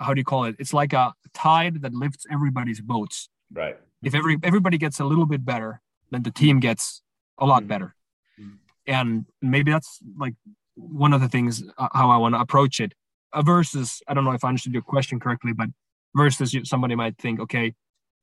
how 0.00 0.12
do 0.12 0.20
you 0.20 0.24
call 0.24 0.44
it? 0.44 0.56
It's 0.58 0.74
like 0.74 0.92
a 0.92 1.14
tide 1.34 1.82
that 1.82 1.94
lifts 1.94 2.26
everybody's 2.30 2.80
boats. 2.80 3.28
Right. 3.52 3.76
If 4.02 4.12
every 4.14 4.38
everybody 4.42 4.76
gets 4.76 4.98
a 4.98 5.04
little 5.04 5.26
bit 5.26 5.44
better, 5.44 5.80
then 6.10 6.24
the 6.24 6.32
team 6.32 6.58
gets 6.58 7.02
a 7.42 7.46
lot 7.46 7.60
mm-hmm. 7.60 7.68
better. 7.68 7.94
Mm-hmm. 8.40 8.56
And 8.86 9.26
maybe 9.40 9.70
that's 9.70 9.92
like 10.24 10.34
one 10.74 11.12
of 11.12 11.20
the 11.20 11.28
things 11.28 11.62
uh, 11.78 11.88
how 11.92 12.08
I 12.10 12.16
want 12.16 12.34
to 12.34 12.40
approach 12.40 12.80
it. 12.80 12.92
Uh, 13.34 13.42
versus, 13.42 14.02
I 14.08 14.14
don't 14.14 14.24
know 14.24 14.32
if 14.32 14.44
I 14.44 14.48
understood 14.48 14.74
your 14.74 14.82
question 14.94 15.18
correctly, 15.18 15.52
but 15.54 15.68
versus 16.14 16.54
somebody 16.64 16.94
might 16.94 17.16
think, 17.16 17.40
okay, 17.40 17.74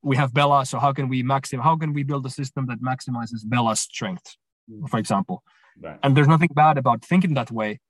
we 0.02 0.16
have 0.16 0.32
Bella, 0.32 0.64
so 0.64 0.78
how 0.78 0.92
can 0.92 1.08
we 1.08 1.22
maximize? 1.22 1.62
How 1.62 1.76
can 1.76 1.92
we 1.92 2.02
build 2.04 2.24
a 2.26 2.30
system 2.30 2.66
that 2.68 2.80
maximizes 2.80 3.40
Bella's 3.44 3.80
strength, 3.80 4.36
mm-hmm. 4.70 4.86
for 4.86 4.98
example? 4.98 5.42
Right. 5.80 5.98
And 6.02 6.16
there's 6.16 6.28
nothing 6.28 6.50
bad 6.54 6.78
about 6.78 7.04
thinking 7.04 7.34
that 7.34 7.50
way, 7.50 7.80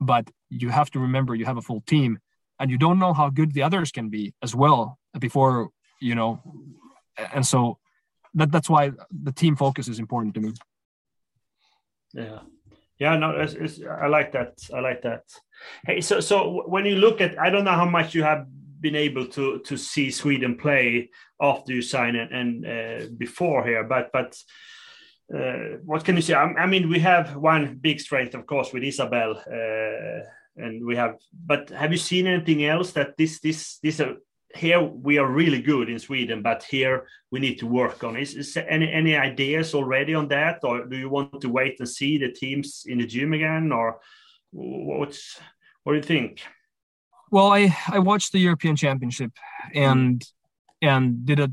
but 0.00 0.30
you 0.48 0.68
have 0.70 0.90
to 0.92 1.00
remember 1.00 1.34
you 1.34 1.44
have 1.44 1.56
a 1.56 1.62
full 1.62 1.82
team, 1.94 2.20
and 2.60 2.70
you 2.70 2.78
don't 2.78 2.98
know 2.98 3.12
how 3.12 3.30
good 3.30 3.52
the 3.52 3.62
others 3.62 3.90
can 3.90 4.08
be 4.08 4.34
as 4.42 4.54
well 4.54 4.98
before 5.18 5.70
you 6.00 6.14
know 6.14 6.40
and 7.34 7.46
so 7.46 7.78
that 8.34 8.52
that's 8.52 8.70
why 8.70 8.92
the 9.10 9.32
team 9.32 9.56
focus 9.56 9.88
is 9.88 9.98
important 9.98 10.34
to 10.34 10.40
me 10.40 10.52
yeah 12.14 12.38
yeah 12.98 13.16
no 13.16 13.30
it's, 13.30 13.54
it's, 13.54 13.80
i 14.02 14.06
like 14.06 14.32
that 14.32 14.58
i 14.74 14.80
like 14.80 15.02
that 15.02 15.22
hey 15.86 16.00
so 16.00 16.20
so 16.20 16.62
when 16.66 16.84
you 16.84 16.96
look 16.96 17.20
at 17.20 17.38
i 17.38 17.50
don't 17.50 17.64
know 17.64 17.72
how 17.72 17.88
much 17.88 18.14
you 18.14 18.22
have 18.22 18.46
been 18.80 18.96
able 18.96 19.26
to 19.26 19.58
to 19.60 19.76
see 19.76 20.10
sweden 20.10 20.56
play 20.56 21.10
after 21.40 21.72
you 21.72 21.82
sign 21.82 22.16
it 22.16 22.32
and 22.32 22.66
uh, 22.66 23.06
before 23.18 23.64
here 23.64 23.84
but 23.84 24.10
but 24.12 24.36
uh, 25.34 25.78
what 25.84 26.04
can 26.04 26.16
you 26.16 26.22
say? 26.22 26.34
I, 26.34 26.44
I, 26.44 26.66
mean, 26.66 26.88
we 26.88 26.98
have 27.00 27.36
one 27.36 27.78
big 27.80 28.00
strength, 28.00 28.34
of 28.34 28.46
course, 28.46 28.72
with 28.72 28.82
Isabelle, 28.82 29.36
uh, 29.36 30.24
and 30.56 30.84
we 30.84 30.96
have. 30.96 31.16
But 31.46 31.70
have 31.70 31.92
you 31.92 31.98
seen 31.98 32.26
anything 32.26 32.64
else 32.64 32.92
that 32.92 33.16
this 33.16 33.38
this 33.40 33.78
this 33.78 34.00
uh, 34.00 34.14
here 34.54 34.80
we 34.80 35.18
are 35.18 35.26
really 35.26 35.62
good 35.62 35.88
in 35.88 35.98
Sweden, 35.98 36.42
but 36.42 36.62
here 36.64 37.06
we 37.30 37.40
need 37.40 37.58
to 37.58 37.66
work 37.66 38.02
on. 38.02 38.16
Is, 38.16 38.34
is 38.34 38.56
any 38.56 38.92
any 38.92 39.16
ideas 39.16 39.74
already 39.74 40.14
on 40.14 40.28
that, 40.28 40.60
or 40.62 40.84
do 40.86 40.96
you 40.96 41.08
want 41.08 41.40
to 41.40 41.48
wait 41.48 41.78
and 41.78 41.88
see 41.88 42.18
the 42.18 42.32
teams 42.32 42.84
in 42.86 42.98
the 42.98 43.06
gym 43.06 43.32
again, 43.32 43.72
or 43.72 44.00
what's 44.50 45.40
what 45.84 45.92
do 45.92 45.96
you 45.96 46.02
think? 46.02 46.42
Well, 47.30 47.52
I 47.52 47.76
I 47.88 48.00
watched 48.00 48.32
the 48.32 48.40
European 48.40 48.76
Championship 48.76 49.32
and 49.74 50.20
mm-hmm. 50.20 50.88
and 50.88 51.26
did 51.26 51.40
a 51.40 51.50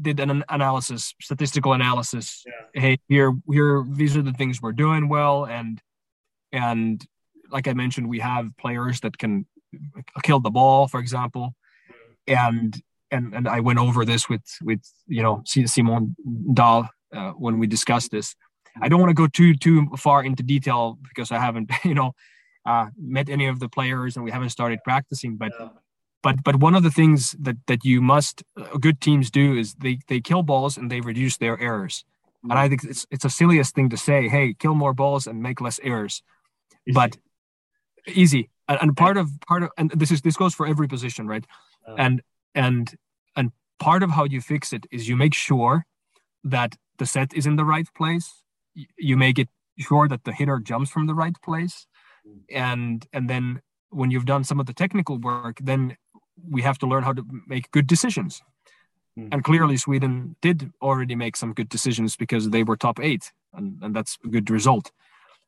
did 0.00 0.18
an 0.18 0.42
analysis, 0.48 1.14
statistical 1.20 1.72
analysis. 1.74 2.42
Yeah. 2.46 2.80
Hey, 2.80 2.98
here 3.08 3.32
here 3.50 3.84
these 3.88 4.16
are 4.16 4.22
the 4.22 4.32
things 4.32 4.60
we're 4.60 4.72
doing 4.72 5.08
well, 5.08 5.44
and 5.44 5.80
and 6.52 7.04
like 7.50 7.68
I 7.68 7.74
mentioned, 7.74 8.08
we 8.08 8.18
have 8.18 8.50
players 8.58 9.00
that 9.00 9.18
can 9.18 9.46
kill 10.22 10.40
the 10.40 10.50
ball, 10.50 10.88
for 10.88 10.98
example 10.98 11.54
and 12.26 12.80
and 13.10 13.34
and 13.34 13.48
I 13.48 13.60
went 13.60 13.78
over 13.78 14.04
this 14.04 14.28
with 14.28 14.44
with 14.62 14.80
you 15.06 15.22
know 15.22 15.42
Simon 15.44 16.16
Dahl 16.52 16.88
uh, 17.14 17.32
when 17.32 17.58
we 17.58 17.66
discussed 17.66 18.10
this. 18.10 18.34
I 18.80 18.88
don't 18.88 19.00
want 19.00 19.10
to 19.10 19.14
go 19.14 19.26
too 19.26 19.54
too 19.54 19.88
far 19.96 20.24
into 20.24 20.42
detail 20.42 20.98
because 21.02 21.30
I 21.30 21.38
haven't 21.38 21.70
you 21.84 21.94
know 21.94 22.12
uh, 22.66 22.86
met 22.98 23.28
any 23.28 23.46
of 23.46 23.60
the 23.60 23.68
players 23.68 24.16
and 24.16 24.24
we 24.24 24.30
haven't 24.30 24.50
started 24.50 24.80
practicing. 24.84 25.36
But 25.36 25.52
yeah. 25.58 25.68
but 26.22 26.42
but 26.42 26.56
one 26.56 26.74
of 26.74 26.82
the 26.82 26.90
things 26.90 27.36
that 27.40 27.56
that 27.66 27.84
you 27.84 28.00
must 28.00 28.42
uh, 28.56 28.76
good 28.78 29.00
teams 29.00 29.30
do 29.30 29.54
is 29.56 29.74
they 29.74 29.98
they 30.08 30.20
kill 30.20 30.42
balls 30.42 30.76
and 30.76 30.90
they 30.90 31.00
reduce 31.00 31.36
their 31.36 31.58
errors. 31.60 32.04
Mm-hmm. 32.04 32.50
And 32.50 32.58
I 32.58 32.68
think 32.68 32.84
it's 32.84 33.06
it's 33.10 33.24
a 33.24 33.30
silliest 33.30 33.74
thing 33.74 33.88
to 33.90 33.96
say. 33.96 34.28
Hey, 34.28 34.54
kill 34.54 34.74
more 34.74 34.94
balls 34.94 35.26
and 35.26 35.42
make 35.42 35.60
less 35.60 35.78
errors. 35.82 36.22
Easy. 36.86 36.94
But 36.94 37.16
easy 38.06 38.50
and, 38.68 38.78
and 38.80 38.96
part 38.96 39.16
of 39.16 39.28
part 39.46 39.62
of 39.62 39.70
and 39.76 39.90
this 39.90 40.10
is 40.10 40.22
this 40.22 40.36
goes 40.36 40.54
for 40.54 40.66
every 40.66 40.88
position, 40.88 41.26
right? 41.26 41.44
Oh. 41.86 41.94
and 41.98 42.22
and 42.54 42.94
and 43.36 43.52
part 43.78 44.02
of 44.02 44.10
how 44.10 44.24
you 44.24 44.40
fix 44.40 44.72
it 44.72 44.86
is 44.90 45.08
you 45.08 45.16
make 45.16 45.34
sure 45.34 45.86
that 46.42 46.76
the 46.98 47.06
set 47.06 47.34
is 47.34 47.46
in 47.46 47.56
the 47.56 47.64
right 47.64 47.88
place 47.94 48.42
you 48.96 49.16
make 49.16 49.38
it 49.38 49.48
sure 49.78 50.08
that 50.08 50.24
the 50.24 50.32
hitter 50.32 50.58
jumps 50.58 50.90
from 50.90 51.06
the 51.06 51.14
right 51.14 51.36
place 51.42 51.86
mm. 52.26 52.40
and 52.50 53.06
and 53.12 53.28
then 53.28 53.60
when 53.90 54.10
you've 54.10 54.26
done 54.26 54.44
some 54.44 54.60
of 54.60 54.66
the 54.66 54.72
technical 54.72 55.18
work 55.18 55.58
then 55.62 55.96
we 56.50 56.62
have 56.62 56.78
to 56.78 56.86
learn 56.86 57.02
how 57.02 57.12
to 57.12 57.24
make 57.46 57.70
good 57.70 57.86
decisions 57.86 58.42
mm. 59.18 59.28
and 59.32 59.44
clearly 59.44 59.76
sweden 59.76 60.36
did 60.40 60.70
already 60.80 61.14
make 61.14 61.36
some 61.36 61.52
good 61.52 61.68
decisions 61.68 62.16
because 62.16 62.50
they 62.50 62.62
were 62.62 62.76
top 62.76 63.00
eight 63.00 63.32
and, 63.52 63.82
and 63.82 63.94
that's 63.94 64.16
a 64.24 64.28
good 64.28 64.50
result 64.50 64.92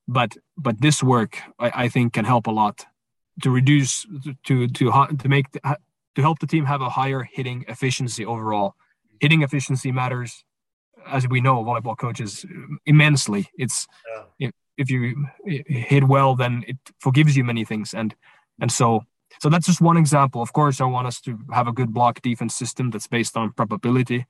but 0.08 0.36
but 0.56 0.80
this 0.80 1.02
work 1.02 1.38
I, 1.58 1.84
I 1.84 1.88
think 1.88 2.12
can 2.12 2.24
help 2.24 2.46
a 2.46 2.52
lot 2.52 2.86
to 3.42 3.50
reduce 3.50 4.06
to 4.44 4.68
to 4.68 4.90
to 5.18 5.28
make 5.28 5.46
to 5.52 6.22
help 6.22 6.38
the 6.38 6.46
team 6.46 6.64
have 6.64 6.80
a 6.80 6.90
higher 6.90 7.22
hitting 7.22 7.64
efficiency 7.68 8.24
overall. 8.24 8.74
Hitting 9.20 9.42
efficiency 9.42 9.92
matters, 9.92 10.44
as 11.06 11.28
we 11.28 11.40
know, 11.40 11.62
volleyball 11.64 11.96
coaches 11.96 12.44
uh, 12.44 12.76
immensely. 12.84 13.48
It's 13.56 13.86
yeah. 14.38 14.48
if, 14.48 14.52
if 14.76 14.90
you 14.90 15.26
hit 15.44 16.04
well, 16.04 16.34
then 16.34 16.64
it 16.66 16.76
forgives 16.98 17.36
you 17.36 17.44
many 17.44 17.64
things, 17.64 17.94
and 17.94 18.14
and 18.60 18.70
so 18.70 19.04
so 19.40 19.48
that's 19.48 19.66
just 19.66 19.80
one 19.80 19.96
example. 19.96 20.42
Of 20.42 20.52
course, 20.52 20.80
I 20.80 20.84
want 20.84 21.06
us 21.06 21.20
to 21.22 21.38
have 21.52 21.68
a 21.68 21.72
good 21.72 21.92
block 21.92 22.22
defense 22.22 22.54
system 22.54 22.90
that's 22.90 23.06
based 23.06 23.36
on 23.36 23.52
probability, 23.52 24.26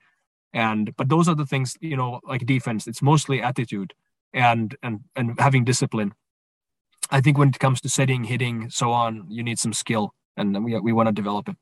and 0.53 0.95
but 0.97 1.09
those 1.09 1.29
are 1.29 1.35
the 1.35 1.47
things 1.47 1.77
you 1.81 1.97
know, 1.97 2.21
like 2.25 2.47
defense. 2.47 2.87
It's 2.87 3.03
mostly 3.03 3.43
attitude 3.43 3.95
and 4.33 4.77
and 4.83 5.01
and 5.15 5.39
having 5.39 5.65
discipline 5.65 6.15
I 7.11 7.21
think 7.21 7.39
when 7.39 7.49
it 7.49 7.59
comes 7.59 7.81
to 7.83 7.89
setting, 7.89 8.25
hitting, 8.25 8.71
so 8.71 8.91
on, 8.93 9.27
you 9.29 9.43
need 9.43 9.59
some 9.59 9.73
skill, 9.73 10.15
and 10.37 10.65
we 10.65 10.79
we 10.81 10.93
want 10.93 11.09
to 11.09 11.13
develop 11.13 11.49
it. 11.49 11.57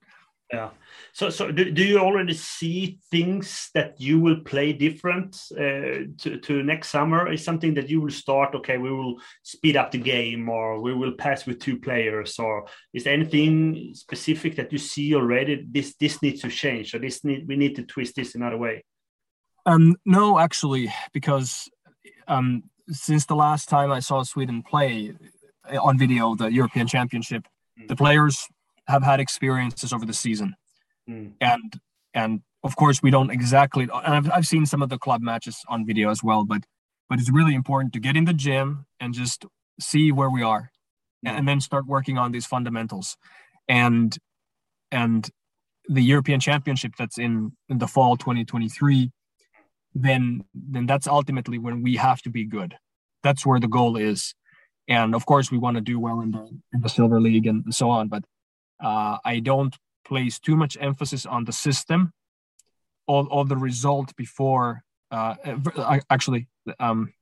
Yeah. 0.52 0.70
So, 1.12 1.30
so 1.30 1.50
do, 1.50 1.70
do 1.70 1.82
you 1.82 1.98
already 1.98 2.34
see 2.34 2.98
things 3.10 3.70
that 3.74 4.00
you 4.00 4.20
will 4.20 4.40
play 4.40 4.72
different 4.72 5.40
uh, 5.52 6.06
to, 6.18 6.38
to 6.42 6.62
next 6.62 6.90
summer? 6.90 7.32
Is 7.32 7.42
something 7.42 7.74
that 7.74 7.88
you 7.88 8.00
will 8.00 8.10
start? 8.10 8.54
Okay, 8.54 8.78
we 8.78 8.92
will 8.92 9.16
speed 9.42 9.76
up 9.76 9.90
the 9.90 9.98
game, 9.98 10.48
or 10.48 10.80
we 10.80 10.94
will 10.94 11.12
pass 11.12 11.46
with 11.46 11.60
two 11.60 11.78
players, 11.78 12.38
or 12.38 12.66
is 12.92 13.04
there 13.04 13.14
anything 13.14 13.94
specific 13.94 14.56
that 14.56 14.72
you 14.72 14.78
see 14.78 15.14
already? 15.14 15.64
This 15.68 15.94
this 15.98 16.20
needs 16.22 16.42
to 16.42 16.50
change, 16.50 16.94
or 16.94 16.98
this 16.98 17.24
need 17.24 17.48
we 17.48 17.56
need 17.56 17.76
to 17.76 17.82
twist 17.82 18.16
this 18.16 18.34
another 18.34 18.58
way. 18.58 18.84
Um, 19.66 19.96
no, 20.04 20.38
actually, 20.38 20.92
because 21.12 21.68
um, 22.28 22.64
since 22.88 23.24
the 23.26 23.36
last 23.36 23.68
time 23.68 23.90
I 23.90 24.00
saw 24.00 24.22
Sweden 24.22 24.62
play 24.62 25.14
on 25.82 25.98
video, 25.98 26.34
the 26.34 26.52
European 26.52 26.86
Championship, 26.86 27.46
mm. 27.80 27.88
the 27.88 27.96
players 27.96 28.46
have 28.86 29.02
had 29.02 29.20
experiences 29.20 29.92
over 29.92 30.04
the 30.06 30.12
season, 30.12 30.54
Mm. 31.08 31.32
and 31.40 31.80
and 32.14 32.40
of 32.62 32.76
course 32.76 33.02
we 33.02 33.10
don't 33.10 33.30
exactly. 33.30 33.84
And 33.84 34.14
I've 34.14 34.30
I've 34.30 34.46
seen 34.46 34.64
some 34.66 34.82
of 34.82 34.88
the 34.88 34.98
club 34.98 35.20
matches 35.20 35.56
on 35.68 35.84
video 35.86 36.10
as 36.10 36.22
well, 36.22 36.44
but 36.44 36.62
but 37.10 37.18
it's 37.18 37.30
really 37.30 37.54
important 37.54 37.92
to 37.92 38.00
get 38.00 38.16
in 38.16 38.24
the 38.24 38.32
gym 38.32 38.86
and 39.00 39.12
just 39.12 39.44
see 39.78 40.10
where 40.12 40.30
we 40.30 40.42
are, 40.42 40.70
Yeah. 41.22 41.36
and 41.36 41.46
then 41.46 41.60
start 41.60 41.86
working 41.86 42.16
on 42.18 42.32
these 42.32 42.46
fundamentals, 42.46 43.16
and 43.68 44.16
and 44.90 45.30
the 45.88 46.00
European 46.02 46.40
Championship 46.40 46.92
that's 46.96 47.18
in 47.18 47.52
in 47.68 47.78
the 47.78 47.86
fall 47.86 48.16
2023, 48.16 49.10
then 49.94 50.44
then 50.54 50.86
that's 50.86 51.06
ultimately 51.06 51.58
when 51.58 51.82
we 51.82 51.96
have 51.96 52.22
to 52.22 52.30
be 52.30 52.44
good. 52.46 52.76
That's 53.22 53.44
where 53.44 53.60
the 53.60 53.68
goal 53.68 53.96
is, 53.96 54.34
and 54.88 55.14
of 55.14 55.26
course 55.26 55.50
we 55.50 55.58
want 55.58 55.76
to 55.76 55.80
do 55.80 55.98
well 55.98 56.20
in 56.20 56.30
the 56.32 56.44
in 56.72 56.80
the 56.80 56.88
Silver 56.88 57.20
League 57.20 57.46
and 57.46 57.74
so 57.74 57.90
on. 57.90 58.08
But 58.08 58.24
uh, 58.82 59.18
I 59.24 59.40
don't 59.40 59.76
place 60.04 60.38
too 60.38 60.56
much 60.56 60.76
emphasis 60.80 61.24
on 61.26 61.44
the 61.44 61.52
system 61.52 62.12
or, 63.06 63.26
or 63.30 63.44
the 63.44 63.56
result 63.56 64.14
before. 64.16 64.82
Uh, 65.10 65.34
actually, 66.10 66.48
um, 66.80 67.12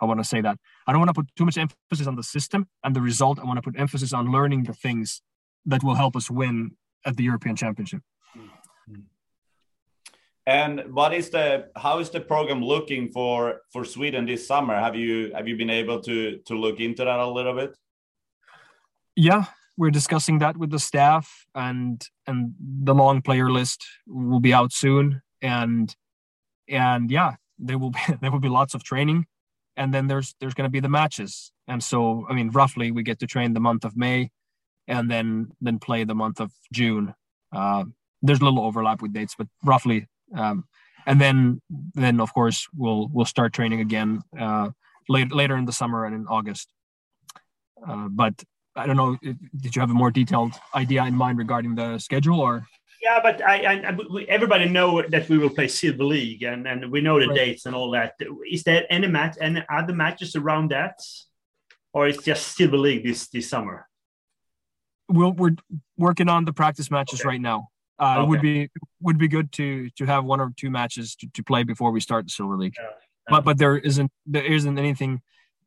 I 0.00 0.04
want 0.04 0.20
to 0.20 0.24
say 0.24 0.40
that 0.40 0.58
I 0.86 0.92
don't 0.92 1.00
want 1.00 1.10
to 1.10 1.14
put 1.14 1.28
too 1.36 1.44
much 1.44 1.58
emphasis 1.58 2.06
on 2.06 2.16
the 2.16 2.22
system 2.22 2.68
and 2.84 2.94
the 2.94 3.00
result. 3.00 3.38
I 3.38 3.44
want 3.44 3.58
to 3.58 3.62
put 3.62 3.78
emphasis 3.78 4.12
on 4.12 4.32
learning 4.32 4.64
the 4.64 4.72
things 4.72 5.22
that 5.66 5.82
will 5.82 5.94
help 5.94 6.16
us 6.16 6.30
win 6.30 6.72
at 7.04 7.16
the 7.16 7.24
European 7.24 7.56
Championship. 7.56 8.00
And 10.48 10.94
what 10.94 11.12
is 11.12 11.28
the 11.28 11.66
how 11.76 11.98
is 11.98 12.08
the 12.08 12.20
program 12.20 12.64
looking 12.64 13.10
for 13.10 13.60
for 13.70 13.84
Sweden 13.84 14.24
this 14.24 14.46
summer? 14.46 14.74
Have 14.74 14.96
you 14.96 15.30
have 15.34 15.46
you 15.46 15.56
been 15.56 15.68
able 15.68 16.00
to 16.00 16.38
to 16.46 16.54
look 16.54 16.80
into 16.80 17.04
that 17.04 17.20
a 17.20 17.28
little 17.28 17.54
bit? 17.54 17.76
Yeah, 19.14 19.44
we're 19.76 19.90
discussing 19.90 20.38
that 20.38 20.56
with 20.56 20.70
the 20.70 20.78
staff, 20.78 21.44
and 21.54 22.02
and 22.26 22.54
the 22.58 22.94
long 22.94 23.20
player 23.20 23.50
list 23.50 23.84
will 24.06 24.40
be 24.40 24.54
out 24.54 24.72
soon, 24.72 25.20
and 25.42 25.94
and 26.66 27.10
yeah, 27.10 27.34
there 27.58 27.78
will 27.78 27.90
be 27.90 28.00
there 28.22 28.32
will 28.32 28.40
be 28.40 28.48
lots 28.48 28.72
of 28.72 28.82
training, 28.82 29.26
and 29.76 29.92
then 29.92 30.06
there's 30.06 30.34
there's 30.40 30.54
going 30.54 30.70
to 30.70 30.72
be 30.72 30.80
the 30.80 30.88
matches, 30.88 31.52
and 31.66 31.84
so 31.84 32.24
I 32.26 32.32
mean 32.32 32.48
roughly 32.52 32.90
we 32.90 33.02
get 33.02 33.18
to 33.18 33.26
train 33.26 33.52
the 33.52 33.60
month 33.60 33.84
of 33.84 33.98
May, 33.98 34.30
and 34.86 35.10
then 35.10 35.52
then 35.60 35.78
play 35.78 36.04
the 36.04 36.14
month 36.14 36.40
of 36.40 36.52
June. 36.72 37.14
Uh, 37.52 37.84
there's 38.22 38.40
a 38.40 38.44
little 38.44 38.64
overlap 38.64 39.02
with 39.02 39.12
dates, 39.12 39.34
but 39.36 39.48
roughly 39.62 40.08
um, 40.34 40.64
and 41.06 41.20
then 41.20 41.60
then 41.94 42.20
of 42.20 42.32
course 42.34 42.68
we'll 42.76 43.08
we'll 43.12 43.24
start 43.26 43.52
training 43.52 43.80
again 43.80 44.22
uh, 44.38 44.70
later 45.08 45.34
later 45.34 45.56
in 45.56 45.64
the 45.64 45.72
summer 45.72 46.04
and 46.04 46.14
in 46.14 46.26
August. 46.26 46.68
Uh, 47.86 48.08
but 48.08 48.34
I 48.76 48.86
don't 48.86 48.96
know. 48.96 49.16
Did 49.22 49.74
you 49.74 49.80
have 49.80 49.90
a 49.90 49.94
more 49.94 50.10
detailed 50.10 50.52
idea 50.74 51.04
in 51.04 51.14
mind 51.14 51.38
regarding 51.38 51.74
the 51.74 51.98
schedule, 51.98 52.40
or? 52.40 52.66
Yeah, 53.00 53.20
but 53.22 53.40
I, 53.44 53.88
I, 53.88 53.96
we, 54.10 54.26
everybody 54.28 54.68
know 54.68 55.02
that 55.02 55.28
we 55.28 55.38
will 55.38 55.50
play 55.50 55.68
Silver 55.68 56.02
League, 56.04 56.42
and, 56.42 56.66
and 56.66 56.90
we 56.90 57.00
know 57.00 57.20
the 57.20 57.28
Right. 57.28 57.36
dates 57.36 57.66
and 57.66 57.74
all 57.74 57.92
that. 57.92 58.14
Is 58.50 58.64
there 58.64 58.84
any 58.90 59.06
match, 59.06 59.36
any 59.40 59.62
other 59.72 59.94
matches 59.94 60.34
around 60.34 60.72
that, 60.72 61.00
or 61.92 62.08
it's 62.08 62.24
just 62.24 62.56
Silver 62.56 62.76
League 62.76 63.04
this 63.04 63.28
this 63.28 63.48
summer? 63.48 63.88
We'll, 65.08 65.32
we're 65.32 65.56
working 65.96 66.28
on 66.28 66.44
the 66.44 66.52
practice 66.52 66.90
matches 66.90 67.20
Okay. 67.20 67.28
right 67.28 67.40
now. 67.40 67.68
Uh, 67.98 68.22
It 68.22 68.28
would 68.28 68.40
be 68.40 68.68
would 69.00 69.18
be 69.18 69.28
good 69.28 69.50
to 69.52 69.90
to 69.98 70.04
have 70.06 70.24
one 70.24 70.40
or 70.40 70.52
two 70.56 70.70
matches 70.70 71.16
to, 71.16 71.26
to 71.34 71.42
play 71.42 71.64
before 71.64 71.90
we 71.90 72.00
start 72.00 72.24
the 72.26 72.30
Silver 72.30 72.56
League. 72.56 72.74
Yeah. 72.78 72.90
But 73.28 73.44
but 73.44 73.58
there 73.58 73.76
isn't 73.76 74.10
there 74.26 74.44
isn't 74.44 74.78
anything 74.78 75.20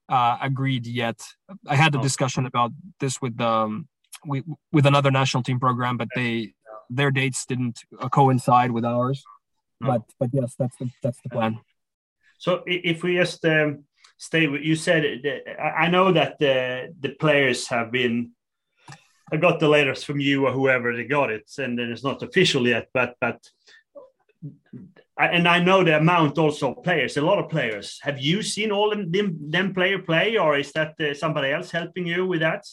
uh, 0.09 0.38
agreed 0.41 0.86
yet. 0.88 1.19
I 1.67 1.75
had 1.75 1.95
a 1.95 1.99
Oh. 1.99 2.01
discussion 2.01 2.45
about 2.45 2.71
this 2.99 3.21
with 3.21 3.39
um 3.41 3.88
we, 4.25 4.43
with 4.71 4.86
another 4.86 5.11
national 5.11 5.43
team 5.43 5.59
program, 5.59 5.97
but 5.97 6.07
they 6.15 6.53
their 6.89 7.11
dates 7.11 7.45
didn't 7.45 7.77
uh, 7.99 8.09
coincide 8.09 8.71
with 8.71 8.86
ours. 8.86 9.23
No. 9.79 9.88
But 9.88 10.01
but 10.19 10.29
yes, 10.34 10.55
that's 10.59 10.77
the 10.77 10.89
that's 11.03 11.19
the 11.21 11.29
plan. 11.29 11.59
So 12.38 12.63
if 12.65 13.03
we 13.03 13.15
just 13.17 13.43
um, 13.45 13.84
stay 14.17 14.47
with 14.47 14.61
you 14.63 14.75
said 14.75 15.01
I 15.84 15.88
know 15.89 16.11
that 16.13 16.39
the 16.39 16.93
the 17.03 17.09
players 17.09 17.67
have 17.67 17.91
been. 17.91 18.32
I 19.32 19.38
got 19.38 19.59
the 19.59 19.69
letters 19.69 20.03
from 20.03 20.19
you 20.19 20.45
or 20.45 20.51
whoever 20.51 20.95
they 20.95 21.05
got 21.05 21.32
it, 21.32 21.49
and 21.57 21.77
then 21.77 21.91
it's 21.91 22.03
not 22.03 22.21
official 22.21 22.67
yet. 22.67 22.88
But 22.93 23.15
but, 23.21 23.39
I, 25.17 25.27
and 25.27 25.47
I 25.47 25.59
know 25.63 25.84
the 25.84 25.97
amount 25.97 26.38
also 26.38 26.73
players, 26.73 27.17
a 27.17 27.21
lot 27.21 27.39
of 27.39 27.49
players. 27.49 27.99
Have 28.01 28.19
you 28.19 28.41
seen 28.41 28.71
all 28.71 28.89
them 28.89 29.11
them, 29.11 29.38
them 29.51 29.73
player 29.73 29.99
play, 29.99 30.38
or 30.38 30.57
is 30.57 30.71
that 30.73 30.99
uh, 30.99 31.13
somebody 31.13 31.51
else 31.51 31.71
helping 31.71 32.05
you 32.07 32.25
with 32.25 32.41
that? 32.41 32.65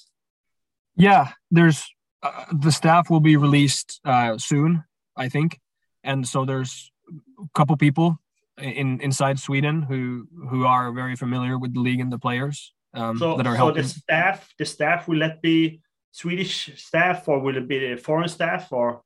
Yeah, 0.96 1.28
there's 1.50 1.84
uh, 2.22 2.46
the 2.52 2.72
staff 2.72 3.08
will 3.10 3.20
be 3.20 3.36
released 3.36 4.00
uh, 4.04 4.38
soon, 4.38 4.84
I 5.16 5.28
think, 5.28 5.60
and 6.02 6.26
so 6.26 6.44
there's 6.44 6.90
a 7.38 7.48
couple 7.54 7.76
people 7.76 8.18
in 8.60 9.00
inside 9.00 9.38
Sweden 9.38 9.82
who 9.82 10.26
who 10.50 10.66
are 10.66 10.92
very 10.92 11.16
familiar 11.16 11.56
with 11.56 11.74
the 11.74 11.80
league 11.80 12.00
and 12.00 12.12
the 12.12 12.18
players 12.18 12.74
um, 12.94 13.18
So, 13.18 13.36
that 13.36 13.46
are 13.46 13.54
helping. 13.54 13.82
so 13.82 13.88
the 13.88 13.88
staff, 13.88 14.54
the 14.58 14.64
staff 14.64 15.08
will 15.08 15.18
let 15.18 15.40
be 15.42 15.80
Swedish 16.12 16.70
staff, 16.76 17.28
or 17.28 17.40
will 17.40 17.56
it 17.56 17.68
be 17.68 17.78
the 17.78 17.96
foreign 17.96 18.28
staff, 18.28 18.72
or 18.72 19.02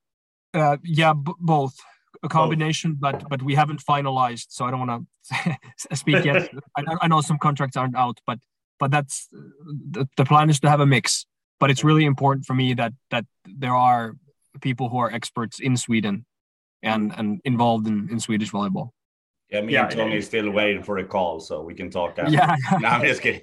Uh, 0.55 0.77
yeah, 0.85 1.15
b- 1.15 1.33
both 1.41 1.75
a 2.23 2.29
combination, 2.29 2.97
but 2.99 3.29
but 3.29 3.43
we 3.43 3.55
haven't 3.55 3.81
finalized, 3.85 4.47
so 4.51 4.65
I 4.65 4.71
don't 4.71 4.87
want 4.87 5.07
to 5.29 5.97
speak 5.97 6.25
yet. 6.25 6.51
I, 6.77 6.83
I 7.03 7.09
know 7.09 7.21
some 7.21 7.39
contracts 7.39 7.77
aren't 7.77 7.97
out, 7.97 8.21
but 8.27 8.39
but 8.79 8.91
that's 8.91 9.29
the, 9.31 10.07
the 10.17 10.25
plan 10.25 10.51
is 10.51 10.61
to 10.61 10.69
have 10.69 10.81
a 10.81 10.87
mix. 10.87 11.27
But 11.61 11.71
it's 11.71 11.85
really 11.85 12.05
important 12.05 12.47
for 12.47 12.55
me 12.55 12.75
that 12.75 12.93
that 13.11 13.25
there 13.45 13.75
are 13.75 14.15
people 14.61 14.89
who 14.89 14.99
are 14.99 15.11
experts 15.11 15.61
in 15.61 15.77
Sweden 15.77 16.27
and 16.83 17.13
and 17.17 17.41
involved 17.45 17.87
in, 17.87 18.09
in 18.11 18.21
Swedish 18.21 18.51
volleyball. 18.51 18.91
Yeah, 19.51 19.61
me 19.63 19.73
Yeah, 19.73 19.87
and 19.87 19.97
Tony 19.97 20.17
is 20.17 20.27
still 20.27 20.51
waiting 20.51 20.83
for 20.83 20.99
a 20.99 21.05
call, 21.05 21.41
so 21.41 21.63
we 21.63 21.75
can 21.75 21.91
talk. 21.91 22.19
After. 22.19 22.33
Yeah, 22.33 22.57
no, 22.81 22.89
I'm 22.89 23.03
just 23.07 23.23
kidding. 23.23 23.43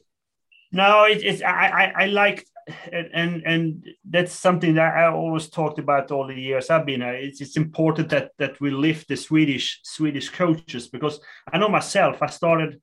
No, 0.72 1.05
it, 1.05 1.24
it's 1.24 1.41
I, 1.41 1.68
I 1.82 2.03
I 2.03 2.05
like 2.07 2.45
and 2.92 3.44
and 3.46 3.86
that's 4.04 4.34
something 4.34 4.76
that 4.76 4.96
I 4.96 5.08
always 5.08 5.50
talked 5.50 5.80
about 5.80 6.12
all 6.12 6.28
the 6.28 6.40
years 6.40 6.70
I've 6.70 6.86
been. 6.86 7.02
It's 7.02 7.42
it's 7.42 7.58
important 7.58 8.10
that 8.10 8.32
that 8.38 8.60
we 8.62 8.72
lift 8.72 9.08
the 9.08 9.18
Swedish 9.18 9.80
Swedish 9.84 10.30
coaches 10.30 10.88
because 10.88 11.20
I 11.52 11.58
know 11.58 11.70
myself. 11.70 12.22
I 12.22 12.28
started 12.28 12.82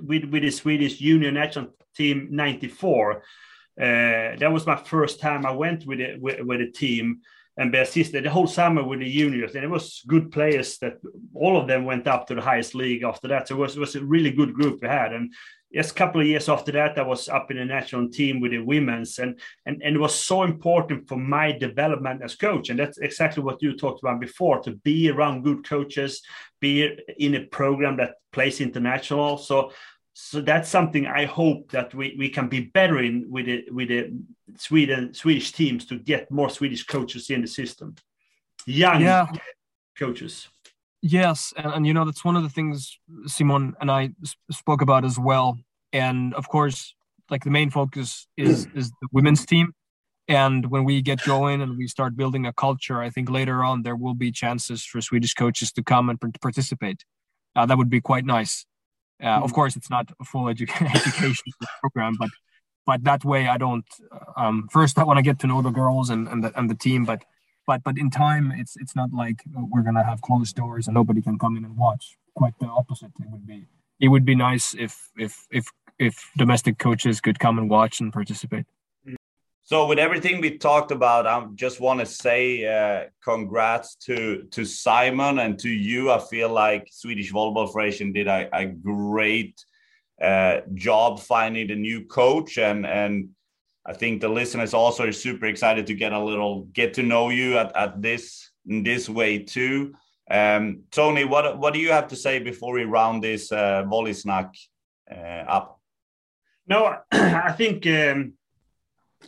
with 0.00 0.24
with 0.24 0.42
the 0.42 0.50
Swedish 0.50 0.98
junior 0.98 1.30
national 1.30 1.74
team 1.96 2.28
'94. 2.30 3.22
Uh, 3.76 4.36
that 4.38 4.52
was 4.52 4.66
my 4.66 4.76
first 4.76 5.20
time 5.20 5.44
I 5.44 5.50
went 5.50 5.84
with 5.86 6.00
it 6.00 6.20
with, 6.20 6.40
with 6.40 6.60
a 6.60 6.70
team 6.70 7.20
and 7.56 7.72
be 7.72 7.78
assisted 7.78 8.24
the 8.24 8.30
whole 8.30 8.46
summer 8.46 8.82
with 8.82 9.00
the 9.00 9.10
juniors, 9.10 9.54
and 9.54 9.64
it 9.64 9.70
was 9.70 10.02
good 10.06 10.30
players 10.32 10.78
that 10.78 10.94
all 11.34 11.56
of 11.60 11.68
them 11.68 11.84
went 11.84 12.06
up 12.06 12.26
to 12.26 12.34
the 12.34 12.40
highest 12.40 12.74
league 12.74 13.04
after 13.04 13.28
that. 13.28 13.48
So 13.48 13.54
it 13.54 13.58
was, 13.58 13.76
it 13.76 13.80
was 13.80 13.96
a 13.96 14.04
really 14.04 14.32
good 14.32 14.54
group 14.54 14.80
we 14.82 14.88
had, 14.88 15.12
and 15.12 15.32
just 15.74 15.90
a 15.90 15.94
couple 15.94 16.20
of 16.20 16.26
years 16.26 16.48
after 16.48 16.70
that, 16.72 16.98
I 16.98 17.02
was 17.02 17.28
up 17.28 17.50
in 17.50 17.56
the 17.56 17.64
national 17.64 18.08
team 18.08 18.40
with 18.40 18.52
the 18.52 18.60
women's, 18.60 19.18
and 19.18 19.38
and 19.66 19.82
and 19.82 19.96
it 19.96 19.98
was 19.98 20.14
so 20.14 20.42
important 20.44 21.08
for 21.08 21.16
my 21.16 21.52
development 21.52 22.22
as 22.22 22.36
coach, 22.36 22.70
and 22.70 22.78
that's 22.78 22.98
exactly 22.98 23.42
what 23.42 23.60
you 23.62 23.76
talked 23.76 24.02
about 24.02 24.20
before: 24.20 24.60
to 24.60 24.72
be 24.72 25.10
around 25.10 25.42
good 25.42 25.66
coaches, 25.66 26.22
be 26.60 26.96
in 27.18 27.34
a 27.34 27.46
program 27.46 27.96
that 27.96 28.14
plays 28.32 28.60
international. 28.60 29.38
So. 29.38 29.72
So 30.14 30.40
that's 30.40 30.68
something 30.68 31.06
I 31.08 31.24
hope 31.24 31.72
that 31.72 31.92
we, 31.92 32.14
we 32.16 32.28
can 32.28 32.48
be 32.48 32.60
better 32.60 33.00
in 33.00 33.28
with 33.28 33.46
the 33.46 33.64
with 33.70 33.88
the 33.88 34.16
Sweden 34.56 35.12
Swedish 35.12 35.50
teams 35.50 35.84
to 35.86 35.98
get 35.98 36.30
more 36.30 36.48
Swedish 36.48 36.84
coaches 36.84 37.30
in 37.30 37.40
the 37.40 37.48
system, 37.48 37.96
young 38.64 39.02
Yeah. 39.02 39.26
coaches. 39.98 40.48
Yes, 41.02 41.52
and, 41.56 41.66
and 41.74 41.86
you 41.86 41.92
know 41.92 42.04
that's 42.04 42.24
one 42.24 42.36
of 42.36 42.44
the 42.44 42.48
things 42.48 42.96
Simon 43.26 43.74
and 43.80 43.90
I 43.90 44.10
spoke 44.52 44.82
about 44.82 45.04
as 45.04 45.18
well. 45.18 45.58
And 45.92 46.32
of 46.34 46.48
course, 46.48 46.94
like 47.28 47.42
the 47.42 47.50
main 47.50 47.70
focus 47.70 48.28
is 48.36 48.68
is 48.72 48.90
the 49.02 49.08
women's 49.10 49.44
team. 49.44 49.74
And 50.28 50.70
when 50.70 50.84
we 50.84 51.02
get 51.02 51.22
going 51.24 51.60
and 51.60 51.76
we 51.76 51.88
start 51.88 52.16
building 52.16 52.46
a 52.46 52.52
culture, 52.52 53.02
I 53.02 53.10
think 53.10 53.28
later 53.28 53.64
on 53.64 53.82
there 53.82 53.96
will 53.96 54.14
be 54.14 54.30
chances 54.30 54.84
for 54.84 55.00
Swedish 55.00 55.34
coaches 55.34 55.72
to 55.72 55.82
come 55.82 56.08
and 56.08 56.20
par- 56.20 56.30
participate. 56.40 57.04
Uh, 57.56 57.66
that 57.66 57.76
would 57.76 57.90
be 57.90 58.00
quite 58.00 58.24
nice. 58.24 58.64
Uh, 59.22 59.44
Of 59.44 59.50
Mm. 59.50 59.54
course, 59.54 59.76
it's 59.76 59.90
not 59.90 60.06
a 60.20 60.24
full 60.24 60.44
edu- 60.52 60.68
education 60.98 61.52
program, 61.80 62.14
but 62.18 62.30
but 62.86 63.02
that 63.04 63.24
way 63.24 63.48
I 63.48 63.56
don't. 63.56 63.86
Um, 64.36 64.68
first, 64.70 64.98
I 64.98 65.04
want 65.04 65.16
to 65.18 65.22
get 65.22 65.38
to 65.40 65.46
know 65.46 65.62
the 65.62 65.70
girls 65.70 66.10
and 66.10 66.28
and 66.28 66.42
the, 66.44 66.50
and 66.58 66.68
the 66.68 66.74
team, 66.86 67.04
but 67.04 67.20
but 67.66 67.82
but 67.86 67.96
in 67.96 68.10
time 68.10 68.52
it's 68.60 68.74
it's 68.82 68.94
not 69.00 69.10
like 69.12 69.38
we're 69.70 69.82
gonna 69.88 70.04
have 70.04 70.20
closed 70.20 70.54
doors 70.56 70.86
and 70.86 70.94
nobody 70.94 71.22
can 71.22 71.38
come 71.38 71.56
in 71.58 71.64
and 71.64 71.76
watch 71.76 72.04
quite 72.34 72.56
the 72.58 72.66
opposite 72.66 73.12
it 73.22 73.28
would 73.30 73.46
be 73.46 73.66
it 74.04 74.08
would 74.08 74.24
be 74.24 74.34
nice 74.34 74.74
if 74.86 74.92
if 75.16 75.46
if 75.58 75.64
if 75.98 76.14
domestic 76.36 76.76
coaches 76.78 77.20
could 77.20 77.38
come 77.38 77.56
and 77.60 77.70
watch 77.70 78.00
and 78.00 78.12
participate 78.12 78.66
So, 79.66 79.86
with 79.86 79.98
everything 79.98 80.42
we 80.42 80.58
talked 80.58 80.90
about, 80.90 81.26
I 81.26 81.42
just 81.54 81.80
want 81.80 82.00
to 82.00 82.04
say 82.04 82.66
uh, 82.66 83.08
congrats 83.22 83.94
to 84.06 84.46
to 84.50 84.62
Simon 84.66 85.38
and 85.38 85.58
to 85.60 85.70
you. 85.70 86.10
I 86.10 86.18
feel 86.18 86.50
like 86.50 86.86
Swedish 86.90 87.32
Volleyball 87.32 87.72
Federation 87.72 88.12
did 88.12 88.28
a, 88.28 88.46
a 88.52 88.66
great 88.66 89.64
uh, 90.20 90.60
job 90.74 91.18
finding 91.18 91.68
the 91.68 91.76
new 91.76 92.04
coach, 92.04 92.58
and 92.58 92.84
and 92.84 93.30
I 93.86 93.94
think 93.94 94.20
the 94.20 94.28
listeners 94.28 94.74
also 94.74 95.08
are 95.08 95.12
super 95.12 95.46
excited 95.46 95.86
to 95.86 95.94
get 95.94 96.12
a 96.12 96.22
little 96.22 96.64
get 96.74 96.92
to 96.94 97.02
know 97.02 97.30
you 97.30 97.56
at, 97.56 97.74
at 97.74 98.02
this 98.02 98.50
in 98.66 98.82
this 98.82 99.08
way 99.08 99.38
too. 99.38 99.94
Um, 100.30 100.82
Tony, 100.90 101.24
what 101.24 101.58
what 101.58 101.72
do 101.72 101.80
you 101.80 101.90
have 101.90 102.08
to 102.08 102.16
say 102.16 102.38
before 102.38 102.74
we 102.74 102.84
round 102.84 103.24
this 103.24 103.50
uh, 103.50 103.84
volley 103.84 104.12
snack 104.12 104.54
uh, 105.10 105.44
up? 105.48 105.80
No, 106.66 106.98
I 107.12 107.52
think 107.52 107.86
um, 107.86 108.34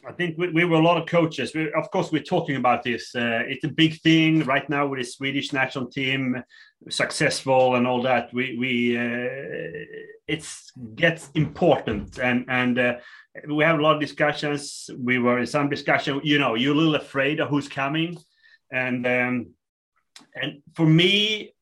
I 0.05 0.13
think 0.13 0.37
we, 0.39 0.51
we, 0.51 0.65
were 0.65 0.77
a 0.77 0.83
lot 0.83 1.01
of 1.01 1.07
coaches. 1.07 1.55
We, 1.55 1.73
of 1.73 1.91
course, 1.91 2.11
we're 2.11 2.23
talking 2.23 2.57
about 2.57 2.83
this. 2.83 3.15
Uh, 3.15 3.43
it's 3.47 3.65
a 3.65 3.69
big 3.69 4.01
thing 4.01 4.45
right 4.45 4.69
now 4.69 4.87
with 4.87 5.01
the 5.01 5.05
Swedish 5.05 5.53
national 5.53 5.87
team, 5.87 6.43
successful 6.89 7.77
and 7.77 7.87
all 7.87 8.03
that. 8.03 8.33
We 8.33 8.57
we 8.59 8.99
uh, 8.99 9.85
it's 10.27 10.71
gets 10.95 11.31
important 11.35 12.19
and 12.19 12.45
and 12.49 12.79
uh, 12.79 12.95
we 13.49 13.65
have 13.65 13.79
a 13.79 13.83
lot 13.83 13.97
of 13.97 14.01
discussions. 14.01 14.91
We 14.99 15.19
were 15.19 15.39
in 15.39 15.47
some 15.47 15.69
discussion. 15.69 16.21
You 16.25 16.39
know, 16.39 16.55
you're 16.55 16.75
a 16.75 16.77
little 16.77 16.97
afraid 16.97 17.41
of 17.41 17.49
who's 17.49 17.69
coming, 17.69 18.19
and 18.73 19.07
um, 19.07 19.47
and 20.35 20.63
for 20.75 20.87
me, 20.87 21.55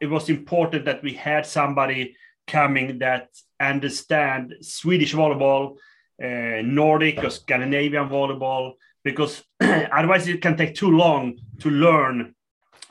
it 0.00 0.06
was 0.06 0.28
important 0.28 0.84
that 0.84 1.02
we 1.02 1.14
had 1.14 1.46
somebody 1.46 2.16
coming 2.46 2.98
that 2.98 3.28
understand 3.60 4.54
Swedish 4.60 5.14
volleyball, 5.14 5.76
uh, 6.22 6.62
Nordic 6.62 7.22
or 7.24 7.30
Scandinavian 7.30 8.08
volleyball, 8.08 8.74
because 9.04 9.42
otherwise 9.60 10.28
it 10.28 10.40
can 10.42 10.56
take 10.56 10.74
too 10.74 10.90
long 10.90 11.38
to 11.60 11.70
learn 11.70 12.34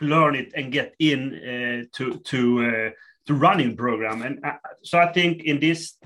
learn 0.02 0.36
it 0.36 0.52
and 0.56 0.72
get 0.72 0.96
in 1.00 1.34
uh, 1.36 1.84
to 1.96 2.20
to 2.20 2.40
uh, 2.66 2.90
to 3.28 3.34
running 3.34 3.78
program. 3.78 4.22
And 4.24 4.44
uh, 4.44 4.54
so 4.84 5.00
I 5.00 5.12
think 5.14 5.44
in 5.44 5.60
this 5.60 5.98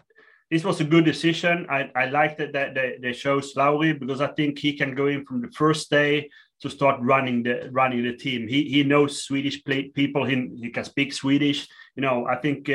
this 0.51 0.63
was 0.63 0.79
a 0.79 0.83
good 0.83 1.05
decision. 1.05 1.65
I, 1.69 1.89
I 1.95 2.05
liked 2.05 2.37
that 2.37 2.53
they, 2.53 2.97
they 3.01 3.13
chose 3.13 3.55
Lauri 3.55 3.93
because 3.93 4.21
I 4.21 4.27
think 4.27 4.59
he 4.59 4.73
can 4.73 4.93
go 4.93 5.07
in 5.07 5.25
from 5.25 5.41
the 5.41 5.51
first 5.51 5.89
day 5.89 6.29
to 6.61 6.69
start 6.69 6.99
running 7.01 7.43
the 7.43 7.69
running 7.71 8.03
the 8.03 8.15
team. 8.15 8.47
He 8.47 8.63
he 8.63 8.83
knows 8.83 9.23
Swedish 9.23 9.63
play, 9.63 9.89
people. 9.89 10.23
He, 10.25 10.49
he 10.61 10.69
can 10.69 10.83
speak 10.83 11.13
Swedish. 11.13 11.67
You 11.95 12.01
know, 12.01 12.27
I 12.27 12.35
think, 12.35 12.69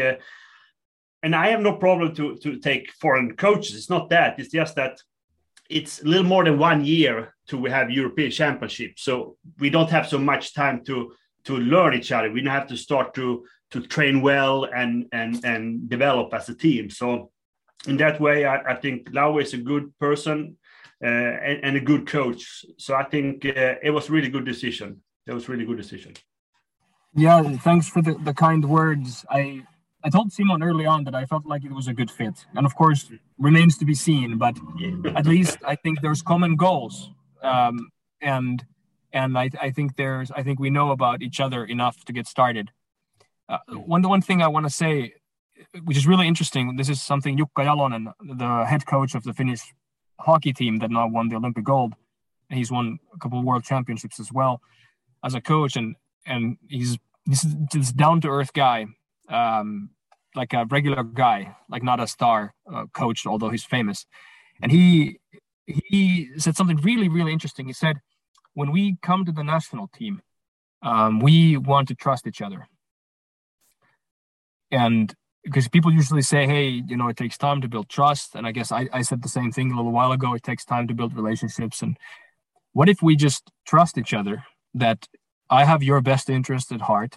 and 1.23 1.35
I 1.35 1.49
have 1.51 1.61
no 1.61 1.75
problem 1.75 2.14
to 2.14 2.37
to 2.37 2.59
take 2.59 2.93
foreign 3.01 3.37
coaches. 3.37 3.77
It's 3.77 3.91
not 3.91 4.11
that. 4.11 4.39
It's 4.39 4.53
just 4.53 4.75
that 4.77 5.01
it's 5.68 6.03
a 6.03 6.07
little 6.07 6.27
more 6.27 6.45
than 6.45 6.59
one 6.59 6.85
year 6.85 7.35
to 7.49 7.57
we 7.57 7.71
have 7.71 7.91
European 7.91 8.31
Championship. 8.31 8.99
So 8.99 9.37
we 9.59 9.71
don't 9.71 9.91
have 9.91 10.09
so 10.09 10.18
much 10.18 10.55
time 10.55 10.85
to 10.85 11.12
to 11.45 11.57
learn 11.57 11.95
each 11.95 12.12
other. 12.12 12.31
We 12.31 12.43
don't 12.43 12.53
have 12.53 12.68
to 12.68 12.77
start 12.77 13.14
to 13.14 13.45
to 13.71 13.81
train 13.81 14.21
well 14.23 14.64
and 14.64 15.07
and 15.12 15.45
and 15.45 15.89
develop 15.89 16.35
as 16.35 16.49
a 16.49 16.55
team. 16.55 16.91
So 16.91 17.31
in 17.87 17.97
that 17.97 18.21
way, 18.21 18.45
I, 18.45 18.73
I 18.73 18.75
think 18.75 19.09
Lau 19.12 19.39
is 19.39 19.55
a 19.55 19.59
good 19.59 19.97
person 19.99 20.57
uh, 21.03 21.07
and, 21.07 21.64
and, 21.64 21.77
a 21.79 21.81
good 21.81 22.07
coach. 22.07 22.66
So 22.77 22.95
I 22.95 23.05
think 23.05 23.47
uh, 23.47 23.77
it 23.83 23.91
was 23.91 24.11
really 24.11 24.29
good 24.29 24.45
decision. 24.45 25.01
It 25.27 25.33
was 25.33 25.49
really 25.49 25.64
good 25.64 25.79
decision. 25.79 26.12
Yeah, 27.14 27.43
thanks 27.57 27.89
for 27.89 28.03
the, 28.03 28.14
the 28.23 28.35
kind 28.35 28.62
words. 28.68 29.25
I 29.31 29.62
I 30.03 30.09
told 30.11 30.32
Simon 30.32 30.62
early 30.62 30.86
on 30.86 31.05
that 31.05 31.14
I 31.14 31.26
felt 31.26 31.44
like 31.46 31.64
it 31.64 31.72
was 31.72 31.86
a 31.88 31.92
good 31.92 32.11
fit, 32.11 32.46
and 32.55 32.64
of 32.66 32.74
course 32.74 33.11
remains 33.38 33.76
to 33.78 33.84
be 33.84 33.94
seen. 33.94 34.38
But 34.38 34.57
at 35.14 35.26
least 35.26 35.59
I 35.64 35.76
think 35.76 36.01
there's 36.01 36.22
common 36.22 36.57
goals, 36.57 37.11
um, 37.42 37.90
and 38.20 38.64
and 39.12 39.36
I, 39.36 39.51
I 39.61 39.70
think 39.70 39.96
there's 39.96 40.30
I 40.30 40.42
think 40.42 40.59
we 40.59 40.70
know 40.70 40.90
about 40.90 41.22
each 41.22 41.40
other 41.40 41.64
enough 41.64 42.05
to 42.07 42.12
get 42.12 42.26
started. 42.26 42.70
Uh, 43.48 43.59
one 43.74 44.03
the 44.03 44.09
one 44.09 44.22
thing 44.22 44.42
I 44.42 44.48
want 44.48 44.66
to 44.66 44.70
say 44.70 45.14
which 45.84 45.96
is 45.96 46.07
really 46.07 46.26
interesting. 46.26 46.76
This 46.76 46.88
is 46.88 47.03
something 47.03 47.36
Jukka 47.36 47.64
Jalonen, 47.64 48.12
the 48.20 48.64
head 48.64 48.86
coach 48.86 49.14
of 49.14 49.24
the 49.24 49.32
Finnish 49.32 49.61
hockey 50.18 50.53
team 50.53 50.78
that 50.78 50.90
now 50.90 51.09
won 51.09 51.28
the 51.28 51.36
Olympic 51.36 51.64
gold. 51.64 51.94
He's 52.48 52.70
won 52.70 52.98
a 53.14 53.18
couple 53.18 53.38
of 53.38 53.44
world 53.44 53.64
championships 53.64 54.18
as 54.18 54.32
well 54.32 54.61
as 55.22 55.34
a 55.34 55.40
coach, 55.40 55.76
and 55.76 55.96
and 56.26 56.57
he's 56.68 56.98
this 57.26 57.46
this 57.72 57.92
down 57.92 58.20
to 58.22 58.28
earth 58.28 58.53
guy, 58.53 58.86
um, 59.31 59.91
like 60.35 60.53
a 60.53 60.66
regular 60.66 61.03
guy, 61.03 61.57
like 61.68 61.83
not 61.83 62.01
a 62.01 62.07
star 62.07 62.55
uh, 62.72 62.87
coach, 62.93 63.26
although 63.26 63.51
he's 63.51 63.64
famous. 63.64 64.07
And 64.62 64.70
he 64.70 65.18
he 65.66 66.31
said 66.37 66.57
something 66.57 66.76
really 66.78 67.09
really 67.09 67.33
interesting. 67.33 67.66
He 67.66 67.72
said, 67.72 67.97
when 68.55 68.72
we 68.72 68.97
come 69.03 69.24
to 69.24 69.33
the 69.33 69.45
national 69.45 69.89
team, 69.89 70.20
um, 70.83 71.20
we 71.20 71.57
want 71.57 71.89
to 71.89 71.95
trust 71.95 72.26
each 72.26 72.43
other. 72.43 72.68
And 74.70 75.14
because 75.45 75.68
people 75.68 75.93
usually 75.93 76.22
say, 76.22 76.47
hey, 76.47 76.68
you 76.68 76.97
know, 76.97 77.09
it 77.09 77.16
takes 77.16 77.39
time 77.39 77.61
to 77.62 77.68
build 77.68 77.89
trust. 77.89 78.35
And 78.35 78.47
I 78.47 78.53
guess 78.53 78.70
I, 78.70 78.89
I 78.93 79.03
said 79.03 79.22
the 79.22 79.28
same 79.28 79.51
thing 79.51 79.72
a 79.72 79.76
little 79.76 79.93
while 79.93 80.12
ago. 80.12 80.35
It 80.35 80.43
takes 80.43 80.64
time 80.64 80.87
to 80.89 80.95
build 80.95 81.14
relationships. 81.14 81.83
And 81.83 81.97
what 82.72 82.89
if 82.89 83.03
we 83.03 83.16
just 83.16 83.51
trust 83.66 83.97
each 83.99 84.12
other 84.12 84.45
that 84.74 85.09
I 85.49 85.64
have 85.64 85.83
your 85.83 86.01
best 86.01 86.28
interest 86.31 86.70
at 86.72 86.83
heart 86.83 87.16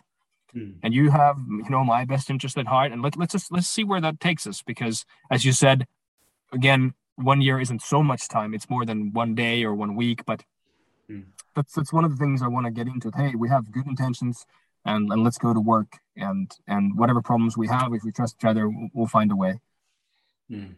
mm. 0.56 0.76
and 0.84 0.94
you 0.94 1.12
have, 1.12 1.38
you 1.48 1.70
know, 1.70 1.84
my 1.84 2.06
best 2.06 2.30
interest 2.30 2.58
at 2.58 2.68
heart. 2.68 2.92
And 2.92 3.02
let, 3.02 3.18
let's 3.18 3.34
just, 3.34 3.52
let's 3.52 3.68
see 3.68 3.84
where 3.84 4.02
that 4.02 4.20
takes 4.20 4.48
us. 4.48 4.62
Because 4.62 5.06
as 5.32 5.46
you 5.46 5.52
said, 5.52 5.88
again, 6.52 6.94
one 7.16 7.42
year 7.42 7.60
isn't 7.60 7.82
so 7.82 8.02
much 8.02 8.28
time. 8.28 8.54
It's 8.54 8.70
more 8.70 8.86
than 8.86 9.14
one 9.14 9.36
day 9.36 9.64
or 9.64 9.74
one 9.74 9.96
week, 9.96 10.26
but 10.26 10.44
mm. 11.10 11.26
that's, 11.56 11.74
that's 11.74 11.94
one 11.94 12.06
of 12.06 12.12
the 12.12 12.18
things 12.18 12.42
I 12.42 12.48
want 12.48 12.66
to 12.66 12.72
get 12.72 12.88
into. 12.88 13.12
Hey, 13.16 13.34
we 13.36 13.50
have 13.50 13.72
good 13.72 13.88
intentions 13.88 14.46
and, 14.86 15.12
and 15.12 15.24
let's 15.24 15.38
go 15.38 15.54
to 15.54 15.60
work 15.60 16.00
and 16.16 16.52
and 16.68 16.98
whatever 16.98 17.22
problems 17.22 17.58
we 17.58 17.68
have 17.68 17.94
if 17.94 18.04
we 18.04 18.12
trust 18.12 18.36
each 18.40 18.46
other 18.46 18.70
we'll 18.94 19.08
find 19.08 19.32
a 19.32 19.36
way 19.36 19.60
mm. 20.52 20.74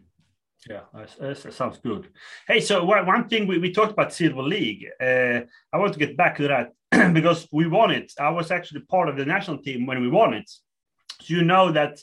Yeah 0.68 0.80
that 1.18 1.52
sounds 1.52 1.78
good 1.78 2.08
hey 2.48 2.60
so 2.60 2.84
one 2.84 3.28
thing 3.28 3.46
we, 3.46 3.58
we 3.58 3.72
talked 3.72 3.92
about 3.92 4.12
silver 4.12 4.42
league 4.42 4.86
uh, 5.00 5.40
i 5.72 5.78
want 5.78 5.92
to 5.92 5.98
get 5.98 6.16
back 6.16 6.36
to 6.36 6.48
that 6.48 7.12
because 7.12 7.46
we 7.52 7.66
won 7.66 7.90
it 7.90 8.12
i 8.18 8.28
was 8.28 8.50
actually 8.50 8.80
part 8.80 9.08
of 9.08 9.16
the 9.16 9.24
national 9.24 9.58
team 9.58 9.86
when 9.86 10.00
we 10.00 10.08
won 10.08 10.34
it 10.34 10.48
so 11.20 11.34
you 11.34 11.42
know 11.42 11.72
that 11.72 11.98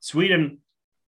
sweden 0.00 0.58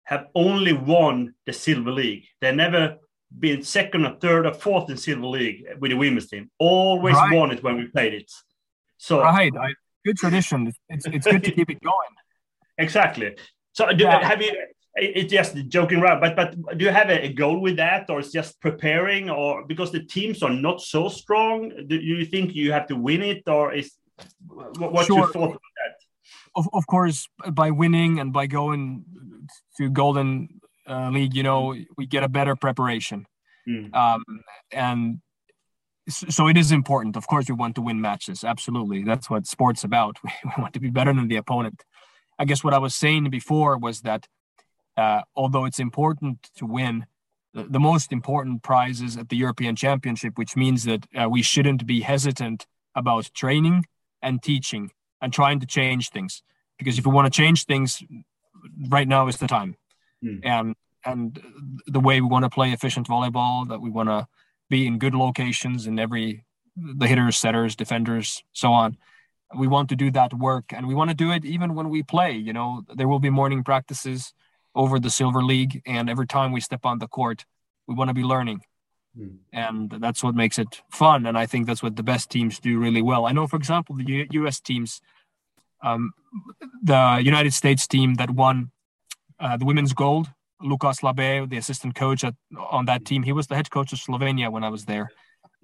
have 0.04 0.26
only 0.34 0.72
won 0.72 1.34
the 1.46 1.52
silver 1.52 1.90
league 1.90 2.24
they 2.40 2.52
never 2.52 2.96
been 3.38 3.62
second 3.62 4.06
or 4.06 4.16
third 4.16 4.46
or 4.46 4.54
fourth 4.54 4.88
in 4.90 4.96
silver 4.96 5.26
league 5.26 5.64
with 5.80 5.90
the 5.90 5.96
women's 5.96 6.28
team 6.28 6.50
always 6.58 7.14
right. 7.14 7.34
won 7.34 7.50
it 7.50 7.62
when 7.62 7.76
we 7.76 7.86
played 7.88 8.14
it 8.14 8.30
so 8.98 9.20
right 9.20 9.52
I, 9.56 9.72
good 10.06 10.16
tradition. 10.16 10.72
It's 10.88 11.06
it's 11.06 11.26
good 11.26 11.44
to 11.44 11.50
keep 11.58 11.68
it 11.70 11.80
going. 11.82 12.14
Exactly. 12.78 13.36
So 13.72 13.92
do, 13.92 14.04
yeah. 14.04 14.26
have 14.26 14.40
you? 14.40 14.52
It's 14.98 15.30
just 15.30 15.54
joking 15.68 15.98
around, 15.98 16.20
but 16.20 16.34
but 16.36 16.78
do 16.78 16.84
you 16.86 16.90
have 16.90 17.10
a, 17.10 17.32
goal 17.32 17.60
with 17.60 17.76
that, 17.76 18.08
or 18.08 18.20
it's 18.20 18.32
just 18.32 18.58
preparing, 18.60 19.28
or 19.28 19.66
because 19.66 19.92
the 19.92 20.02
teams 20.04 20.42
are 20.42 20.50
not 20.50 20.80
so 20.80 21.08
strong? 21.08 21.70
Do 21.86 21.96
you 21.96 22.24
think 22.24 22.54
you 22.54 22.72
have 22.72 22.86
to 22.86 22.96
win 22.96 23.22
it, 23.22 23.42
or 23.46 23.74
is 23.74 23.92
what's 24.48 25.08
sure. 25.08 25.18
your 25.18 25.32
thought 25.32 25.50
on 25.50 25.58
that? 25.80 25.96
Of, 26.54 26.68
of 26.72 26.86
course, 26.86 27.28
by 27.52 27.70
winning 27.70 28.18
and 28.20 28.32
by 28.32 28.46
going 28.46 29.04
to 29.76 29.90
Golden 29.90 30.60
uh, 30.88 31.10
League, 31.10 31.34
you 31.34 31.42
know, 31.42 31.76
we 31.98 32.06
get 32.06 32.22
a 32.22 32.28
better 32.28 32.56
preparation. 32.56 33.26
Mm. 33.68 33.94
Um, 33.94 34.24
and 34.72 35.20
so 36.08 36.46
it 36.46 36.56
is 36.56 36.72
important. 36.72 37.16
Of 37.16 37.26
course, 37.26 37.48
we 37.48 37.54
want 37.54 37.74
to 37.74 37.82
win 37.82 38.00
matches. 38.00 38.44
Absolutely, 38.44 39.02
that's 39.04 39.28
what 39.28 39.46
sports 39.46 39.84
about. 39.84 40.18
We, 40.24 40.62
want 40.62 40.74
to 40.74 40.80
be 40.80 40.90
better 40.90 41.12
than 41.12 41.28
the 41.28 41.36
opponent. 41.36 41.84
I 42.38 42.44
guess 42.44 42.62
what 42.62 42.74
I 42.74 42.78
was 42.78 42.94
saying 42.94 43.28
before 43.30 43.76
was 43.78 44.02
that 44.02 44.26
uh, 44.96 45.22
although 45.34 45.64
it's 45.64 45.78
important 45.78 46.50
to 46.56 46.66
win, 46.66 47.06
the, 47.54 47.64
the, 47.64 47.80
most 47.80 48.12
important 48.12 48.62
prizes 48.62 49.16
at 49.16 49.28
the 49.28 49.36
European 49.36 49.76
Championship, 49.76 50.36
which 50.36 50.56
means 50.56 50.84
that 50.84 51.06
uh, 51.14 51.28
we 51.28 51.42
shouldn't 51.42 51.86
be 51.86 52.00
hesitant 52.00 52.66
about 52.94 53.30
training 53.34 53.86
and 54.22 54.42
teaching 54.42 54.90
and 55.20 55.32
trying 55.32 55.60
to 55.60 55.66
change 55.66 56.10
things. 56.10 56.42
Because 56.78 56.98
if 56.98 57.06
we 57.06 57.12
want 57.12 57.32
to 57.32 57.36
change 57.36 57.64
things, 57.64 58.02
right 58.88 59.08
now 59.08 59.28
is 59.28 59.38
the 59.38 59.46
time. 59.46 59.76
Mm. 60.24 60.40
And 60.44 60.74
and 61.04 61.40
the 61.86 62.00
way 62.00 62.20
we 62.20 62.26
want 62.26 62.44
to 62.44 62.50
play 62.50 62.72
efficient 62.72 63.06
volleyball, 63.06 63.68
that 63.68 63.80
we 63.80 63.90
want 63.90 64.08
to 64.08 64.26
be 64.68 64.86
in 64.86 64.98
good 64.98 65.14
locations 65.14 65.86
in 65.86 65.98
every 65.98 66.44
the 66.76 67.06
hitters, 67.06 67.36
setters, 67.36 67.76
defenders, 67.76 68.42
so 68.52 68.72
on. 68.72 68.96
We 69.56 69.68
want 69.68 69.88
to 69.90 69.96
do 69.96 70.10
that 70.10 70.34
work, 70.34 70.72
and 70.72 70.88
we 70.88 70.94
want 70.94 71.10
to 71.10 71.16
do 71.16 71.30
it 71.30 71.44
even 71.44 71.74
when 71.74 71.88
we 71.88 72.02
play. 72.02 72.32
You 72.32 72.52
know, 72.52 72.82
there 72.92 73.08
will 73.08 73.20
be 73.20 73.30
morning 73.30 73.62
practices 73.62 74.34
over 74.76 75.00
the 75.00 75.10
Silver 75.10 75.42
League, 75.42 75.82
and 75.86 76.08
every 76.08 76.26
time 76.26 76.52
we 76.52 76.60
step 76.60 76.84
on 76.84 76.98
the 76.98 77.08
court, 77.08 77.44
we 77.88 77.94
want 77.94 78.08
to 78.08 78.14
be 78.14 78.22
learning, 78.22 78.60
mm. 79.18 79.38
and 79.52 79.90
that's 79.90 80.22
what 80.22 80.34
makes 80.34 80.58
it 80.58 80.82
fun. 80.90 81.26
And 81.26 81.36
I 81.36 81.46
think 81.46 81.66
that's 81.66 81.82
what 81.82 81.96
the 81.96 82.02
best 82.02 82.30
teams 82.30 82.60
do 82.60 82.78
really 82.78 83.02
well. 83.02 83.26
I 83.26 83.32
know, 83.32 83.46
for 83.46 83.56
example, 83.56 83.96
the 83.96 84.04
U- 84.06 84.28
U.S. 84.42 84.60
teams, 84.60 85.00
um, 85.82 86.12
the 86.82 87.20
United 87.22 87.54
States 87.54 87.86
team 87.88 88.14
that 88.14 88.30
won 88.30 88.70
uh, 89.40 89.56
the 89.56 89.64
women's 89.64 89.92
gold 89.92 90.28
Luka 90.60 90.86
Slabe, 90.88 91.48
the 91.48 91.56
assistant 91.56 91.94
coach 91.94 92.24
at, 92.24 92.34
on 92.70 92.86
that 92.86 93.04
team, 93.04 93.22
he 93.22 93.32
was 93.32 93.46
the 93.46 93.56
head 93.56 93.70
coach 93.70 93.92
of 93.92 93.98
Slovenia 93.98 94.50
when 94.50 94.64
I 94.64 94.68
was 94.68 94.84
there, 94.84 95.10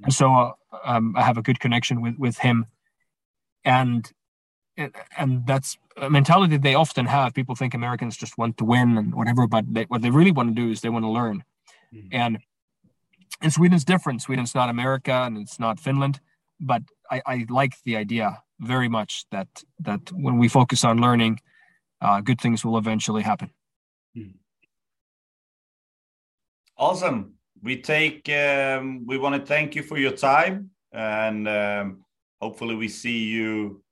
and 0.03 0.13
so 0.13 0.35
uh, 0.35 0.53
um, 0.85 1.15
I 1.17 1.23
have 1.23 1.39
a 1.39 1.43
good 1.43 1.61
connection 1.61 2.01
with 2.01 2.17
with 2.19 2.39
him, 2.39 2.67
and 3.65 4.11
and 4.77 5.47
that's 5.47 5.79
a 5.97 6.09
mentality 6.09 6.57
they 6.57 6.75
often 6.75 7.07
have. 7.07 7.35
People 7.35 7.55
think 7.55 7.75
Americans 7.75 8.17
just 8.17 8.39
want 8.39 8.57
to 8.59 8.65
win 8.65 8.97
and 8.97 9.15
whatever, 9.15 9.47
but 9.47 9.65
they, 9.73 9.85
what 9.85 10.03
they 10.03 10.11
really 10.11 10.33
want 10.33 10.49
to 10.49 10.55
do 10.55 10.71
is 10.71 10.81
they 10.81 10.89
want 10.89 11.05
to 11.05 11.11
learn, 11.11 11.45
mm-hmm. 11.95 12.09
and 12.13 12.39
and 13.41 13.53
Sweden's 13.53 13.85
different. 13.85 14.23
Sweden's 14.23 14.55
not 14.55 14.69
America 14.69 15.13
and 15.13 15.37
it's 15.37 15.59
not 15.59 15.81
Finland, 15.81 16.21
but 16.61 16.83
I, 17.11 17.23
I 17.27 17.47
like 17.49 17.75
the 17.85 17.97
idea 17.97 18.43
very 18.61 18.89
much 18.89 19.27
that 19.31 19.49
that 19.81 20.13
when 20.13 20.39
we 20.39 20.49
focus 20.49 20.85
on 20.85 21.01
learning, 21.01 21.41
uh, 22.01 22.21
good 22.21 22.41
things 22.41 22.65
will 22.65 22.79
eventually 22.79 23.23
happen. 23.23 23.51
Hmm. 24.15 24.37
Awesome. 26.77 27.35
We 27.63 27.81
take. 27.81 28.29
Um, 28.29 29.07
we 29.07 29.19
want 29.19 29.35
to 29.37 29.47
thank 29.47 29.75
you 29.77 29.83
for 29.83 29.99
your 29.99 30.13
time, 30.13 30.71
and 30.93 31.49
um, 31.49 32.05
hopefully 32.41 32.75
we 32.75 32.89
see 32.89 33.19
you 33.25 33.83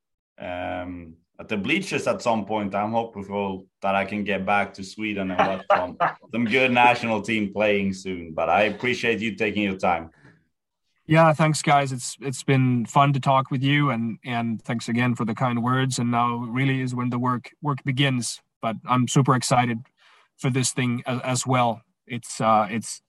um, 0.41 1.15
at 1.39 1.49
the 1.49 1.57
bleachers 1.57 2.07
at 2.07 2.23
some 2.23 2.45
point. 2.45 2.75
I'm 2.75 2.93
hopeful 2.93 3.67
that 3.83 3.95
I 3.95 4.05
can 4.05 4.25
get 4.25 4.45
back 4.45 4.75
to 4.75 4.85
Sweden 4.85 5.31
and 5.31 5.39
watch 5.39 5.65
some, 5.71 5.97
some 6.33 6.45
good 6.45 6.73
national 6.73 7.23
team 7.23 7.53
playing 7.53 7.93
soon. 7.95 8.33
But 8.33 8.49
I 8.49 8.63
appreciate 8.63 9.21
you 9.21 9.35
taking 9.37 9.63
your 9.63 9.77
time. 9.77 10.11
Yeah, 11.07 11.33
thanks, 11.33 11.61
guys. 11.61 11.91
It's 11.91 12.17
it's 12.21 12.45
been 12.45 12.87
fun 12.87 13.13
to 13.15 13.21
talk 13.21 13.51
with 13.51 13.65
you, 13.65 13.91
and 13.91 14.19
and 14.25 14.63
thanks 14.63 14.89
again 14.89 15.17
for 15.17 15.25
the 15.25 15.35
kind 15.35 15.61
words. 15.61 15.99
And 15.99 16.13
now 16.13 16.37
really 16.37 16.83
is 16.83 16.95
when 16.95 17.11
the 17.11 17.19
work 17.19 17.51
work 17.61 17.83
begins. 17.85 18.41
But 18.63 18.77
I'm 18.89 19.09
super 19.09 19.35
excited 19.35 19.81
for 20.37 20.51
this 20.51 20.73
thing 20.73 21.03
as, 21.07 21.21
as 21.23 21.47
well. 21.47 21.83
It's 22.07 22.41
uh, 22.41 22.69
it's 22.71 23.03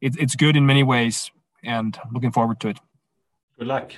it's 0.00 0.16
it's 0.16 0.34
good 0.34 0.56
in 0.56 0.64
many 0.64 0.82
ways, 0.82 1.30
and 1.62 1.98
looking 2.10 2.32
forward 2.32 2.58
to 2.60 2.68
it. 2.68 2.78
Good 3.58 3.68
luck. 3.68 3.92